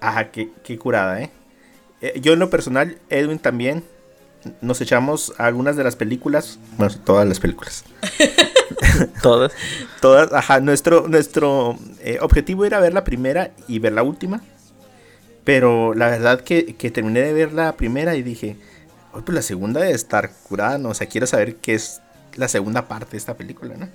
Ajá, 0.00 0.30
qué, 0.30 0.50
qué 0.64 0.78
curada, 0.78 1.20
¿eh? 1.22 1.30
Eh, 2.00 2.20
Yo 2.22 2.32
en 2.34 2.38
lo 2.38 2.48
personal, 2.50 2.98
Edwin 3.10 3.38
también, 3.38 3.82
nos 4.60 4.80
echamos 4.80 5.32
algunas 5.38 5.76
de 5.76 5.84
las 5.84 5.96
películas, 5.96 6.58
bueno, 6.78 6.94
todas 7.04 7.26
las 7.26 7.40
películas. 7.40 7.84
Todas. 9.22 9.52
Todas, 10.00 10.32
ajá, 10.32 10.60
nuestro, 10.60 11.08
nuestro 11.08 11.78
eh, 12.00 12.18
objetivo 12.20 12.64
era 12.64 12.80
ver 12.80 12.94
la 12.94 13.04
primera 13.04 13.50
y 13.68 13.78
ver 13.78 13.92
la 13.92 14.02
última. 14.02 14.42
Pero 15.44 15.94
la 15.94 16.08
verdad 16.08 16.40
que, 16.40 16.74
que 16.74 16.90
terminé 16.90 17.20
de 17.20 17.32
ver 17.32 17.52
la 17.52 17.76
primera 17.76 18.16
y 18.16 18.22
dije, 18.22 18.56
"Oye, 19.12 19.22
pues 19.24 19.34
la 19.34 19.42
segunda 19.42 19.80
debe 19.80 19.94
estar 19.94 20.30
curada, 20.48 20.78
¿no? 20.78 20.90
O 20.90 20.94
sea, 20.94 21.06
quiero 21.06 21.26
saber 21.26 21.56
qué 21.56 21.74
es 21.74 22.00
la 22.34 22.48
segunda 22.48 22.88
parte 22.88 23.12
de 23.12 23.18
esta 23.18 23.36
película, 23.36 23.76
¿no? 23.76 23.88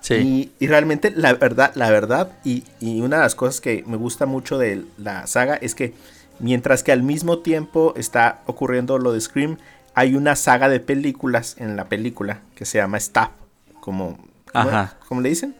Sí. 0.00 0.14
Y, 0.14 0.52
y 0.58 0.66
realmente 0.68 1.12
la 1.14 1.34
verdad, 1.34 1.72
la 1.74 1.90
verdad, 1.90 2.32
y, 2.44 2.64
y 2.80 3.00
una 3.00 3.16
de 3.16 3.22
las 3.22 3.34
cosas 3.34 3.60
que 3.60 3.84
me 3.86 3.96
gusta 3.96 4.26
mucho 4.26 4.58
de 4.58 4.84
la 4.98 5.26
saga 5.26 5.54
es 5.54 5.74
que 5.74 5.94
mientras 6.38 6.82
que 6.82 6.92
al 6.92 7.02
mismo 7.02 7.38
tiempo 7.38 7.94
está 7.96 8.42
ocurriendo 8.46 8.98
lo 8.98 9.12
de 9.12 9.20
Scream, 9.20 9.58
hay 9.94 10.14
una 10.14 10.36
saga 10.36 10.68
de 10.68 10.80
películas 10.80 11.56
en 11.58 11.76
la 11.76 11.86
película 11.86 12.42
que 12.54 12.64
se 12.64 12.78
llama 12.78 13.00
Stab, 13.00 13.30
como, 13.80 14.18
¿cómo, 14.52 14.68
Ajá. 14.68 14.96
cómo 15.08 15.20
le 15.20 15.30
dicen? 15.30 15.56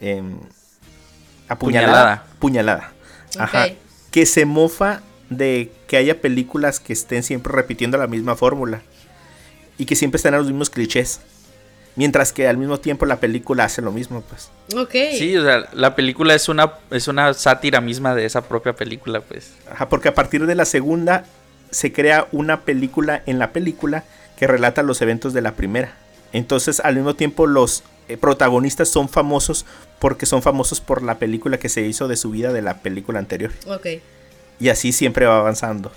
Em, 0.00 0.38
apuñalada. 1.48 2.24
Puñalada. 2.38 2.92
Puñalada. 2.92 2.92
Ajá. 3.38 3.66
Que 4.10 4.26
se 4.26 4.44
mofa 4.44 5.02
de 5.30 5.72
que 5.86 5.96
haya 5.96 6.20
películas 6.20 6.80
que 6.80 6.92
estén 6.92 7.22
siempre 7.22 7.52
repitiendo 7.52 7.98
la 7.98 8.06
misma 8.06 8.36
fórmula 8.36 8.82
y 9.78 9.86
que 9.86 9.96
siempre 9.96 10.16
están 10.16 10.34
a 10.34 10.38
los 10.38 10.46
mismos 10.46 10.70
clichés. 10.70 11.20
Mientras 11.96 12.32
que 12.32 12.46
al 12.46 12.58
mismo 12.58 12.78
tiempo 12.78 13.06
la 13.06 13.20
película 13.20 13.64
hace 13.64 13.80
lo 13.80 13.90
mismo, 13.90 14.22
pues. 14.22 14.50
Ok. 14.76 14.94
Sí, 15.16 15.34
o 15.36 15.42
sea, 15.42 15.66
la 15.72 15.94
película 15.96 16.34
es 16.34 16.48
una, 16.50 16.74
es 16.90 17.08
una 17.08 17.32
sátira 17.32 17.80
misma 17.80 18.14
de 18.14 18.26
esa 18.26 18.42
propia 18.42 18.74
película, 18.74 19.22
pues. 19.22 19.54
Ajá, 19.70 19.88
porque 19.88 20.08
a 20.08 20.14
partir 20.14 20.46
de 20.46 20.54
la 20.54 20.66
segunda 20.66 21.24
se 21.70 21.92
crea 21.92 22.28
una 22.32 22.60
película 22.62 23.22
en 23.24 23.38
la 23.38 23.52
película 23.52 24.04
que 24.36 24.46
relata 24.46 24.82
los 24.82 25.00
eventos 25.00 25.32
de 25.32 25.40
la 25.40 25.52
primera. 25.52 25.94
Entonces, 26.32 26.80
al 26.80 26.96
mismo 26.96 27.14
tiempo, 27.14 27.46
los 27.46 27.82
eh, 28.08 28.18
protagonistas 28.18 28.88
son 28.88 29.08
famosos 29.08 29.64
porque 29.98 30.26
son 30.26 30.42
famosos 30.42 30.82
por 30.82 31.02
la 31.02 31.18
película 31.18 31.58
que 31.58 31.70
se 31.70 31.80
hizo 31.82 32.08
de 32.08 32.16
su 32.16 32.30
vida 32.30 32.52
de 32.52 32.60
la 32.60 32.78
película 32.82 33.18
anterior. 33.18 33.52
Ok. 33.66 33.86
Y 34.60 34.68
así 34.68 34.92
siempre 34.92 35.24
va 35.24 35.38
avanzando. 35.38 35.90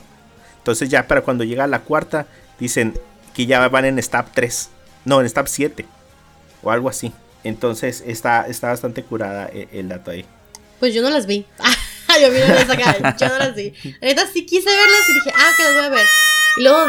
Entonces, 0.60 0.90
ya 0.90 1.08
para 1.08 1.22
cuando 1.22 1.44
llega 1.44 1.68
la 1.68 1.82
cuarta, 1.82 2.26
dicen 2.58 2.94
que 3.34 3.46
ya 3.46 3.68
van 3.68 3.84
en 3.84 4.02
Stab 4.02 4.32
3. 4.34 4.70
No, 5.06 5.22
en 5.22 5.30
Stab 5.30 5.48
7. 5.48 5.86
O 6.64 6.72
algo 6.72 6.90
así. 6.90 7.12
Entonces, 7.44 8.04
está, 8.06 8.48
está 8.48 8.68
bastante 8.68 9.04
curada 9.04 9.48
el, 9.48 9.68
el 9.72 9.90
dato 9.90 10.12
ahí. 10.12 10.26
Pues 10.80 10.94
yo 10.94 11.02
no 11.02 11.10
las 11.10 11.26
vi. 11.26 11.46
yo 12.22 12.32
vi 12.32 12.40
las 12.40 12.70
acá. 12.70 13.16
Yo 13.18 13.28
no 13.28 13.38
las 13.38 13.56
vi. 13.56 13.74
La 14.02 14.08
neta 14.08 14.28
sí 14.32 14.46
quise 14.46 14.70
verlas 14.70 15.10
y 15.10 15.14
dije, 15.14 15.32
ah, 15.36 15.52
que 15.58 15.64
las 15.64 15.74
voy 15.74 15.84
a 15.84 15.90
ver. 15.90 16.06
Y 16.58 16.64
luego. 16.64 16.88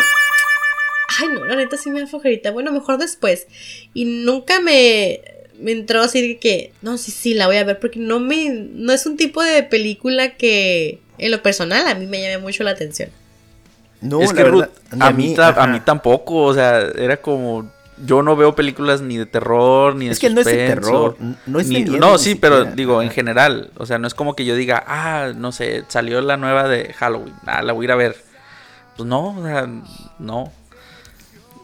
Ay, 1.19 1.29
no, 1.35 1.45
la 1.45 1.57
neta 1.57 1.77
sí 1.77 1.91
me 1.91 2.01
da 2.01 2.07
flojerita. 2.07 2.51
Bueno, 2.53 2.73
mejor 2.73 2.99
después. 2.99 3.47
Y 3.95 4.05
nunca 4.05 4.61
me, 4.61 5.21
me 5.59 5.73
entró 5.73 6.03
así 6.03 6.27
de 6.27 6.39
que, 6.39 6.73
no, 6.83 6.99
sí, 6.99 7.11
sí, 7.11 7.35
la 7.35 7.47
voy 7.47 7.57
a 7.57 7.65
ver. 7.65 7.81
Porque 7.81 7.99
no 7.99 8.21
me. 8.21 8.49
No 8.51 8.93
es 8.93 9.07
un 9.07 9.17
tipo 9.17 9.43
de 9.43 9.63
película 9.65 10.37
que, 10.37 11.01
en 11.19 11.31
lo 11.31 11.43
personal, 11.43 11.87
a 11.87 11.95
mí 11.95 12.07
me 12.07 12.21
llame 12.21 12.39
mucho 12.39 12.63
la 12.63 12.71
atención. 12.71 13.11
No, 14.01 14.23
es 14.23 14.31
la 14.31 14.37
que 14.37 14.43
verdad, 14.45 14.71
Ruth, 14.91 15.03
a, 15.03 15.11
mí, 15.11 15.35
a 15.37 15.67
mí 15.67 15.81
tampoco, 15.81 16.45
o 16.45 16.55
sea, 16.55 16.81
era 16.97 17.19
como... 17.19 17.71
Yo 18.05 18.23
no 18.23 18.35
veo 18.37 18.55
películas 18.55 19.01
ni 19.03 19.17
de 19.19 19.27
terror, 19.27 19.95
ni 19.97 20.07
de 20.07 20.13
Es 20.13 20.19
que 20.19 20.31
no 20.31 20.41
es 20.41 20.47
de 20.47 20.53
terror, 20.67 21.17
no 21.47 21.61
es 21.61 21.69
de 21.69 21.75
ni- 21.75 21.81
miedo 21.85 21.99
No, 21.99 22.19
sí, 22.19 22.35
pero 22.35 22.65
digo, 22.65 23.03
en 23.03 23.11
general, 23.11 23.71
o 23.77 23.87
sea, 23.87 23.99
no 23.99 24.07
es 24.07 24.15
como 24.15 24.35
que 24.35 24.45
yo 24.45 24.55
diga, 24.57 24.83
ah, 24.87 25.33
no 25.37 25.53
sé, 25.53 25.85
salió 25.89 26.21
la 26.21 26.37
nueva 26.37 26.69
de 26.69 26.93
Halloween, 26.95 27.35
ah, 27.47 27.63
la 27.63 27.73
voy 27.73 27.85
a 27.85 27.87
ir 27.87 27.93
a 27.93 27.97
ver. 27.97 28.17
Pues 28.97 29.09
no, 29.09 29.37
o 29.39 29.45
sea, 29.45 29.69
no. 30.19 30.53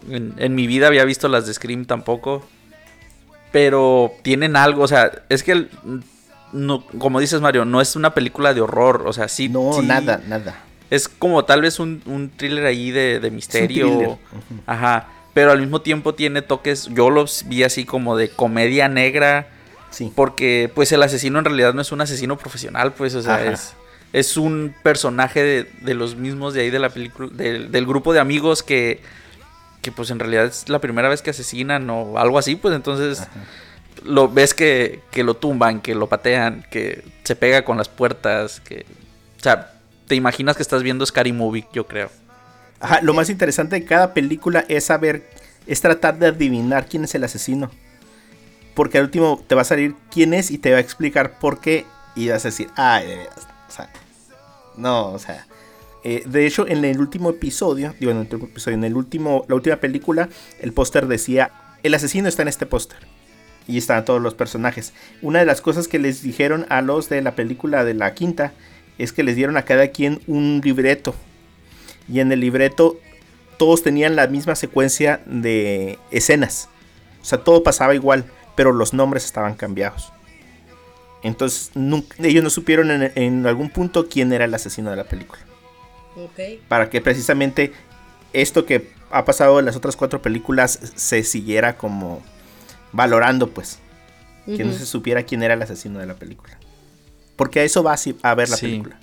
En, 0.08 0.34
en 0.38 0.54
mi 0.54 0.66
vida 0.66 0.86
había 0.86 1.04
visto 1.04 1.28
las 1.28 1.46
de 1.46 1.54
Scream 1.54 1.84
tampoco. 1.84 2.44
Pero 3.52 4.12
tienen 4.22 4.56
algo, 4.56 4.82
o 4.82 4.88
sea, 4.88 5.10
es 5.28 5.42
que, 5.42 5.52
el- 5.52 5.70
no, 6.52 6.84
como 6.98 7.20
dices 7.20 7.40
Mario, 7.40 7.64
no 7.64 7.80
es 7.80 7.96
una 7.96 8.12
película 8.14 8.52
de 8.54 8.60
horror, 8.60 9.04
o 9.06 9.12
sea, 9.12 9.28
sí. 9.28 9.48
No, 9.48 9.72
sí- 9.72 9.86
nada, 9.86 10.20
nada. 10.26 10.62
es 10.90 11.08
como 11.08 11.44
tal 11.44 11.62
vez 11.62 11.78
un, 11.80 12.02
un 12.06 12.30
thriller 12.30 12.66
ahí 12.66 12.90
de, 12.90 13.18
de 13.20 13.30
misterio. 13.30 14.18
Ajá. 14.66 15.08
Pero 15.36 15.52
al 15.52 15.60
mismo 15.60 15.82
tiempo 15.82 16.14
tiene 16.14 16.40
toques. 16.40 16.88
Yo 16.94 17.10
los 17.10 17.44
vi 17.46 17.62
así 17.62 17.84
como 17.84 18.16
de 18.16 18.30
comedia 18.30 18.88
negra. 18.88 19.48
Sí. 19.90 20.10
Porque 20.16 20.72
pues 20.74 20.90
el 20.92 21.02
asesino 21.02 21.38
en 21.38 21.44
realidad 21.44 21.74
no 21.74 21.82
es 21.82 21.92
un 21.92 22.00
asesino 22.00 22.38
profesional. 22.38 22.94
Pues, 22.94 23.14
o 23.14 23.20
sea, 23.20 23.44
es, 23.44 23.74
es 24.14 24.38
un 24.38 24.74
personaje 24.82 25.42
de, 25.42 25.70
de 25.82 25.92
los 25.92 26.16
mismos 26.16 26.54
de 26.54 26.62
ahí 26.62 26.70
de 26.70 26.78
la 26.78 26.88
película. 26.88 27.28
del- 27.30 27.70
del 27.70 27.84
grupo 27.86 28.14
de 28.14 28.20
amigos 28.20 28.62
que. 28.62 29.02
Que 29.82 29.92
pues 29.92 30.10
en 30.10 30.18
realidad 30.18 30.46
es 30.46 30.70
la 30.70 30.78
primera 30.80 31.10
vez 31.10 31.20
que 31.20 31.28
asesinan 31.30 31.88
o 31.90 32.18
algo 32.18 32.38
así. 32.38 32.56
Pues 32.56 32.74
entonces. 32.74 33.22
Lo 34.04 34.28
ves 34.30 34.54
que, 34.54 35.00
que 35.10 35.22
lo 35.22 35.34
tumban, 35.34 35.80
que 35.82 35.94
lo 35.94 36.06
patean, 36.08 36.64
que 36.70 37.04
se 37.24 37.36
pega 37.36 37.62
con 37.62 37.76
las 37.76 37.90
puertas, 37.90 38.60
que. 38.60 38.86
O 39.38 39.42
sea, 39.42 39.74
te 40.06 40.14
imaginas 40.14 40.56
que 40.56 40.62
estás 40.62 40.82
viendo 40.82 41.04
Scary 41.04 41.32
Movie, 41.32 41.66
yo 41.74 41.86
creo. 41.86 42.10
Ajá, 42.80 43.00
lo 43.02 43.14
más 43.14 43.30
interesante 43.30 43.76
de 43.76 43.84
cada 43.84 44.14
película 44.14 44.64
es 44.68 44.84
saber 44.84 45.28
es 45.66 45.80
tratar 45.80 46.18
de 46.18 46.28
adivinar 46.28 46.86
quién 46.88 47.04
es 47.04 47.14
el 47.14 47.24
asesino. 47.24 47.70
Porque 48.74 48.98
al 48.98 49.04
último 49.04 49.42
te 49.46 49.54
va 49.54 49.62
a 49.62 49.64
salir 49.64 49.94
quién 50.10 50.34
es 50.34 50.50
y 50.50 50.58
te 50.58 50.70
va 50.70 50.76
a 50.78 50.80
explicar 50.80 51.38
por 51.38 51.60
qué. 51.60 51.86
Y 52.14 52.28
vas 52.28 52.44
a 52.44 52.48
decir, 52.48 52.68
ay, 52.76 53.06
de. 53.06 53.28
O 53.68 53.70
sea, 53.70 53.90
no, 54.76 55.12
o 55.12 55.18
sea. 55.18 55.46
eh, 56.04 56.22
de 56.26 56.46
hecho, 56.46 56.66
en 56.68 56.84
el 56.84 57.00
último 57.00 57.30
episodio, 57.30 57.94
digo, 57.98 58.12
en 58.12 58.18
el 58.18 58.22
último 58.24 58.44
episodio, 58.44 58.76
en 58.76 58.84
el 58.84 58.96
último, 58.96 59.44
la 59.48 59.54
última 59.56 59.76
película, 59.76 60.28
el 60.60 60.72
póster 60.72 61.06
decía, 61.08 61.50
el 61.82 61.94
asesino 61.94 62.28
está 62.28 62.42
en 62.42 62.48
este 62.48 62.66
póster. 62.66 62.98
Y 63.66 63.78
estaban 63.78 64.04
todos 64.04 64.22
los 64.22 64.34
personajes. 64.34 64.92
Una 65.22 65.40
de 65.40 65.46
las 65.46 65.60
cosas 65.60 65.88
que 65.88 65.98
les 65.98 66.22
dijeron 66.22 66.66
a 66.68 66.82
los 66.82 67.08
de 67.08 67.20
la 67.22 67.34
película 67.34 67.82
de 67.84 67.94
la 67.94 68.14
quinta 68.14 68.52
es 68.98 69.12
que 69.12 69.24
les 69.24 69.34
dieron 69.34 69.56
a 69.56 69.64
cada 69.64 69.88
quien 69.88 70.20
un 70.28 70.60
libreto. 70.62 71.14
Y 72.08 72.20
en 72.20 72.30
el 72.32 72.40
libreto 72.40 72.98
todos 73.58 73.82
tenían 73.82 74.16
la 74.16 74.26
misma 74.26 74.54
secuencia 74.54 75.20
de 75.26 75.98
escenas. 76.10 76.68
O 77.22 77.24
sea, 77.24 77.38
todo 77.42 77.62
pasaba 77.62 77.94
igual, 77.94 78.24
pero 78.54 78.72
los 78.72 78.92
nombres 78.94 79.24
estaban 79.24 79.54
cambiados. 79.54 80.12
Entonces, 81.22 81.70
nunca- 81.74 82.16
ellos 82.22 82.44
no 82.44 82.50
supieron 82.50 82.90
en, 82.90 83.12
en 83.14 83.46
algún 83.46 83.70
punto 83.70 84.08
quién 84.08 84.32
era 84.32 84.44
el 84.44 84.54
asesino 84.54 84.90
de 84.90 84.96
la 84.96 85.04
película. 85.04 85.40
Ok. 86.16 86.60
Para 86.68 86.88
que 86.88 87.00
precisamente 87.00 87.72
esto 88.32 88.64
que 88.66 88.90
ha 89.10 89.24
pasado 89.24 89.58
en 89.58 89.64
las 89.66 89.76
otras 89.76 89.96
cuatro 89.96 90.22
películas 90.22 90.78
se 90.94 91.22
siguiera 91.24 91.76
como 91.76 92.22
valorando, 92.92 93.50
pues. 93.50 93.80
Que 94.44 94.62
no 94.62 94.72
se 94.72 94.86
supiera 94.86 95.24
quién 95.24 95.42
era 95.42 95.54
el 95.54 95.62
asesino 95.62 95.98
de 95.98 96.06
la 96.06 96.14
película. 96.14 96.56
Porque 97.34 97.60
a 97.60 97.64
eso 97.64 97.82
vas 97.82 98.06
a 98.22 98.34
ver 98.36 98.48
la 98.48 98.56
Sí. 98.56 98.66
película. 98.66 99.00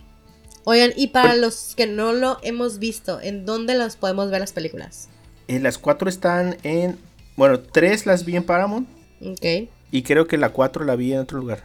Oigan, 0.65 0.91
y 0.95 1.07
para 1.07 1.35
los 1.35 1.73
que 1.75 1.87
no 1.87 2.13
lo 2.13 2.37
hemos 2.41 2.79
visto, 2.79 3.19
¿en 3.21 3.45
dónde 3.45 3.75
los 3.75 3.95
podemos 3.97 4.29
ver 4.31 4.39
las 4.41 4.53
películas? 4.53 5.09
Eh, 5.47 5.59
las 5.59 5.77
cuatro 5.77 6.07
están 6.09 6.57
en. 6.63 6.97
Bueno, 7.35 7.59
tres 7.59 8.05
las 8.05 8.25
vi 8.25 8.35
en 8.35 8.43
Paramount. 8.43 8.87
Ok. 9.21 9.69
Y 9.91 10.03
creo 10.03 10.27
que 10.27 10.37
la 10.37 10.49
cuatro 10.49 10.85
la 10.85 10.95
vi 10.95 11.13
en 11.13 11.19
otro 11.19 11.39
lugar. 11.39 11.63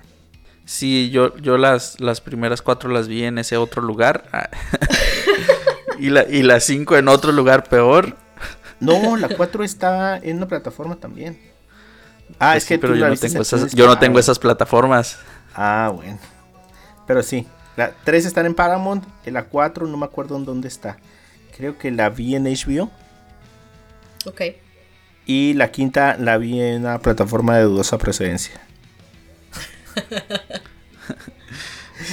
Sí, 0.64 1.10
yo, 1.10 1.36
yo 1.38 1.56
las, 1.56 2.00
las 2.00 2.20
primeras 2.20 2.60
cuatro 2.60 2.90
las 2.90 3.08
vi 3.08 3.24
en 3.24 3.38
ese 3.38 3.56
otro 3.56 3.82
lugar. 3.82 4.24
Y, 5.98 6.10
la, 6.10 6.22
y 6.28 6.42
las 6.42 6.64
cinco 6.64 6.96
en 6.96 7.08
otro 7.08 7.32
lugar 7.32 7.64
peor. 7.64 8.16
No, 8.80 9.16
la 9.16 9.28
4 9.28 9.64
está 9.64 10.16
en 10.18 10.36
una 10.36 10.46
plataforma 10.46 10.96
también. 10.96 11.38
Ah, 12.38 12.52
Pues 12.52 12.56
es 12.58 12.62
sí, 12.64 12.74
que 12.74 12.78
pero 12.78 12.92
tú 12.92 12.98
yo 13.00 13.04
la 13.06 13.10
no, 13.10 13.16
tengo 13.16 13.34
en 13.36 13.42
esas, 13.42 13.72
yo 13.74 13.86
no 13.86 13.98
tengo 13.98 14.18
esas 14.18 14.38
plataformas. 14.38 15.18
Ah, 15.54 15.90
bueno. 15.92 16.18
Pero 17.06 17.22
sí, 17.22 17.46
la 17.78 17.92
3 18.04 18.26
están 18.26 18.44
en 18.44 18.54
Paramount, 18.54 19.04
y 19.24 19.30
la 19.30 19.44
4 19.44 19.86
no 19.86 19.96
me 19.96 20.04
acuerdo 20.04 20.36
en 20.36 20.44
dónde 20.44 20.66
está. 20.66 20.98
Creo 21.56 21.78
que 21.78 21.90
la 21.90 22.10
vi 22.10 22.34
en 22.34 22.44
HBO. 22.44 22.90
Ok. 24.26 24.42
Y 25.24 25.54
la 25.54 25.70
quinta 25.70 26.16
la 26.18 26.36
vi 26.38 26.60
en 26.60 26.80
una 26.80 26.98
plataforma 26.98 27.56
de 27.56 27.62
dudosa 27.62 27.96
procedencia. 27.96 28.60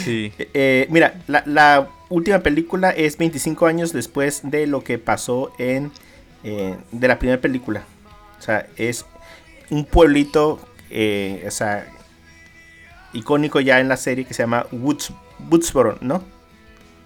Sí. 0.04 0.34
Eh, 0.40 0.50
eh, 0.56 0.88
mira, 0.90 1.14
la, 1.28 1.44
la 1.46 1.88
última 2.10 2.40
película 2.40 2.90
es 2.90 3.18
25 3.18 3.68
años 3.68 3.94
después 3.94 4.42
de 4.44 4.66
lo 4.66 4.84
que 4.84 4.98
pasó 4.98 5.54
en 5.60 5.92
eh, 6.44 6.76
de 6.92 7.08
la 7.08 7.18
primera 7.18 7.40
película. 7.42 7.86
O 8.38 8.42
sea, 8.42 8.68
es 8.78 9.06
un 9.70 9.86
pueblito, 9.86 10.60
eh, 10.90 11.44
o 11.48 11.52
sea, 11.52 11.88
icónico 13.14 13.60
ya 13.60 13.80
en 13.80 13.88
la 13.88 13.98
serie 13.98 14.26
que 14.26 14.34
se 14.34 14.44
llama 14.44 14.66
Woods, 14.72 15.12
Woodsboro, 15.50 15.98
¿no? 16.02 16.24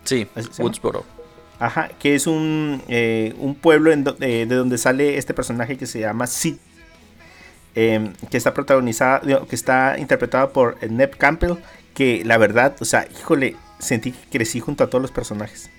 Sí. 0.03 0.27
Woodsboro. 0.59 1.05
Ajá, 1.59 1.89
que 1.99 2.15
es 2.15 2.25
un, 2.25 2.81
eh, 2.87 3.35
un 3.37 3.53
pueblo 3.55 3.91
en 3.91 4.03
do- 4.05 4.15
eh, 4.21 4.45
de 4.47 4.55
donde 4.55 4.77
sale 4.77 5.17
este 5.17 5.33
personaje 5.33 5.77
que 5.77 5.85
se 5.85 5.99
llama 5.99 6.25
Sid. 6.27 6.55
em, 7.75 8.13
que 8.31 8.37
está 8.37 8.53
protagonizada, 8.53 9.21
que 9.47 9.55
está 9.55 9.97
interpretado 9.99 10.51
por 10.51 10.77
eh, 10.81 10.89
Neb 10.89 11.15
Campbell. 11.17 11.53
Que 11.93 12.23
la 12.25 12.37
verdad, 12.37 12.75
o 12.79 12.85
sea, 12.85 13.07
híjole, 13.19 13.55
sentí 13.79 14.11
que 14.11 14.37
crecí 14.37 14.59
junto 14.59 14.83
a 14.83 14.87
todos 14.87 15.01
los 15.01 15.11
personajes. 15.11 15.69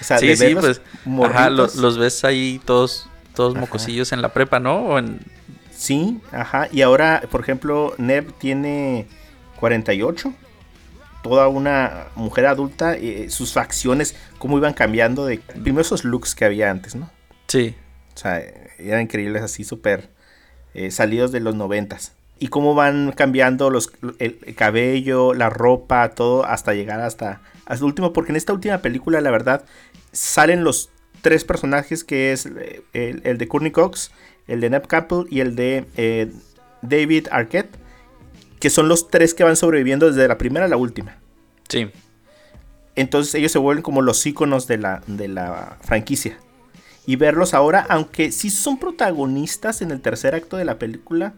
O 0.00 0.04
sea, 0.04 0.18
Sí, 0.20 0.28
de 0.28 0.36
sí, 0.36 0.54
pues. 0.54 0.80
Ajá, 1.24 1.50
los 1.50 1.98
ves 1.98 2.24
ahí 2.24 2.60
todos, 2.64 3.08
todos 3.34 3.54
Ajá. 3.54 3.60
mocosillos 3.62 4.12
en 4.12 4.22
la 4.22 4.28
prepa, 4.32 4.58
¿no? 4.60 4.76
O 4.86 4.98
en- 4.98 5.20
Sí, 5.76 6.20
ajá. 6.32 6.68
Y 6.70 6.82
ahora, 6.82 7.22
por 7.30 7.40
ejemplo, 7.40 7.94
Neb 7.98 8.32
tiene 8.38 9.06
48. 9.58 10.32
Toda 11.22 11.48
una 11.48 12.06
mujer 12.14 12.46
adulta. 12.46 12.96
eh, 12.96 13.30
sus 13.30 13.52
facciones, 13.52 14.14
cómo 14.38 14.56
iban 14.58 14.74
cambiando 14.74 15.26
de... 15.26 15.38
Primero 15.38 15.82
esos 15.82 16.04
looks 16.04 16.34
que 16.34 16.44
había 16.44 16.70
antes, 16.70 16.94
¿no? 16.94 17.10
Sí. 17.46 17.74
O 18.14 18.18
sea, 18.18 18.42
eran 18.78 19.02
increíbles 19.02 19.42
así, 19.42 19.64
súper 19.64 20.10
eh, 20.74 20.90
salidos 20.90 21.32
de 21.32 21.40
los 21.40 21.54
noventas. 21.54 22.12
Y 22.38 22.48
cómo 22.48 22.74
van 22.74 23.12
cambiando 23.12 23.68
los, 23.68 23.92
el, 24.18 24.38
el 24.46 24.54
cabello, 24.54 25.34
la 25.34 25.50
ropa, 25.50 26.10
todo, 26.10 26.46
hasta 26.46 26.72
llegar 26.72 27.00
hasta, 27.00 27.42
hasta 27.66 27.74
el 27.74 27.84
último. 27.84 28.12
Porque 28.14 28.32
en 28.32 28.36
esta 28.36 28.54
última 28.54 28.78
película, 28.78 29.20
la 29.20 29.30
verdad, 29.30 29.64
salen 30.12 30.64
los 30.64 30.88
tres 31.20 31.44
personajes 31.44 32.02
que 32.02 32.32
es 32.32 32.46
eh, 32.46 32.82
el, 32.94 33.20
el 33.24 33.36
de 33.36 33.46
Courtney 33.46 33.72
Cox, 33.72 34.10
el 34.48 34.60
de 34.60 34.70
Neb 34.70 34.86
Campbell 34.86 35.26
y 35.28 35.40
el 35.40 35.54
de 35.54 35.84
eh, 35.98 36.32
David 36.80 37.28
Arquette. 37.30 37.76
Que 38.60 38.70
son 38.70 38.88
los 38.88 39.08
tres 39.08 39.34
que 39.34 39.42
van 39.42 39.56
sobreviviendo 39.56 40.06
desde 40.06 40.28
la 40.28 40.38
primera 40.38 40.66
a 40.66 40.68
la 40.68 40.76
última. 40.76 41.16
Sí. 41.68 41.90
Entonces 42.94 43.34
ellos 43.34 43.50
se 43.50 43.58
vuelven 43.58 43.82
como 43.82 44.02
los 44.02 44.24
íconos 44.26 44.66
de 44.66 44.78
la, 44.78 45.02
de 45.06 45.26
la 45.26 45.78
franquicia. 45.80 46.38
Y 47.06 47.16
verlos 47.16 47.54
ahora, 47.54 47.86
aunque 47.88 48.30
sí 48.30 48.50
son 48.50 48.78
protagonistas 48.78 49.82
en 49.82 49.90
el 49.90 50.00
tercer 50.00 50.34
acto 50.34 50.56
de 50.56 50.64
la 50.64 50.78
película, 50.78 51.32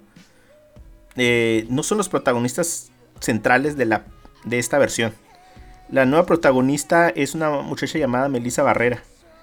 eh, 1.16 1.66
no 1.70 1.82
son 1.82 1.98
los 1.98 2.08
protagonistas 2.08 2.90
centrales 3.20 3.76
de, 3.76 3.86
la, 3.86 4.04
de 4.44 4.58
esta 4.58 4.78
versión. 4.78 5.12
La 5.90 6.06
nueva 6.06 6.26
protagonista 6.26 7.10
es 7.10 7.34
una 7.34 7.50
muchacha 7.50 7.98
llamada 7.98 8.28
Melissa 8.28 8.62
Barrera, 8.62 8.96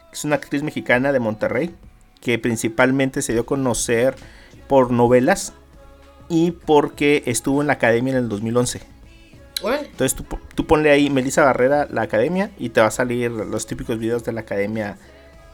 que 0.10 0.16
es 0.16 0.26
una 0.26 0.36
actriz 0.36 0.64
mexicana 0.64 1.12
de 1.12 1.20
Monterrey, 1.20 1.76
que 2.22 2.40
principalmente 2.40 3.22
se 3.22 3.34
dio 3.34 3.44
a 3.44 3.46
conocer 3.46 4.16
por 4.68 4.92
novelas 4.92 5.54
y 6.30 6.52
porque 6.52 7.24
estuvo 7.26 7.62
en 7.62 7.68
la 7.68 7.74
academia 7.74 8.12
en 8.14 8.20
el 8.20 8.30
2011. 8.30 8.82
Órale. 9.62 9.88
Entonces 9.88 10.16
tú, 10.16 10.24
po- 10.24 10.40
tú 10.56 10.66
ponle 10.66 10.90
ahí 10.92 11.10
Melissa 11.10 11.44
Barrera, 11.44 11.88
la 11.92 12.04
academia, 12.04 12.52
y 12.58 12.70
te 12.70 12.80
va 12.82 12.88
a 12.88 12.92
salir 12.92 13.30
los 13.32 13.66
típicos 13.68 14.00
videos 14.00 14.24
de 14.24 14.32
la 14.32 14.42
academia 14.42 14.98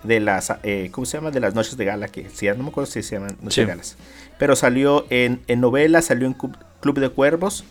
de 0.03 0.19
las, 0.19 0.53
eh, 0.61 0.89
¿cómo 0.91 1.05
se 1.05 1.17
llama? 1.17 1.32
De 1.32 1.39
las 1.39 1.55
noches 1.55 1.76
de 1.78 1.86
gala, 1.86 2.07
que 2.09 2.30
sí, 2.30 2.47
no 2.49 2.63
me 2.63 2.69
acuerdo 2.69 2.91
si 2.91 3.01
se 3.01 3.15
llaman 3.15 3.36
noches 3.41 3.55
Sí. 3.55 3.61
de 3.61 3.67
galas. 3.67 3.97
Pero 4.38 4.55
salió 4.55 5.07
en, 5.09 5.41
en 5.47 5.61
novela, 5.61 6.01
salió 6.03 6.28
en 6.28 6.34
Club 6.34 6.99
de 6.99 7.09
Cuervos, 7.09 7.63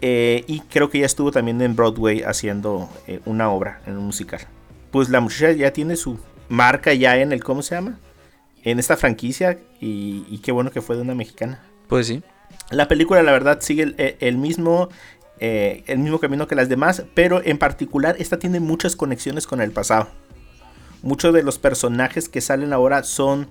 eh, 0.00 0.44
y 0.46 0.60
creo 0.60 0.88
que 0.88 1.00
ya 1.00 1.06
estuvo 1.06 1.30
también 1.32 1.60
en 1.60 1.76
Broadway 1.76 2.22
haciendo 2.22 2.88
eh, 3.06 3.20
una 3.26 3.50
obra, 3.50 3.80
en 3.86 3.98
un 3.98 4.06
musical. 4.06 4.40
Pues 4.90 5.10
la 5.10 5.20
muchacha 5.20 5.52
ya 5.52 5.72
tiene 5.74 5.96
su 5.96 6.18
marca 6.48 6.94
ya 6.94 7.16
en 7.18 7.32
el, 7.32 7.42
¿cómo 7.44 7.60
se 7.60 7.74
llama? 7.74 7.98
En 8.62 8.78
esta 8.78 8.96
franquicia, 8.96 9.58
y, 9.80 10.24
y 10.30 10.38
qué 10.38 10.52
bueno 10.52 10.70
que 10.70 10.80
fue 10.80 10.96
de 10.96 11.02
una 11.02 11.14
mexicana. 11.14 11.60
Pues 11.88 12.06
sí. 12.06 12.22
La 12.70 12.88
película, 12.88 13.22
la 13.22 13.32
verdad, 13.32 13.58
sigue 13.60 13.82
el, 13.84 13.94
el- 13.98 14.16
el 14.20 14.36
mismo, 14.38 14.88
eh, 15.38 15.84
el 15.86 15.98
mismo 15.98 16.18
camino 16.18 16.46
que 16.48 16.54
las 16.54 16.68
demás, 16.68 17.04
pero 17.14 17.40
en 17.44 17.58
particular 17.58 18.16
esta 18.18 18.38
tiene 18.38 18.58
muchas 18.60 18.96
conexiones 18.96 19.46
con 19.46 19.60
el 19.60 19.70
pasado. 19.70 20.08
Muchos 21.02 21.32
de 21.34 21.42
los 21.42 21.58
personajes 21.58 22.28
que 22.28 22.40
salen 22.40 22.72
ahora 22.72 23.04
son 23.04 23.48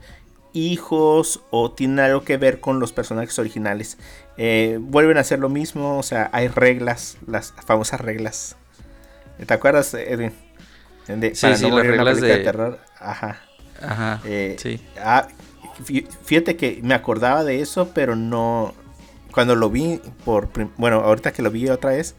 hijos 0.52 1.42
o 1.52 1.72
tienen 1.72 2.00
algo 2.00 2.24
que 2.24 2.38
ver 2.38 2.60
con 2.60 2.80
los 2.80 2.92
personajes 2.94 3.38
originales. 3.40 3.98
Eh, 4.38 4.78
vuelven 4.82 5.18
a 5.18 5.22
hacer 5.22 5.40
lo 5.40 5.50
mismo, 5.50 5.98
o 5.98 6.04
sea, 6.04 6.30
hay 6.34 6.48
reglas, 6.48 7.18
las 7.28 7.54
famosas 7.66 8.02
reglas. 8.02 8.56
¿Te 9.46 9.54
acuerdas, 9.54 9.94
Edwin? 9.94 10.32
De, 11.08 11.36
Sí, 11.36 11.42
para 11.44 11.58
sí, 11.58 11.70
no 11.70 11.78
las 11.78 11.88
reglas 11.88 12.22
de- 12.22 12.38
terror. 12.38 12.80
Ajá. 13.00 13.42
Ajá. 13.82 14.22
Eh, 14.26 14.56
sí. 14.58 14.82
ah, 15.02 15.28
fí- 15.86 16.08
fíjate 16.24 16.56
que 16.56 16.80
me 16.82 16.94
acordaba 16.94 17.44
de 17.44 17.62
eso, 17.62 17.92
pero 17.94 18.16
no. 18.16 18.74
Cuando 19.36 19.56
lo 19.56 19.70
vi 19.72 20.02
por. 20.26 20.50
Bueno, 20.78 21.02
ahorita 21.02 21.34
que 21.34 21.44
lo 21.44 21.52
vi 21.52 21.70
otra 21.70 21.92
vez, 21.92 22.16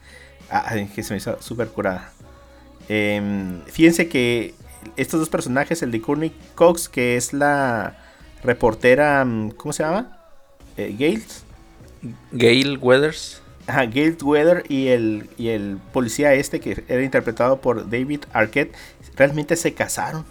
ah, 0.51 0.67
ay, 0.69 0.89
que 0.95 1.03
se 1.05 1.15
me 1.15 1.19
hizo 1.19 1.43
súper 1.43 1.69
curada. 1.71 2.13
Em, 2.89 3.63
fíjense 3.67 4.09
que 4.09 4.55
estos 4.97 5.21
dos 5.21 5.31
personajes, 5.31 5.83
el 5.83 5.93
de 5.93 6.03
Courtney 6.03 6.33
Cox, 6.55 6.89
que 6.91 7.17
es 7.17 7.33
la 7.35 7.99
reportera. 8.45 9.25
mm, 9.27 9.53
¿Cómo 9.53 9.73
se 9.75 9.85
llama? 9.85 10.19
Eh, 10.77 10.95
Gales. 10.99 11.45
Gail 12.33 12.79
Weathers. 12.79 13.43
Ajá, 13.67 13.87
Gail 13.87 14.17
Weather 14.23 14.65
y 14.69 14.89
el, 14.89 15.31
y 15.39 15.49
el 15.49 15.79
policía 15.93 16.35
este 16.35 16.61
que 16.61 16.85
era 16.89 17.03
interpretado 17.03 17.61
por 17.61 17.91
David 17.91 18.21
Arquette 18.33 18.75
realmente 19.17 19.57
se 19.57 19.75
casaron. 19.75 20.25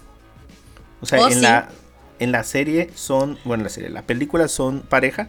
O 1.02 1.06
sea, 1.06 1.22
Oh, 1.22 1.28
en, 1.28 1.42
sí. 1.42 1.42
la, 1.42 1.70
en 2.20 2.32
la 2.32 2.44
serie 2.44 2.90
son, 2.96 3.38
bueno, 3.46 3.64
la 3.64 3.70
serie, 3.70 3.90
la 3.90 4.04
película 4.04 4.48
son 4.48 4.82
pareja. 4.84 5.28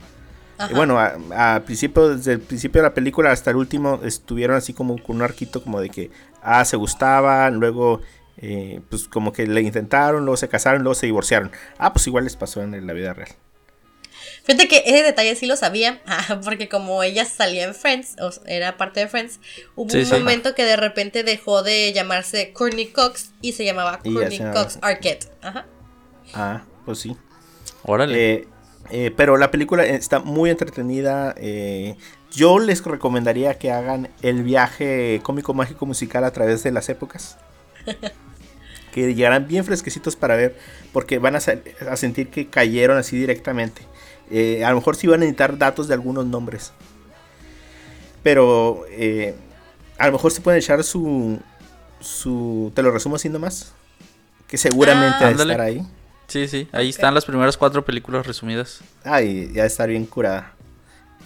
Ajá. 0.59 0.75
Bueno, 0.75 0.99
a, 0.99 1.55
a 1.57 1.65
principio, 1.65 2.17
desde 2.17 2.33
el 2.33 2.41
principio 2.41 2.81
de 2.83 2.89
la 2.89 2.95
película 2.95 3.31
hasta 3.31 3.51
el 3.51 3.57
último 3.57 4.01
estuvieron 4.05 4.57
así 4.57 4.73
como 4.73 5.03
con 5.03 5.17
un 5.17 5.23
arquito 5.23 5.63
como 5.63 5.81
de 5.81 5.91
que, 5.91 6.11
ah, 6.43 6.65
se 6.65 6.77
gustaban, 6.77 7.57
luego 7.57 8.01
eh, 8.39 8.81
pues 8.91 9.09
como 9.09 9.33
que 9.33 9.47
le 9.47 9.61
intentaron, 9.63 10.25
luego 10.25 10.37
se 10.37 10.49
casaron, 10.49 10.83
luego 10.83 10.95
se 10.95 11.07
divorciaron. 11.07 11.51
Ah, 11.79 11.93
pues 11.93 12.07
igual 12.07 12.25
les 12.25 12.37
pasó 12.37 12.63
en 12.63 12.87
la 12.87 12.93
vida 12.93 13.13
real. 13.15 13.29
Fíjate 14.45 14.69
que 14.69 14.83
ese 14.87 15.03
detalle 15.03 15.35
sí 15.35 15.47
lo 15.47 15.57
sabía, 15.57 16.01
ah, 16.07 16.41
porque 16.45 16.69
como 16.69 17.03
ella 17.03 17.25
salía 17.25 17.65
en 17.65 17.75
Friends, 17.75 18.17
o 18.21 18.31
era 18.47 18.77
parte 18.77 19.01
de 19.01 19.09
Friends, 19.09 19.41
hubo 19.75 19.91
Sí, 19.91 19.99
un 19.99 20.07
sí. 20.07 20.13
momento 20.13 20.55
que 20.55 20.65
de 20.65 20.77
repente 20.77 21.25
dejó 21.25 21.63
de 21.63 21.93
llamarse 21.93 22.53
Courtney 22.53 22.87
Cox 22.87 23.33
y 23.41 23.53
se 23.53 23.65
llamaba 23.65 23.99
Courtney 23.99 24.39
Cox 24.53 24.79
Arquette. 24.83 25.29
Ajá. 25.43 25.67
Ah, 26.35 26.63
pues 26.85 26.99
sí. 27.01 27.17
Órale. 27.83 28.35
Eh, 28.35 28.49
eh, 28.91 29.13
pero 29.17 29.37
la 29.37 29.51
película 29.51 29.85
está 29.85 30.21
muy 30.21 30.51
entretenida. 30.51 31.35
eh, 31.39 31.97
yo 32.33 32.59
les 32.59 32.85
recomendaría 32.85 33.59
que 33.59 33.71
hagan 33.71 34.11
el 34.23 34.43
viaje 34.43 35.21
cómico 35.23 35.55
mágico 35.55 35.87
musical 35.87 36.25
a 36.25 36.33
través 36.33 36.63
de 36.63 36.73
las 36.73 36.89
épocas. 36.89 37.39
que 38.93 39.15
llegarán 39.15 39.47
bien 39.49 39.65
fresquecitos 39.65 40.17
para 40.17 40.37
ver. 40.37 40.57
Porque 40.93 41.19
van 41.19 41.37
a, 41.37 41.41
sentir 41.97 42.29
que 42.29 42.49
cayeron 42.49 42.99
así 42.99 43.17
directamente. 43.17 43.83
Eh, 44.31 44.65
a 44.65 44.71
lo 44.71 44.77
mejor 44.77 44.97
sí 44.97 45.07
van 45.07 45.17
a 45.17 45.25
necesitar 45.25 45.57
datos 45.57 45.89
de 45.89 45.95
algunos 45.95 46.27
nombres. 46.27 46.73
Pero 48.23 48.85
a 49.99 50.07
lo 50.07 50.13
mejor 50.13 50.33
se 50.33 50.41
pueden 50.41 50.59
echar 50.59 50.83
su. 50.85 51.39
su 52.01 52.73
te 52.75 52.83
lo 52.83 52.91
resumo 52.91 53.17
así 53.17 53.29
nomás. 53.29 53.73
Que 54.47 54.59
seguramente 54.59 55.17
Ah. 55.21 55.25
va 55.25 55.29
a 55.29 55.33
estar 55.33 55.61
ahí. 55.61 55.87
Sí, 56.27 56.49
sí. 56.49 56.69
Ahí 56.73 56.89
están 56.89 57.15
las 57.15 57.25
primeras 57.25 57.57
cuatro 57.57 57.85
películas 57.85 58.27
resumidas. 58.27 58.81
Ay, 59.05 59.51
ya 59.55 59.65
está 59.65 59.87
bien 59.87 60.07
curada. 60.07 60.53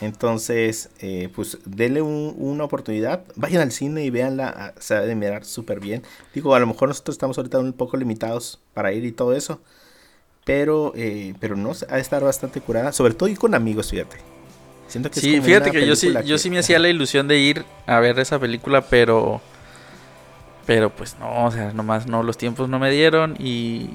Entonces, 0.01 0.89
eh, 1.01 1.29
pues 1.35 1.59
denle 1.67 2.01
un- 2.01 2.35
una 2.39 2.65
oportunidad. 2.65 3.23
Vayan 3.37 3.61
al 3.63 3.71
cine 3.73 4.03
y 4.05 4.11
véanla. 4.11 4.49
ah, 4.57 4.73
Se 4.81 4.95
ha 4.95 5.01
de 5.03 5.15
mirar 5.15 5.45
súper 5.45 5.79
bien. 5.81 6.03
Digo, 6.35 6.55
a 6.55 6.61
lo 6.61 6.67
mejor 6.67 6.89
nosotros 6.89 7.15
estamos 7.15 7.37
ahorita 7.37 7.59
un 7.59 7.75
poco 7.75 7.97
limitados 7.99 8.61
para 8.73 8.93
ir 8.93 9.05
y 9.05 9.13
todo 9.13 9.35
eso. 9.35 9.61
Pero, 10.45 10.93
eh, 10.97 11.35
pero 11.39 11.55
no, 11.55 11.73
ha 11.89 11.95
de 11.97 12.01
estar 12.01 12.25
bastante 12.25 12.61
curada. 12.63 12.93
Sobre 12.93 13.13
todo 13.13 13.29
ir 13.29 13.39
con 13.39 13.55
amigos, 13.55 13.91
fíjate. 13.91 14.17
Siento 14.89 15.11
que 15.11 15.21
es 15.21 15.25
Sí, 15.25 15.33
como 15.33 15.45
fíjate 15.45 15.71
una 15.71 15.79
que 15.81 15.87
yo 15.87 15.95
sí, 15.95 16.07
película 16.07 16.25
yo 16.27 16.35
que- 16.37 16.39
sí 16.39 16.51
me 16.51 16.59
hacía 16.59 16.79
la 16.79 16.89
ilusión 16.89 17.29
de 17.29 17.39
ir 17.39 17.65
a 17.87 18.01
ver 18.01 18.19
esa 18.19 18.39
película, 18.39 18.81
pero. 18.83 19.41
Pero 20.67 20.91
pues 20.91 21.17
no, 21.19 21.47
o 21.47 21.51
sea, 21.51 21.73
nomás 21.73 22.07
no, 22.07 22.23
los 22.23 22.39
tiempos 22.39 22.69
no 22.69 22.79
me 22.79 22.91
dieron 22.91 23.37
y. 23.39 23.91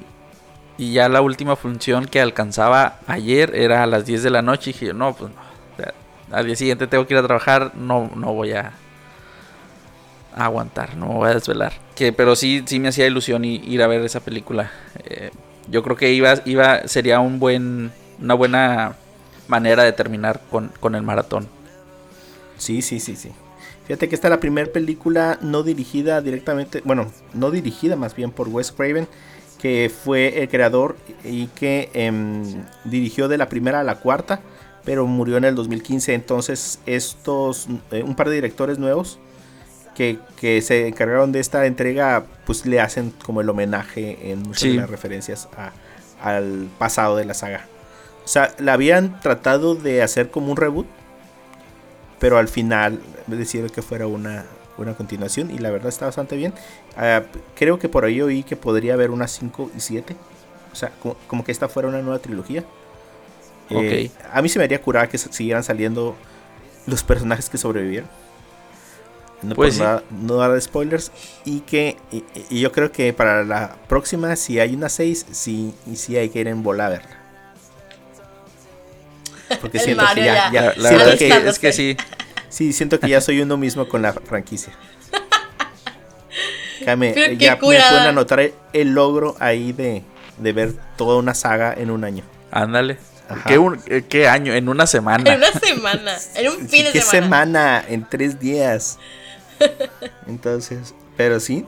Y 0.78 0.92
ya 0.92 1.08
la 1.08 1.22
última 1.22 1.56
función 1.56 2.06
que 2.06 2.20
alcanzaba 2.20 2.98
ayer 3.06 3.54
era 3.54 3.82
a 3.82 3.86
las 3.86 4.04
10 4.04 4.22
de 4.22 4.30
la 4.30 4.42
noche 4.42 4.70
y 4.70 4.72
dije, 4.72 4.92
no, 4.92 5.14
pues 5.14 5.32
no. 5.32 6.36
al 6.36 6.46
día 6.46 6.56
siguiente 6.56 6.86
tengo 6.86 7.06
que 7.06 7.14
ir 7.14 7.18
a 7.18 7.26
trabajar, 7.26 7.72
no, 7.74 8.10
no 8.14 8.34
voy 8.34 8.52
a, 8.52 8.72
aguantar, 10.34 10.96
no 10.96 11.06
me 11.06 11.14
voy 11.14 11.30
a 11.30 11.34
desvelar. 11.34 11.72
Que, 11.94 12.12
pero 12.12 12.36
sí, 12.36 12.62
sí 12.66 12.78
me 12.78 12.88
hacía 12.88 13.06
ilusión 13.06 13.44
ir 13.44 13.82
a 13.82 13.86
ver 13.86 14.02
esa 14.02 14.20
película. 14.20 14.70
Eh, 15.04 15.30
yo 15.68 15.82
creo 15.82 15.96
que 15.96 16.12
iba, 16.12 16.34
iba, 16.44 16.86
sería 16.86 17.20
un 17.20 17.40
buen, 17.40 17.90
una 18.20 18.34
buena 18.34 18.96
manera 19.48 19.82
de 19.82 19.92
terminar 19.92 20.40
con, 20.50 20.70
con 20.78 20.94
el 20.94 21.02
maratón. 21.02 21.48
Sí, 22.58 22.82
sí, 22.82 23.00
sí, 23.00 23.16
sí. 23.16 23.32
Fíjate 23.86 24.08
que 24.08 24.14
esta 24.14 24.28
es 24.28 24.30
la 24.30 24.40
primera 24.40 24.70
película 24.70 25.38
no 25.40 25.62
dirigida 25.62 26.20
directamente, 26.20 26.82
bueno, 26.84 27.10
no 27.32 27.50
dirigida 27.50 27.94
más 27.94 28.16
bien 28.16 28.32
por 28.32 28.48
Wes 28.48 28.72
Craven, 28.72 29.06
que 29.60 29.90
fue 29.90 30.42
el 30.42 30.48
creador 30.48 30.96
y 31.24 31.46
que 31.48 31.90
em, 31.94 32.64
dirigió 32.84 33.28
de 33.28 33.38
la 33.38 33.48
primera 33.48 33.80
a 33.80 33.84
la 33.84 33.96
cuarta, 33.96 34.40
pero 34.84 35.06
murió 35.06 35.36
en 35.38 35.44
el 35.44 35.54
2015. 35.54 36.14
Entonces 36.14 36.78
estos, 36.86 37.66
eh, 37.90 38.02
un 38.02 38.14
par 38.14 38.28
de 38.28 38.34
directores 38.36 38.78
nuevos 38.78 39.18
que, 39.94 40.18
que 40.38 40.60
se 40.62 40.86
encargaron 40.88 41.32
de 41.32 41.40
esta 41.40 41.64
entrega, 41.66 42.24
pues 42.44 42.66
le 42.66 42.80
hacen 42.80 43.12
como 43.24 43.40
el 43.40 43.48
homenaje 43.48 44.30
en 44.30 44.40
muchas 44.42 44.60
Sí. 44.60 44.70
de 44.72 44.76
las 44.76 44.90
referencias 44.90 45.48
a- 45.56 45.72
al 46.22 46.68
pasado 46.78 47.16
de 47.16 47.24
la 47.24 47.34
saga. 47.34 47.66
O 48.24 48.28
sea, 48.28 48.54
la 48.58 48.74
habían 48.74 49.20
tratado 49.20 49.74
de 49.74 50.02
hacer 50.02 50.30
como 50.30 50.50
un 50.50 50.56
reboot, 50.56 50.86
pero 52.18 52.38
al 52.38 52.48
final 52.48 53.00
decidieron 53.26 53.70
que 53.70 53.82
fuera 53.82 54.06
una, 54.06 54.44
una 54.78 54.94
continuación 54.94 55.50
y 55.50 55.58
la 55.58 55.70
verdad 55.70 55.88
está 55.88 56.06
bastante 56.06 56.36
bien. 56.36 56.52
Ah, 56.96 57.22
creo 57.54 57.78
que 57.78 57.88
por 57.88 58.04
ahí 58.04 58.20
oí 58.22 58.42
que 58.42 58.56
podría 58.56 58.94
haber 58.94 59.10
unas 59.10 59.30
5 59.32 59.70
y 59.76 59.80
7. 59.80 60.16
O 60.72 60.74
sea, 60.76 60.90
como, 61.02 61.16
como 61.26 61.44
que 61.44 61.52
esta 61.52 61.68
fuera 61.68 61.88
una 61.88 62.00
nueva 62.02 62.18
trilogía. 62.18 62.64
Eh, 63.70 64.10
a 64.32 64.42
mí 64.42 64.48
se 64.48 64.58
me 64.58 64.64
haría 64.64 64.80
curar 64.80 65.08
que 65.08 65.18
siguieran 65.18 65.64
saliendo 65.64 66.14
los 66.86 67.02
personajes 67.02 67.48
que 67.50 67.58
sobrevivieron. 67.58 68.08
No, 69.42 69.54
Pues 69.54 69.74
sí. 69.74 69.80
nada- 69.80 70.02
no 70.10 70.36
dar 70.36 70.58
spoilers. 70.60 71.12
Y 71.44 71.60
que 71.60 71.96
y, 72.12 72.24
y 72.48 72.60
yo 72.60 72.72
creo 72.72 72.90
que 72.92 73.12
para 73.12 73.44
la 73.44 73.76
próxima, 73.88 74.34
si 74.36 74.58
hay 74.60 74.74
una 74.74 74.88
6, 74.88 75.26
sí, 75.32 75.74
y 75.86 75.96
sí 75.96 76.16
hay 76.16 76.28
que 76.30 76.40
ir 76.40 76.48
en 76.48 76.62
bola 76.62 76.86
a 76.86 76.90
verla. 76.90 77.16
Porque 79.60 79.78
siento 79.80 80.02
Mario 80.02 80.22
que 80.24 80.26
ya, 80.26 80.34
ya. 80.34 80.52
ya- 80.52 80.62
La, 80.62 80.74
la 80.76 80.88
siento 80.88 81.04
verdad 81.04 81.18
que, 81.18 81.48
es 81.50 81.58
que 81.58 81.72
sí. 81.72 81.96
Sí, 82.48 82.72
siento 82.72 82.98
que 83.00 83.08
ya 83.08 83.20
soy 83.20 83.40
uno 83.42 83.56
mismo 83.56 83.86
con 83.88 84.00
la 84.02 84.12
franquicia. 84.12 84.72
Pero 86.84 87.02
eh, 87.32 87.36
ya 87.38 87.52
me 87.52 87.56
pueden 87.58 87.82
anotar 87.82 88.40
el, 88.40 88.54
el 88.72 88.88
logro 88.94 89.36
ahí 89.40 89.72
de, 89.72 90.02
de 90.38 90.52
ver 90.52 90.74
toda 90.96 91.16
una 91.18 91.34
saga 91.34 91.74
en 91.76 91.90
un 91.90 92.04
año. 92.04 92.24
Ándale. 92.50 92.98
¿Qué, 93.46 93.58
un- 93.58 93.80
eh, 93.86 94.04
qué 94.08 94.28
año? 94.28 94.54
En 94.54 94.68
una 94.68 94.86
semana. 94.86 95.32
En 95.32 95.38
una 95.38 95.52
semana, 95.52 96.12
en 96.36 96.48
un 96.48 96.68
fin 96.68 96.84
de 96.84 96.92
¿Qué 96.92 97.00
semana. 97.00 97.80
semana? 97.80 97.84
En 97.88 98.08
tres 98.08 98.38
días. 98.38 98.98
Entonces, 100.26 100.94
pero 101.16 101.40
sí, 101.40 101.64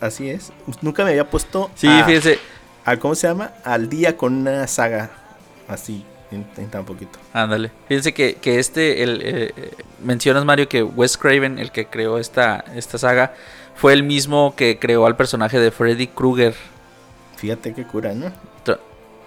así 0.00 0.30
es. 0.30 0.52
Nunca 0.82 1.04
me 1.04 1.10
había 1.10 1.28
puesto 1.28 1.70
Sí, 1.74 1.86
a- 1.86 2.04
fíjese. 2.04 2.38
a- 2.84 2.96
¿cómo 2.96 3.14
se 3.14 3.28
llama? 3.28 3.52
Al 3.64 3.88
día 3.88 4.16
con 4.16 4.34
una 4.34 4.66
saga 4.66 5.10
así, 5.68 6.04
en, 6.30 6.46
en 6.56 6.70
tan 6.70 6.84
poquito. 6.84 7.18
Ándale. 7.32 7.70
Fíjense 7.88 8.12
que, 8.14 8.34
que 8.36 8.58
este, 8.58 9.02
el, 9.02 9.20
eh, 9.22 9.52
eh, 9.56 9.70
mencionas 10.02 10.44
Mario 10.44 10.68
que 10.68 10.82
Wes 10.82 11.16
Craven, 11.16 11.58
el 11.58 11.70
que 11.72 11.86
creó 11.86 12.18
esta, 12.18 12.64
esta 12.74 12.98
saga, 12.98 13.34
fue 13.76 13.92
el 13.92 14.02
mismo 14.02 14.54
que 14.56 14.78
creó 14.78 15.06
al 15.06 15.16
personaje 15.16 15.60
de 15.60 15.70
Freddy 15.70 16.08
Krueger. 16.08 16.54
Fíjate 17.36 17.74
qué 17.74 17.84
cura, 17.84 18.14
¿no? 18.14 18.32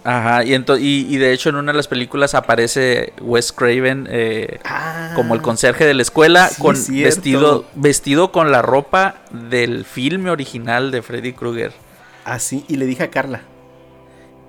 Ajá, 0.04 0.44
y, 0.46 0.54
y, 0.54 1.14
y 1.14 1.18
de 1.18 1.34
hecho 1.34 1.50
en 1.50 1.56
una 1.56 1.72
de 1.72 1.76
las 1.76 1.88
películas 1.88 2.34
aparece 2.34 3.14
Wes 3.22 3.52
Craven 3.52 4.08
eh, 4.10 4.60
Ah, 4.64 5.12
como 5.16 5.36
el 5.36 5.42
conserje 5.42 5.86
de 5.86 5.94
la 5.94 6.02
escuela, 6.02 6.48
sí, 6.48 6.62
con 6.62 6.76
es 6.76 6.90
vestido, 6.90 7.66
vestido 7.76 8.32
con 8.32 8.52
la 8.52 8.62
ropa 8.62 9.16
del 9.32 9.86
filme 9.86 10.30
original 10.30 10.92
de 10.92 11.02
Freddy 11.02 11.34
Krueger. 11.34 11.74
Así, 12.24 12.64
y 12.68 12.78
le 12.78 12.86
dije 12.86 13.04
a 13.04 13.12
Carla. 13.12 13.42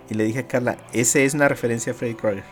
Y 0.09 0.15
le 0.15 0.25
dije 0.25 0.41
a 0.41 0.47
Carla, 0.47 0.77
ese 0.93 1.25
es 1.25 1.35
una 1.35 1.49
referencia 1.49 1.93
a 1.93 1.97
Freddy 1.97 2.15
Krueger. 2.15 2.45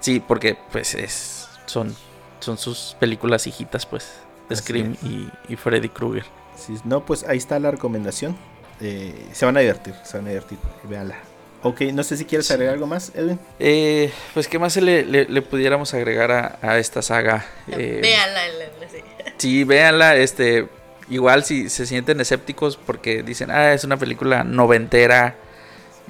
Sí, 0.00 0.22
porque 0.26 0.56
pues 0.70 0.94
es 0.94 1.48
son, 1.66 1.94
son 2.40 2.58
sus 2.58 2.96
películas 3.00 3.46
hijitas, 3.46 3.86
pues. 3.86 4.12
Scream 4.54 4.96
y, 5.02 5.28
y 5.52 5.56
Freddy 5.56 5.88
Krueger. 5.88 6.24
Si 6.66 6.74
no, 6.84 7.04
pues 7.04 7.24
ahí 7.24 7.38
está 7.38 7.58
la 7.58 7.70
recomendación. 7.70 8.36
Eh, 8.80 9.14
se 9.32 9.44
van 9.46 9.56
a 9.56 9.60
divertir, 9.60 9.94
se 10.04 10.16
van 10.18 10.26
a 10.26 10.30
divertir. 10.30 10.58
Véanla. 10.84 11.16
Ok, 11.62 11.80
no 11.92 12.02
sé 12.02 12.16
si 12.16 12.24
quieres 12.26 12.50
agregar 12.50 12.74
algo 12.74 12.86
más, 12.86 13.10
Edwin. 13.14 13.38
Eh, 13.58 14.12
pues, 14.34 14.48
¿qué 14.48 14.58
más 14.58 14.72
se 14.74 14.80
le, 14.82 15.04
le- 15.06 15.24
le 15.26 15.42
pudiéramos 15.42 15.94
agregar 15.94 16.30
a, 16.30 16.58
a 16.60 16.78
esta 16.78 17.00
saga? 17.00 17.46
Eh, 17.68 18.00
Véanla, 18.02 18.48
la- 18.48 18.64
la- 18.80 18.88
sí. 18.90 18.98
Sí, 19.38 19.64
véanla, 19.64 20.16
este, 20.16 20.68
igual 21.10 21.44
si 21.44 21.68
se 21.68 21.86
sienten 21.86 22.20
escépticos 22.20 22.76
porque 22.76 23.22
dicen, 23.22 23.50
ah, 23.50 23.72
es 23.72 23.82
una 23.84 23.96
película 23.96 24.44
noventera, 24.44 25.36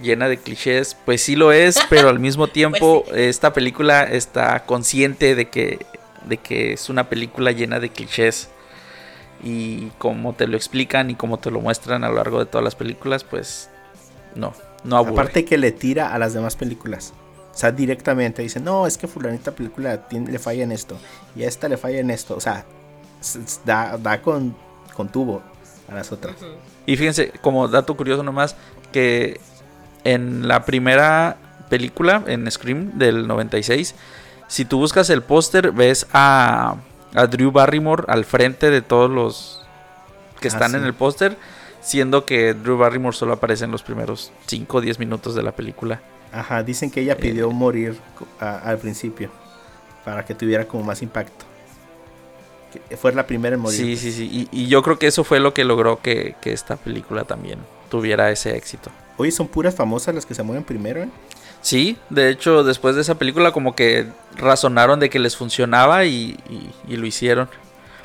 llena 0.03 0.29
de 0.29 0.37
clichés, 0.39 0.97
pues 1.05 1.23
sí 1.23 1.35
lo 1.37 1.53
es, 1.53 1.79
pero 1.89 2.09
al 2.09 2.19
mismo 2.19 2.49
tiempo 2.49 3.05
esta 3.15 3.53
película 3.53 4.03
está 4.05 4.65
consciente 4.67 5.35
de 5.37 5.49
que, 5.49 5.87
de 6.27 6.37
que 6.39 6.73
es 6.75 6.89
una 6.89 7.09
película 7.09 7.53
llena 7.53 7.79
de 7.81 7.91
clichés. 7.91 8.49
Y 9.45 9.91
como 9.99 10.33
te 10.33 10.47
lo 10.47 10.57
explican 10.57 11.11
y 11.11 11.15
como 11.17 11.39
te 11.39 11.51
lo 11.51 11.61
muestran 11.61 12.03
a 12.03 12.09
lo 12.09 12.15
largo 12.15 12.39
de 12.39 12.47
todas 12.47 12.65
las 12.65 12.75
películas, 12.75 13.25
pues 13.25 13.69
no, 14.35 14.55
no 14.85 14.97
aburre. 14.97 15.13
Aparte 15.13 15.45
que 15.45 15.59
le 15.59 15.71
tira 15.71 16.15
a 16.15 16.19
las 16.19 16.33
demás 16.33 16.57
películas. 16.57 17.13
O 17.53 17.57
sea, 17.57 17.71
directamente 17.71 18.41
dice, 18.43 18.59
no, 18.59 18.87
es 18.87 18.97
que 18.99 19.07
fulanita 19.07 19.53
película 19.53 20.09
tiene- 20.09 20.33
le 20.33 20.39
falla 20.39 20.65
en 20.65 20.73
esto. 20.73 20.97
Y 21.37 21.45
a 21.45 21.49
esta 21.49 21.69
le 21.69 21.77
falla 21.77 21.99
en 22.01 22.11
esto. 22.11 22.35
O 22.37 22.41
sea, 22.41 22.65
da, 23.65 23.97
da 23.99 24.23
con, 24.23 24.57
con 24.95 25.09
tubo 25.09 25.43
a 25.89 25.95
las 25.95 26.11
otras. 26.11 26.37
Y 26.87 26.97
fíjense, 26.97 27.31
como 27.43 27.69
dato 27.69 27.97
curioso 27.97 28.23
nomás, 28.23 28.57
que 28.93 29.41
en 30.05 30.49
la 30.49 30.65
primera 30.65 31.37
película, 31.69 32.25
en 32.27 32.51
Scream 32.51 32.99
del 32.99 33.27
96, 33.27 33.95
si 34.49 34.65
tú 34.65 34.79
buscas 34.79 35.09
el 35.11 35.23
póster, 35.23 35.71
ves 35.73 36.07
a, 36.13 36.77
a 37.15 37.27
Drew 37.27 37.51
Barrymore 37.51 38.05
al 38.09 38.25
frente 38.25 38.71
de 38.71 38.83
todos 38.83 39.11
los 39.11 39.61
que 40.41 40.49
Ah, 40.49 40.53
están 40.53 40.71
sí. 40.73 40.77
en 40.77 40.85
el 40.85 40.95
póster, 40.95 41.37
siendo 41.81 42.25
que 42.27 42.55
Drew 42.55 42.77
Barrymore 42.77 43.17
solo 43.17 43.35
aparece 43.35 43.65
en 43.65 43.71
los 43.71 43.83
primeros 43.83 44.33
5 44.47 44.79
o 44.79 44.81
10 44.81 44.99
minutos 44.99 45.35
de 45.35 45.43
la 45.43 45.53
película. 45.53 46.01
Ajá, 46.33 46.63
dicen 46.63 46.91
que 46.91 47.01
ella 47.01 47.17
pidió 47.17 47.51
morir 47.51 47.97
a- 48.41 48.59
al 48.59 48.79
principio. 48.79 49.31
Para 50.05 50.25
que 50.25 50.35
tuviera 50.35 50.67
como 50.67 50.83
más 50.85 51.01
impacto. 51.03 51.45
que 52.89 52.97
fue 52.97 53.13
la 53.13 53.25
primera 53.25 53.55
en 53.55 53.63
morir. 53.63 53.79
Sí, 53.79 53.97
sí, 53.97 54.11
sí. 54.11 54.49
Y, 54.53 54.65
y 54.65 54.67
yo 54.67 54.83
creo 54.83 54.99
que 54.99 55.07
eso 55.07 55.23
fue 55.23 55.39
lo 55.39 55.55
que 55.55 55.63
logró 55.65 56.01
que, 56.03 56.35
que 56.41 56.53
esta 56.53 56.75
película 56.77 57.23
también 57.23 57.61
tuviera 57.89 58.33
ese 58.33 58.57
éxito. 58.57 58.91
Oye, 59.17 59.31
son 59.31 59.47
puras 59.47 59.77
famosas 59.77 60.13
las 60.13 60.27
que 60.27 60.35
se 60.35 60.43
mueren 60.43 60.65
primero, 60.65 61.01
¿eh? 61.05 61.09
Sí, 61.65 61.97
de 62.11 62.29
hecho, 62.29 62.63
después 62.63 62.95
de 62.95 63.01
esa 63.01 63.15
película 63.15 63.51
como 63.53 63.75
que 63.75 64.07
razonaron 64.37 65.01
de 65.01 65.09
que 65.09 65.19
les 65.19 65.35
funcionaba 65.37 66.05
y, 66.05 66.37
y- 66.51 66.75
y 66.87 66.97
lo 66.99 67.07
hicieron. 67.07 67.49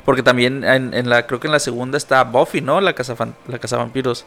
Porque 0.06 0.22
también 0.22 0.64
en, 0.64 0.94
en 0.94 1.10
la, 1.10 1.26
creo 1.26 1.40
que 1.40 1.46
en 1.48 1.52
la 1.52 1.60
segunda 1.60 1.98
está 1.98 2.24
Buffy, 2.24 2.62
¿no? 2.62 2.80
La 2.80 2.94
casa, 2.94 3.14
la 3.46 3.58
casa 3.58 3.76
vampiros. 3.76 4.26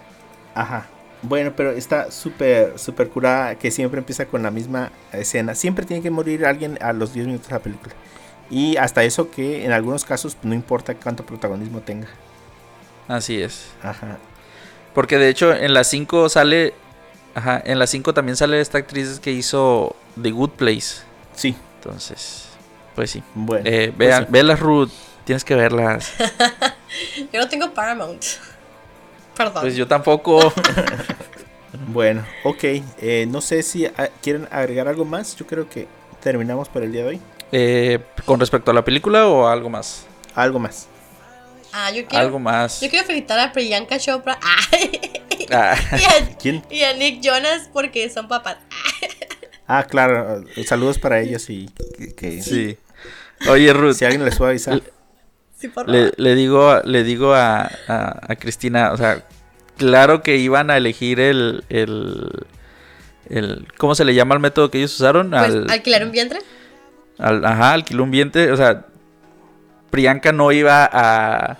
Ajá. 0.54 0.88
Bueno, 1.24 1.54
pero 1.56 1.72
está 1.72 2.12
súper, 2.12 2.78
súper 2.78 3.10
curada 3.10 3.56
que 3.58 3.72
siempre 3.72 3.98
empieza 4.00 4.28
con 4.28 4.44
la 4.44 4.52
misma 4.52 4.92
escena. 5.12 5.56
Siempre 5.56 5.86
tiene 5.86 6.04
que 6.04 6.12
morir 6.12 6.46
alguien 6.46 6.78
a 6.82 6.94
los 6.94 7.14
10 7.14 7.26
minutos 7.28 7.48
de 7.50 7.56
la 7.56 7.64
película. 7.64 7.96
Y 8.52 8.78
hasta 8.78 9.04
eso 9.04 9.32
que 9.32 9.66
en 9.66 9.72
algunos 9.72 10.06
casos 10.06 10.38
no 10.44 10.54
importa 10.54 10.96
cuánto 10.96 11.26
protagonismo 11.26 11.82
tenga. 11.82 12.10
Así 13.08 13.42
es. 13.42 13.78
Ajá. 13.82 14.20
Porque 14.94 15.18
de 15.18 15.30
hecho 15.30 15.54
en 15.54 15.74
la 15.74 15.84
5 15.84 16.30
sale... 16.30 16.76
Ajá, 17.36 17.62
en 17.66 17.80
la 17.80 17.88
5 17.88 18.14
también 18.14 18.36
sale 18.36 18.60
esta 18.62 18.78
actriz 18.78 19.20
que 19.20 19.32
hizo 19.32 19.96
The 20.22 20.32
Good 20.32 20.52
Place. 20.52 21.02
Sí, 21.36 21.56
Entonces, 21.80 22.46
pues 22.96 23.12
sí. 23.12 23.24
bueno. 23.34 23.64
Eh, 23.68 23.88
pues 23.88 23.98
vean, 23.98 24.26
sí. 24.26 24.32
velas 24.32 24.60
Ruth, 24.60 24.92
tienes 25.26 25.44
que 25.44 25.56
verlas. 25.56 26.14
Yo 27.34 27.40
no 27.42 27.48
tengo 27.50 27.74
Paramount. 27.74 28.24
Perdón. 29.36 29.62
Pues 29.64 29.76
yo 29.76 29.88
tampoco. 29.88 30.54
Bueno, 31.88 32.24
ok. 32.44 32.64
eh, 32.64 33.26
no 33.28 33.42
sé 33.42 33.64
si 33.64 33.86
ah, 33.88 34.08
quieren 34.22 34.48
agregar 34.52 34.88
algo 34.88 35.06
más. 35.06 35.36
Yo 35.36 35.48
creo 35.48 35.68
que 35.68 35.88
terminamos 36.22 36.70
por 36.70 36.84
el 36.84 36.92
día 36.92 37.02
de 37.02 37.08
hoy. 37.10 37.22
Eh, 37.52 38.00
¿Con 38.26 38.40
respecto 38.40 38.70
a 38.70 38.74
la 38.76 38.86
película 38.86 39.28
o 39.28 39.48
algo 39.48 39.70
más? 39.72 40.06
Algo 40.36 40.60
más. 40.60 40.88
ah, 41.74 41.90
yo 41.92 42.06
quiero, 42.06 42.24
Algo 42.26 42.38
más. 42.40 42.80
yo 42.80 42.90
quiero 42.92 43.06
felicitar 43.08 43.40
a 43.40 43.52
Priyanka 43.52 43.98
Chopra 43.98 44.38
Ah, 45.52 45.76
y, 46.00 46.04
a, 46.04 46.38
¿Quién? 46.38 46.64
y 46.70 46.82
a 46.84 46.94
Nick 46.94 47.22
Jonas 47.22 47.70
porque 47.74 48.10
son 48.10 48.28
papás. 48.28 48.58
Ah, 49.66 49.86
claro. 49.86 50.44
Saludos 50.68 51.00
para 51.00 51.22
ellos 51.22 51.50
y 51.50 51.70
que, 51.98 52.14
que- 52.14 52.42
sí. 52.42 52.78
Oye, 53.50 53.72
Ruth, 53.72 53.94
si 53.96 54.04
alguien 54.04 54.26
les 54.26 54.36
puede 54.36 54.52
avisar. 54.52 54.82
Sí, 55.58 55.70
por 55.70 55.86
favor. 55.86 55.90
le, 55.90 56.12
le 56.18 56.36
digo, 56.36 56.82
le 56.84 57.04
digo 57.06 57.34
a, 57.34 57.62
a- 57.88 58.20
a 58.28 58.36
Cristina, 58.36 58.92
o 58.92 58.98
sea, 58.98 59.26
claro 59.78 60.22
que 60.22 60.36
iban 60.36 60.70
a 60.70 60.76
elegir 60.76 61.22
el, 61.22 61.64
el, 61.70 62.30
el- 63.30 63.66
¿cómo 63.78 63.96
se 63.96 64.04
le 64.04 64.14
llama 64.14 64.36
el 64.36 64.42
método 64.42 64.70
que 64.70 64.80
ellos 64.80 64.94
usaron? 64.96 65.30
Pues, 65.30 65.42
al, 65.44 65.72
¿Alquilar 65.72 66.04
un 66.04 66.12
vientre? 66.12 66.40
al- 67.18 67.46
ajá, 67.46 67.72
alquiló 67.72 68.04
un 68.04 68.12
vientre, 68.12 68.52
o 68.52 68.58
sea, 68.58 68.86
Priyanka 69.92 70.34
no 70.34 70.52
iba 70.52 70.84
a, 70.92 71.58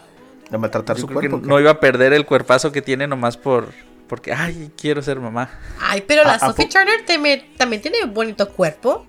De 0.54 0.58
maltratar 0.60 0.96
yo 0.96 1.02
su 1.02 1.08
creo 1.08 1.20
que 1.20 1.30
cuerpo. 1.30 1.48
no 1.48 1.60
iba 1.60 1.72
a 1.72 1.80
perder 1.80 2.14
el 2.14 2.26
cuerpazo 2.26 2.72
que 2.72 2.82
tiene 2.82 3.08
nomás 3.08 3.38
por, 3.38 3.70
porque, 4.08 4.32
ay, 4.34 4.72
quiero 4.80 5.02
ser 5.02 5.20
mamá. 5.20 5.50
Ay, 5.82 6.04
pero 6.08 6.24
la 6.24 6.34
¿A- 6.34 6.36
a 6.36 6.40
Sophie 6.40 6.68
po- 6.68 6.74
Turner 6.74 7.06
teme- 7.06 7.44
también 7.58 7.82
tiene 7.82 8.06
bonito 8.06 8.48
cuerpo. 8.50 9.06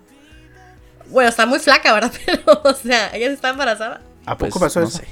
Bueno, 1.11 1.29
está 1.29 1.45
muy 1.47 1.59
flaca, 1.59 1.93
¿verdad? 1.93 2.11
Pero, 2.27 2.61
o 2.65 2.73
sea, 2.75 3.15
ella 3.15 3.31
está 3.31 3.51
embarazada. 3.51 4.01
¿A 4.25 4.39
poco 4.39 4.59
Pues, 4.59 4.73
pasó 4.73 4.81
no 4.81 4.87
eso? 4.89 4.99
sé. 4.99 5.05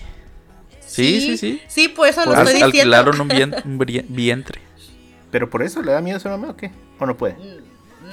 Sí, 0.87 1.21
sí, 1.21 1.37
sí. 1.37 1.63
Sí, 1.69 1.89
por 1.89 2.09
eso 2.09 2.25
lo 2.25 2.33
Al- 2.33 2.49
estoy 2.49 2.55
diciendo. 2.73 2.97
alquilaron 2.97 3.21
un, 3.21 3.55
un 3.65 3.79
vientre. 4.09 4.61
¿Pero 5.31 5.49
por 5.51 5.63
eso 5.63 5.83
le 5.83 5.93
da 5.93 6.01
miedo 6.01 6.17
a 6.17 6.21
su 6.21 6.29
mamá 6.31 6.49
o 6.51 6.57
qué? 6.57 6.71
¿O 6.99 7.05
no 7.07 7.17
puede? 7.17 7.37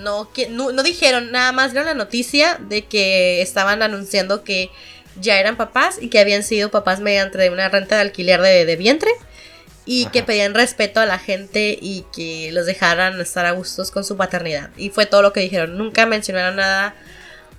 No, 0.01 0.29
que, 0.31 0.49
no, 0.49 0.71
no 0.73 0.83
dijeron, 0.83 1.31
nada 1.31 1.51
más 1.53 1.71
dieron 1.71 1.87
la 1.87 1.93
noticia 1.93 2.57
de 2.59 2.85
que 2.85 3.41
estaban 3.41 3.81
anunciando 3.81 4.43
que 4.43 4.69
ya 5.19 5.39
eran 5.39 5.57
papás 5.57 5.97
y 6.01 6.09
que 6.09 6.19
habían 6.19 6.43
sido 6.43 6.71
papás 6.71 6.99
mediante 6.99 7.49
una 7.49 7.69
renta 7.69 7.95
de 7.95 8.01
alquiler 8.01 8.41
de, 8.41 8.65
de 8.65 8.75
vientre 8.75 9.11
y 9.85 10.05
que 10.07 10.21
pedían 10.21 10.53
respeto 10.53 10.99
a 10.99 11.07
la 11.07 11.17
gente 11.17 11.77
y 11.81 12.05
que 12.13 12.51
los 12.51 12.67
dejaran 12.67 13.19
estar 13.19 13.47
a 13.47 13.51
gustos 13.51 13.89
con 13.89 14.03
su 14.03 14.17
paternidad. 14.17 14.69
Y 14.77 14.91
fue 14.91 15.07
todo 15.07 15.23
lo 15.23 15.33
que 15.33 15.39
dijeron. 15.39 15.79
Nunca 15.79 16.05
mencionaron 16.05 16.57
nada 16.57 16.93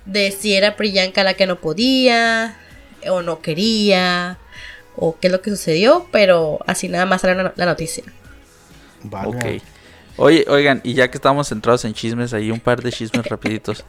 de 0.05 0.31
si 0.31 0.55
era 0.55 0.77
Priyanka 0.77 1.25
la 1.25 1.33
que 1.33 1.45
no 1.45 1.59
podía 1.59 2.57
o 3.09 3.21
no 3.21 3.41
quería 3.41 4.37
o 4.95 5.17
qué 5.19 5.27
es 5.27 5.33
lo 5.33 5.41
que 5.41 5.49
sucedió, 5.49 6.07
pero 6.11 6.59
así 6.67 6.87
nada 6.87 7.05
más 7.05 7.21
salió 7.21 7.51
la, 7.55 7.65
noticia. 7.65 8.03
Ok. 9.25 9.45
Oye, 10.17 10.45
oigan, 10.47 10.81
y 10.83 10.93
ya 10.93 11.09
que 11.09 11.17
estamos 11.17 11.49
centrados 11.49 11.83
en 11.85 11.93
chismes, 11.93 12.33
ahí 12.33 12.51
un 12.51 12.59
par 12.59 12.81
de 12.81 12.91
chismes 12.91 13.25
rapiditos. 13.29 13.83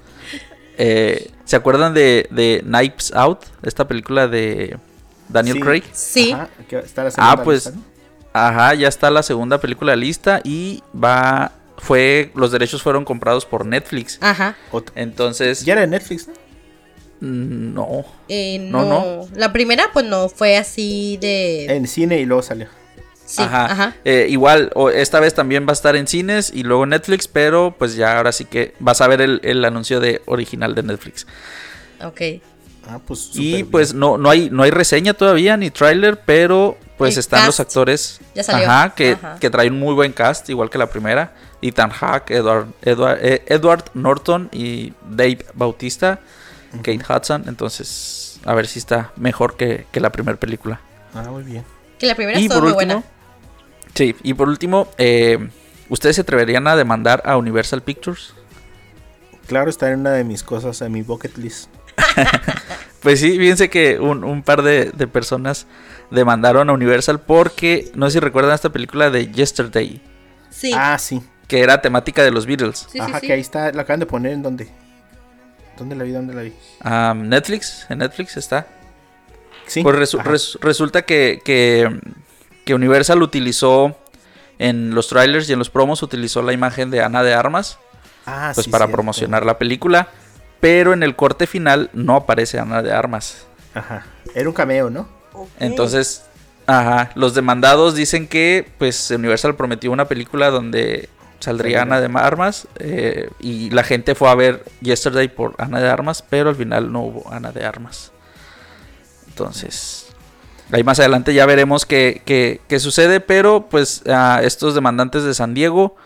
Eh, 0.79 1.31
¿Se 1.45 1.57
acuerdan 1.57 1.95
de, 1.95 2.27
de 2.31 2.63
Knives 2.65 3.13
Out? 3.15 3.41
Esta 3.63 3.87
película 3.87 4.27
de 4.29 4.77
Daniel 5.29 5.57
Sí. 5.57 5.61
Craig. 5.63 5.83
Sí, 5.93 6.33
Ajá, 6.33 6.49
está 6.83 7.05
la 7.05 7.11
segunda 7.11 7.33
Ah, 7.33 7.43
pues 7.45 7.67
lista, 7.67 7.79
¿no? 7.79 7.85
Ajá, 8.35 8.75
ya 8.75 8.89
está 8.89 9.11
la 9.11 9.23
segunda 9.23 9.61
película 9.61 9.95
lista 9.97 10.41
y 10.45 10.83
va 10.95 11.53
fue 11.79 12.31
los 12.35 12.53
derechos 12.53 12.83
fueron 12.83 13.05
comprados 13.05 13.45
por 13.45 13.67
Netflix. 13.67 14.19
ajá. 14.21 14.57
Entonces, 14.95 15.65
Ya 15.65 15.73
era 15.75 15.83
de 15.83 15.89
Netflix, 15.89 16.29
¿no? 16.29 16.35
mm, 17.21 17.75
no. 17.75 18.05
Eh, 18.29 18.59
No, 18.59 18.85
no, 18.85 19.29
La 19.35 19.53
primera, 19.53 19.85
pues 19.93 20.07
no 20.07 20.29
fue 20.29 20.57
así 20.57 21.19
de. 21.21 21.67
En 21.75 21.87
cine 21.87 22.21
y 22.21 22.25
luego 22.25 22.43
salió. 22.43 22.69
Sí, 23.37 23.43
ajá. 23.43 23.65
ajá. 23.73 23.95
Eh, 24.05 24.27
igual, 24.31 24.71
o- 24.75 24.91
esta 24.91 25.21
vez 25.21 25.35
también 25.35 25.67
va 25.67 25.71
a 25.71 25.73
estar 25.73 25.97
en 25.97 26.07
cines 26.07 26.51
y 26.55 26.63
luego 26.63 26.87
Netflix, 26.87 27.29
pero 27.29 27.75
pues 27.79 27.95
ya 27.97 28.17
ahora 28.17 28.33
sí 28.33 28.45
que 28.45 28.75
vas 28.79 29.01
a 29.01 29.09
ver 29.09 29.21
el, 29.21 29.41
el 29.43 29.65
anuncio 29.65 30.01
de 30.01 30.23
original 30.27 30.75
de 30.75 30.83
Netflix. 30.83 31.27
Ok. 32.05 32.21
Ah, 32.89 32.99
pues 33.07 33.31
Y 33.35 33.63
pues 33.65 33.95
no, 33.95 34.19
no 34.19 34.29
hay, 34.29 34.51
no 34.51 34.65
hay 34.65 34.71
reseña 34.73 35.15
todavía 35.15 35.57
ni 35.57 35.71
tráiler, 35.71 36.21
pero 36.27 36.77
pues 36.99 37.15
El 37.15 37.21
están 37.21 37.47
los 37.47 37.57
cast 37.57 37.69
actores 37.69 38.21
ya 38.35 38.43
salió. 38.43 38.69
Ajá, 38.69 38.95
que, 38.95 39.13
Ajá. 39.13 39.37
que 39.41 39.51
traen 39.51 39.75
un 39.75 39.81
muy 39.81 39.95
buen 39.95 40.13
cast, 40.13 40.49
igual 40.51 40.69
que 40.69 40.79
la 40.79 40.89
primera. 40.91 41.33
Ethan 41.63 41.91
Hawke, 41.91 42.33
Edward, 42.33 42.67
Edward, 42.83 43.19
eh, 43.23 43.45
Edward 43.47 43.85
Norton 43.95 44.49
y 44.53 44.93
Dave 45.09 45.47
Bautista, 45.55 46.19
Kate 46.83 46.99
Hudson. 47.09 47.45
Entonces, 47.47 48.41
a 48.45 48.53
ver 48.55 48.67
si 48.67 48.81
está 48.81 49.13
mejor 49.17 49.57
que, 49.57 49.87
que 49.93 50.01
la 50.01 50.11
primera 50.11 50.39
película. 50.39 50.81
Ah, 51.15 51.23
muy 51.31 51.45
bien. 51.45 51.65
Que 52.01 52.07
la 52.07 52.17
primera 52.17 52.37
Y 52.41 52.47
estuvo 52.47 52.59
por 52.59 52.65
muy 52.65 52.73
último, 52.73 52.95
buena. 52.95 53.07
Sí, 53.95 54.15
y 54.23 54.35
por 54.35 54.49
último, 54.49 54.89
eh, 54.99 55.49
¿ustedes 55.89 56.17
se 56.17 56.23
atreverían 56.23 56.67
a 56.69 56.77
demandar 56.77 57.23
a 57.25 57.37
Universal 57.37 57.83
Pictures? 57.83 58.35
Claro, 59.47 59.69
está 59.71 59.91
en 59.91 60.01
una 60.01 60.13
de 60.13 60.25
mis 60.25 60.43
cosas, 60.43 60.81
en 60.83 60.93
mi 60.93 61.03
bucket 61.03 61.37
list. 61.39 61.69
Pues 63.03 63.19
sí, 63.19 63.37
fíjense 63.37 63.69
que 63.69 63.99
un, 63.99 64.23
un 64.23 64.45
par 64.45 64.63
de, 64.63 64.93
de 64.93 65.09
personas 65.09 65.67
demandaron 66.13 66.71
a 66.71 66.73
Universal 66.73 67.19
porque, 67.21 67.91
no 67.97 68.07
sé 68.07 68.13
si 68.13 68.21
recuerdan 68.21 68.55
esta 68.55 68.71
película 68.71 69.11
de 69.11 69.27
Yesterday, 69.33 70.01
Sí. 70.51 70.71
Ah, 70.73 70.97
sí. 70.99 71.21
que 71.49 71.63
era 71.63 71.83
temática 71.83 72.23
de 72.23 72.31
los 72.31 72.47
Beatles. 72.47 72.79
sí, 72.79 72.87
sí, 72.93 73.01
Ajá, 73.01 73.19
sí. 73.19 73.27
que 73.27 73.33
ahí 73.33 73.41
está, 73.41 73.73
la 73.73 73.83
acaban 73.83 73.99
de 73.99 74.07
poner 74.07 74.31
en 74.31 74.43
dónde. 74.45 74.69
¿Dónde 75.77 75.97
la 75.97 76.05
vi? 76.05 76.13
¿Dónde 76.13 76.33
la 76.33 76.43
vi? 76.43 76.53
Ah, 76.81 77.13
Netflix, 77.17 77.87
en 77.89 77.99
Netflix 77.99 78.37
está. 78.37 78.69
Sí. 79.67 79.83
Pues 79.83 79.97
resu- 79.97 80.21
ajá. 80.21 80.31
res- 80.31 80.57
resulta 80.61 81.03
que, 81.03 81.41
que, 81.45 81.99
que 82.65 82.75
Universal 82.75 83.23
utilizó 83.23 83.97
en 84.59 84.95
los 84.95 85.09
trailers 85.09 85.49
y 85.49 85.53
en 85.53 85.59
los 85.59 85.71
promos 85.71 86.03
utilizó 86.03 86.43
la 86.43 86.53
imagen 86.53 86.91
de 86.91 87.03
Ana 87.03 87.23
de 87.23 87.35
Armas 87.35 87.79
Ah, 88.27 88.53
pues 88.55 88.67
sí, 88.67 88.71
para 88.71 88.85
cierto. 88.85 88.97
promocionar 88.97 89.45
la 89.45 89.59
película, 89.59 90.09
pero 90.61 90.93
en 90.93 91.03
el 91.03 91.17
corte 91.17 91.47
final 91.47 91.91
no 91.93 92.17
aparece 92.17 92.59
Ana 92.59 92.83
de 92.83 92.93
Armas. 92.93 93.47
Ajá. 93.75 94.07
Era 94.35 94.49
un 94.49 94.55
cameo, 94.55 94.91
¿no? 94.91 95.09
Entonces, 95.59 96.25
ajá, 96.67 97.11
los 97.15 97.35
demandados 97.35 97.95
dicen 97.95 98.29
que 98.29 98.71
pues 98.79 99.11
Universal 99.11 99.57
prometió 99.57 99.91
una 99.91 100.07
película 100.07 100.51
donde 100.51 101.09
saldría 101.41 101.81
Saldría. 101.81 101.83
Ana 101.83 102.01
de 102.01 102.19
Armas 102.21 102.69
eh, 102.79 103.29
y 103.41 103.71
la 103.71 103.83
gente 103.83 104.15
fue 104.15 104.31
a 104.31 104.35
ver 104.35 104.65
Yesterday 104.81 105.29
por 105.29 105.55
Ana 105.59 105.81
de 105.81 105.89
Armas, 105.89 106.23
pero 106.29 106.51
al 106.51 106.57
final 106.57 106.93
no 106.93 107.01
hubo 107.03 107.33
Ana 107.33 107.51
de 107.51 107.65
Armas. 107.65 108.13
Entonces, 109.27 110.02
ahí 110.73 110.83
más 110.85 110.99
adelante 110.99 111.33
ya 111.35 111.47
veremos 111.47 111.87
qué, 111.87 112.23
qué- 112.25 112.61
qué 112.69 112.81
sucede, 112.81 113.21
pero 113.21 113.69
pues 113.69 114.03
estos 114.43 114.75
demandantes 114.75 115.25
de 115.25 115.35
San 115.35 115.55
Diego 115.55 115.97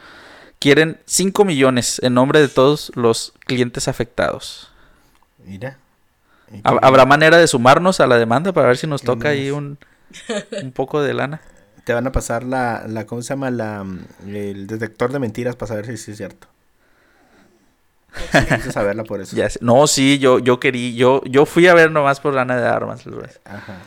quieren 0.58 0.98
5 1.06 1.44
millones 1.44 2.00
en 2.02 2.14
nombre 2.14 2.40
de 2.40 2.48
todos 2.48 2.92
los 2.94 3.32
clientes 3.46 3.88
afectados. 3.88 4.70
Mira. 5.44 5.78
Y 6.52 6.58
¿Hab- 6.62 6.80
que- 6.80 6.86
¿Habrá 6.86 7.04
manera 7.06 7.36
de 7.38 7.46
sumarnos 7.46 8.00
a 8.00 8.06
la 8.06 8.18
demanda 8.18 8.52
para 8.52 8.68
ver 8.68 8.76
si 8.76 8.86
nos 8.86 9.02
toca 9.02 9.28
ahí 9.30 9.50
un, 9.50 9.78
un 10.62 10.72
poco 10.72 11.02
de 11.02 11.14
lana? 11.14 11.40
Te 11.84 11.92
van 11.92 12.06
a 12.06 12.12
pasar 12.12 12.42
la, 12.42 12.84
la 12.88 13.06
¿cómo 13.06 13.22
se 13.22 13.28
llama? 13.30 13.50
La, 13.50 13.84
el 14.26 14.66
detector 14.66 15.12
de 15.12 15.18
mentiras 15.20 15.54
para 15.56 15.68
saber 15.68 15.86
si 15.86 15.96
sí 15.96 16.10
es 16.12 16.16
cierto. 16.16 16.48
Necesito 18.32 18.72
saberla 18.72 19.04
por 19.04 19.20
eso. 19.20 19.36
Ya. 19.36 19.48
No, 19.60 19.86
sí, 19.86 20.18
yo, 20.18 20.38
yo 20.38 20.58
quería, 20.58 20.96
yo, 20.96 21.22
yo 21.26 21.46
fui 21.46 21.66
a 21.68 21.74
ver 21.74 21.90
nomás 21.90 22.18
por 22.20 22.34
lana 22.34 22.56
de 22.56 22.66
armas. 22.66 23.04
Ajá. 23.44 23.78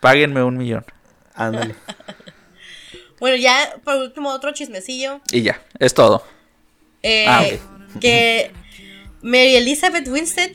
Páguenme 0.00 0.42
un 0.42 0.56
millón. 0.56 0.84
Ándale. 1.34 1.74
Bueno, 3.18 3.38
ya 3.38 3.76
por 3.82 3.96
último, 3.96 4.28
otro 4.28 4.52
chismecillo. 4.52 5.22
Y 5.32 5.40
ya, 5.40 5.62
es 5.78 5.94
todo. 5.94 6.22
Eh, 7.02 7.24
Ah, 7.26 7.46
Que 7.98 8.50
Mary 9.22 9.56
Elizabeth 9.56 10.06
Winstead, 10.08 10.50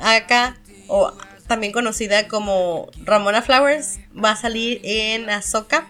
acá, 0.00 0.56
o 0.86 1.12
también 1.48 1.72
conocida 1.72 2.28
como 2.28 2.88
Ramona 3.02 3.42
Flowers, 3.42 3.98
va 4.16 4.30
a 4.30 4.36
salir 4.36 4.80
en 4.84 5.28
Ahsoka, 5.30 5.88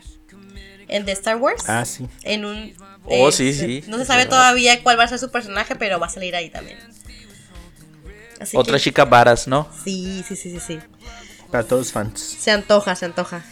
en 0.89 1.05
The 1.05 1.13
Star 1.13 1.37
Wars. 1.37 1.69
Ah, 1.69 1.85
sí. 1.85 2.07
En 2.23 2.47
un. 2.47 2.75
Oh, 3.05 3.29
eh, 3.29 3.33
sí, 3.33 3.53
sí. 3.53 3.85
No 3.87 3.99
se 3.99 4.07
sabe 4.07 4.25
todavía 4.25 4.83
cuál 4.83 4.99
va 4.99 5.05
a 5.05 5.09
ser 5.09 5.19
su 5.19 5.31
personaje, 5.31 5.77
pero 5.77 6.01
va 6.01 6.07
a 6.07 6.11
salir 6.11 6.35
ahí 6.35 6.49
también. 6.49 6.79
Así 8.41 8.57
Otra 8.57 8.79
que- 8.79 8.85
chica 8.85 9.05
varas, 9.05 9.47
¿no? 9.47 9.69
Sí, 9.85 10.25
sí, 10.27 10.35
sí, 10.35 10.51
sí, 10.51 10.61
sí. 10.67 10.79
Para 11.51 11.65
todos 11.65 11.87
los 11.87 11.93
fans. 11.93 12.37
Se 12.41 12.51
antoja, 12.51 12.95
se 12.97 13.05
antoja. 13.05 13.43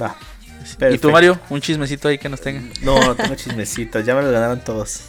Va. 0.00 0.16
¿Y 0.90 0.98
tú, 0.98 1.10
Mario? 1.10 1.38
Un 1.50 1.60
chismecito 1.60 2.08
ahí 2.08 2.18
que 2.18 2.28
nos 2.28 2.40
tenga. 2.40 2.62
No, 2.82 3.00
no 3.00 3.14
tengo 3.14 3.34
chismecitos. 3.34 4.04
Ya 4.04 4.14
me 4.14 4.22
lo 4.22 4.30
ganaron 4.30 4.60
todos. 4.60 5.00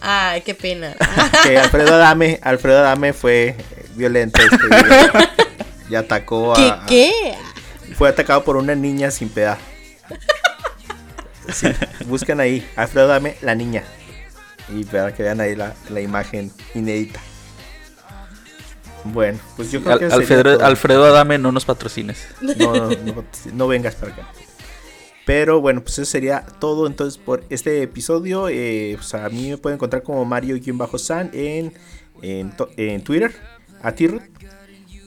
Ay, 0.00 0.42
qué 0.42 0.54
pena. 0.54 0.94
Que 1.42 1.58
Alfredo 1.58 1.94
Adame, 1.94 2.38
Alfredo 2.42 2.80
Adame 2.80 3.12
fue 3.12 3.56
violento 3.94 4.40
este 4.40 4.66
video. 4.66 5.12
Y 5.88 5.94
atacó 5.94 6.54
a. 6.56 6.86
¿Qué? 6.86 7.12
Fue 7.96 8.08
atacado 8.08 8.44
por 8.44 8.56
una 8.56 8.74
niña 8.74 9.10
sin 9.10 9.28
piedad. 9.28 9.58
Sí, 11.52 11.68
busquen 12.06 12.40
ahí, 12.40 12.66
Alfredo 12.76 13.06
Adame, 13.10 13.36
la 13.42 13.54
niña. 13.54 13.82
Y 14.68 14.84
para 14.84 15.12
que 15.12 15.22
vean 15.22 15.40
ahí 15.40 15.56
la, 15.56 15.74
la 15.88 16.00
imagen 16.00 16.52
inédita. 16.74 17.20
Bueno, 19.04 19.38
pues 19.56 19.72
yo 19.72 19.80
creo 19.80 19.94
Al- 19.94 19.98
que 19.98 20.04
Alfredo. 20.06 20.64
Alfredo 20.64 21.04
Adame, 21.06 21.38
no 21.38 21.52
nos 21.52 21.64
patrocines. 21.64 22.26
No, 22.40 22.74
no, 22.74 22.90
no, 22.90 23.24
no 23.54 23.68
vengas 23.68 23.94
para 23.94 24.12
acá. 24.12 24.28
Pero 25.26 25.60
bueno, 25.60 25.82
pues 25.82 25.98
eso 25.98 26.10
sería 26.10 26.44
todo 26.58 26.86
entonces 26.86 27.18
por 27.18 27.44
este 27.50 27.82
episodio. 27.82 28.48
Eh, 28.48 28.94
pues 28.96 29.14
a 29.14 29.28
mí 29.28 29.50
me 29.50 29.58
pueden 29.58 29.76
encontrar 29.76 30.02
como 30.02 30.24
Mario-San 30.24 31.30
en, 31.32 31.72
en, 32.22 32.52
en 32.76 33.02
Twitter. 33.04 33.32
A 33.82 33.92
ti, 33.92 34.06
Ruth. 34.08 34.22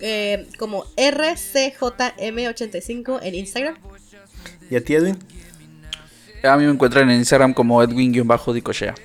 Eh, 0.01 0.47
como 0.57 0.85
RCJM85 0.95 3.19
en 3.21 3.35
Instagram. 3.35 3.75
Y 4.69 4.75
a 4.75 4.83
ti, 4.83 4.95
Edwin. 4.95 5.17
A 6.43 6.57
mí 6.57 6.65
me 6.65 6.71
encuentran 6.71 7.09
en 7.09 7.17
Instagram 7.19 7.53
como 7.53 7.81
Edwin-Dicochea. 7.83 8.95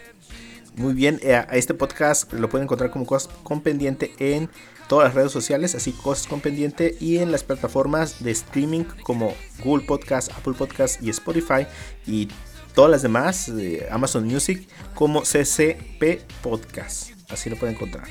Muy 0.77 0.95
bien, 0.95 1.19
eh, 1.23 1.35
a 1.35 1.43
este 1.57 1.75
podcast 1.75 2.33
lo 2.33 2.49
pueden 2.49 2.65
encontrar 2.67 2.91
como 2.91 3.05
Cosas 3.05 3.33
con 3.43 3.61
Pendiente 3.63 4.13
en 4.21 4.49
todas 4.89 5.09
las 5.09 5.15
redes 5.15 5.33
sociales, 5.33 5.75
así 5.75 5.93
Cosas 5.93 6.27
con 6.27 6.41
Pendiente, 6.41 6.97
y 7.01 7.19
en 7.19 7.31
las 7.31 7.45
plataformas 7.45 8.23
de 8.23 8.31
streaming 8.33 8.85
como 9.03 9.35
Google 9.63 9.87
Podcast, 9.87 10.33
Apple 10.33 10.55
Podcast 10.55 11.03
y 11.03 11.11
Spotify, 11.11 11.67
y 12.07 12.29
todas 12.75 12.91
las 12.91 13.03
demás, 13.03 13.49
eh, 13.51 13.87
Amazon 13.91 14.25
Music, 14.25 14.69
como 14.95 15.23
CCP 15.23 16.23
Podcast. 16.43 17.11
Así 17.31 17.51
lo 17.51 17.57
pueden 17.57 17.77
encontrar. 17.77 18.07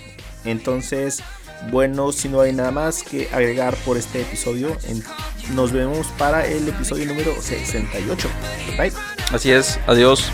Entonces, 0.45 1.23
bueno, 1.71 2.11
si 2.11 2.29
no 2.29 2.41
hay 2.41 2.53
nada 2.53 2.71
más 2.71 3.03
que 3.03 3.27
agregar 3.31 3.75
por 3.77 3.97
este 3.97 4.21
episodio, 4.21 4.77
nos 5.53 5.71
vemos 5.71 6.07
para 6.17 6.45
el 6.45 6.67
episodio 6.67 7.05
número 7.05 7.33
68. 7.41 8.29
Bye. 8.77 8.93
Así 9.31 9.51
es, 9.51 9.79
adiós. 9.87 10.31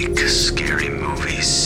like 0.00 0.14
scary 0.28 0.88
movies. 0.88 1.57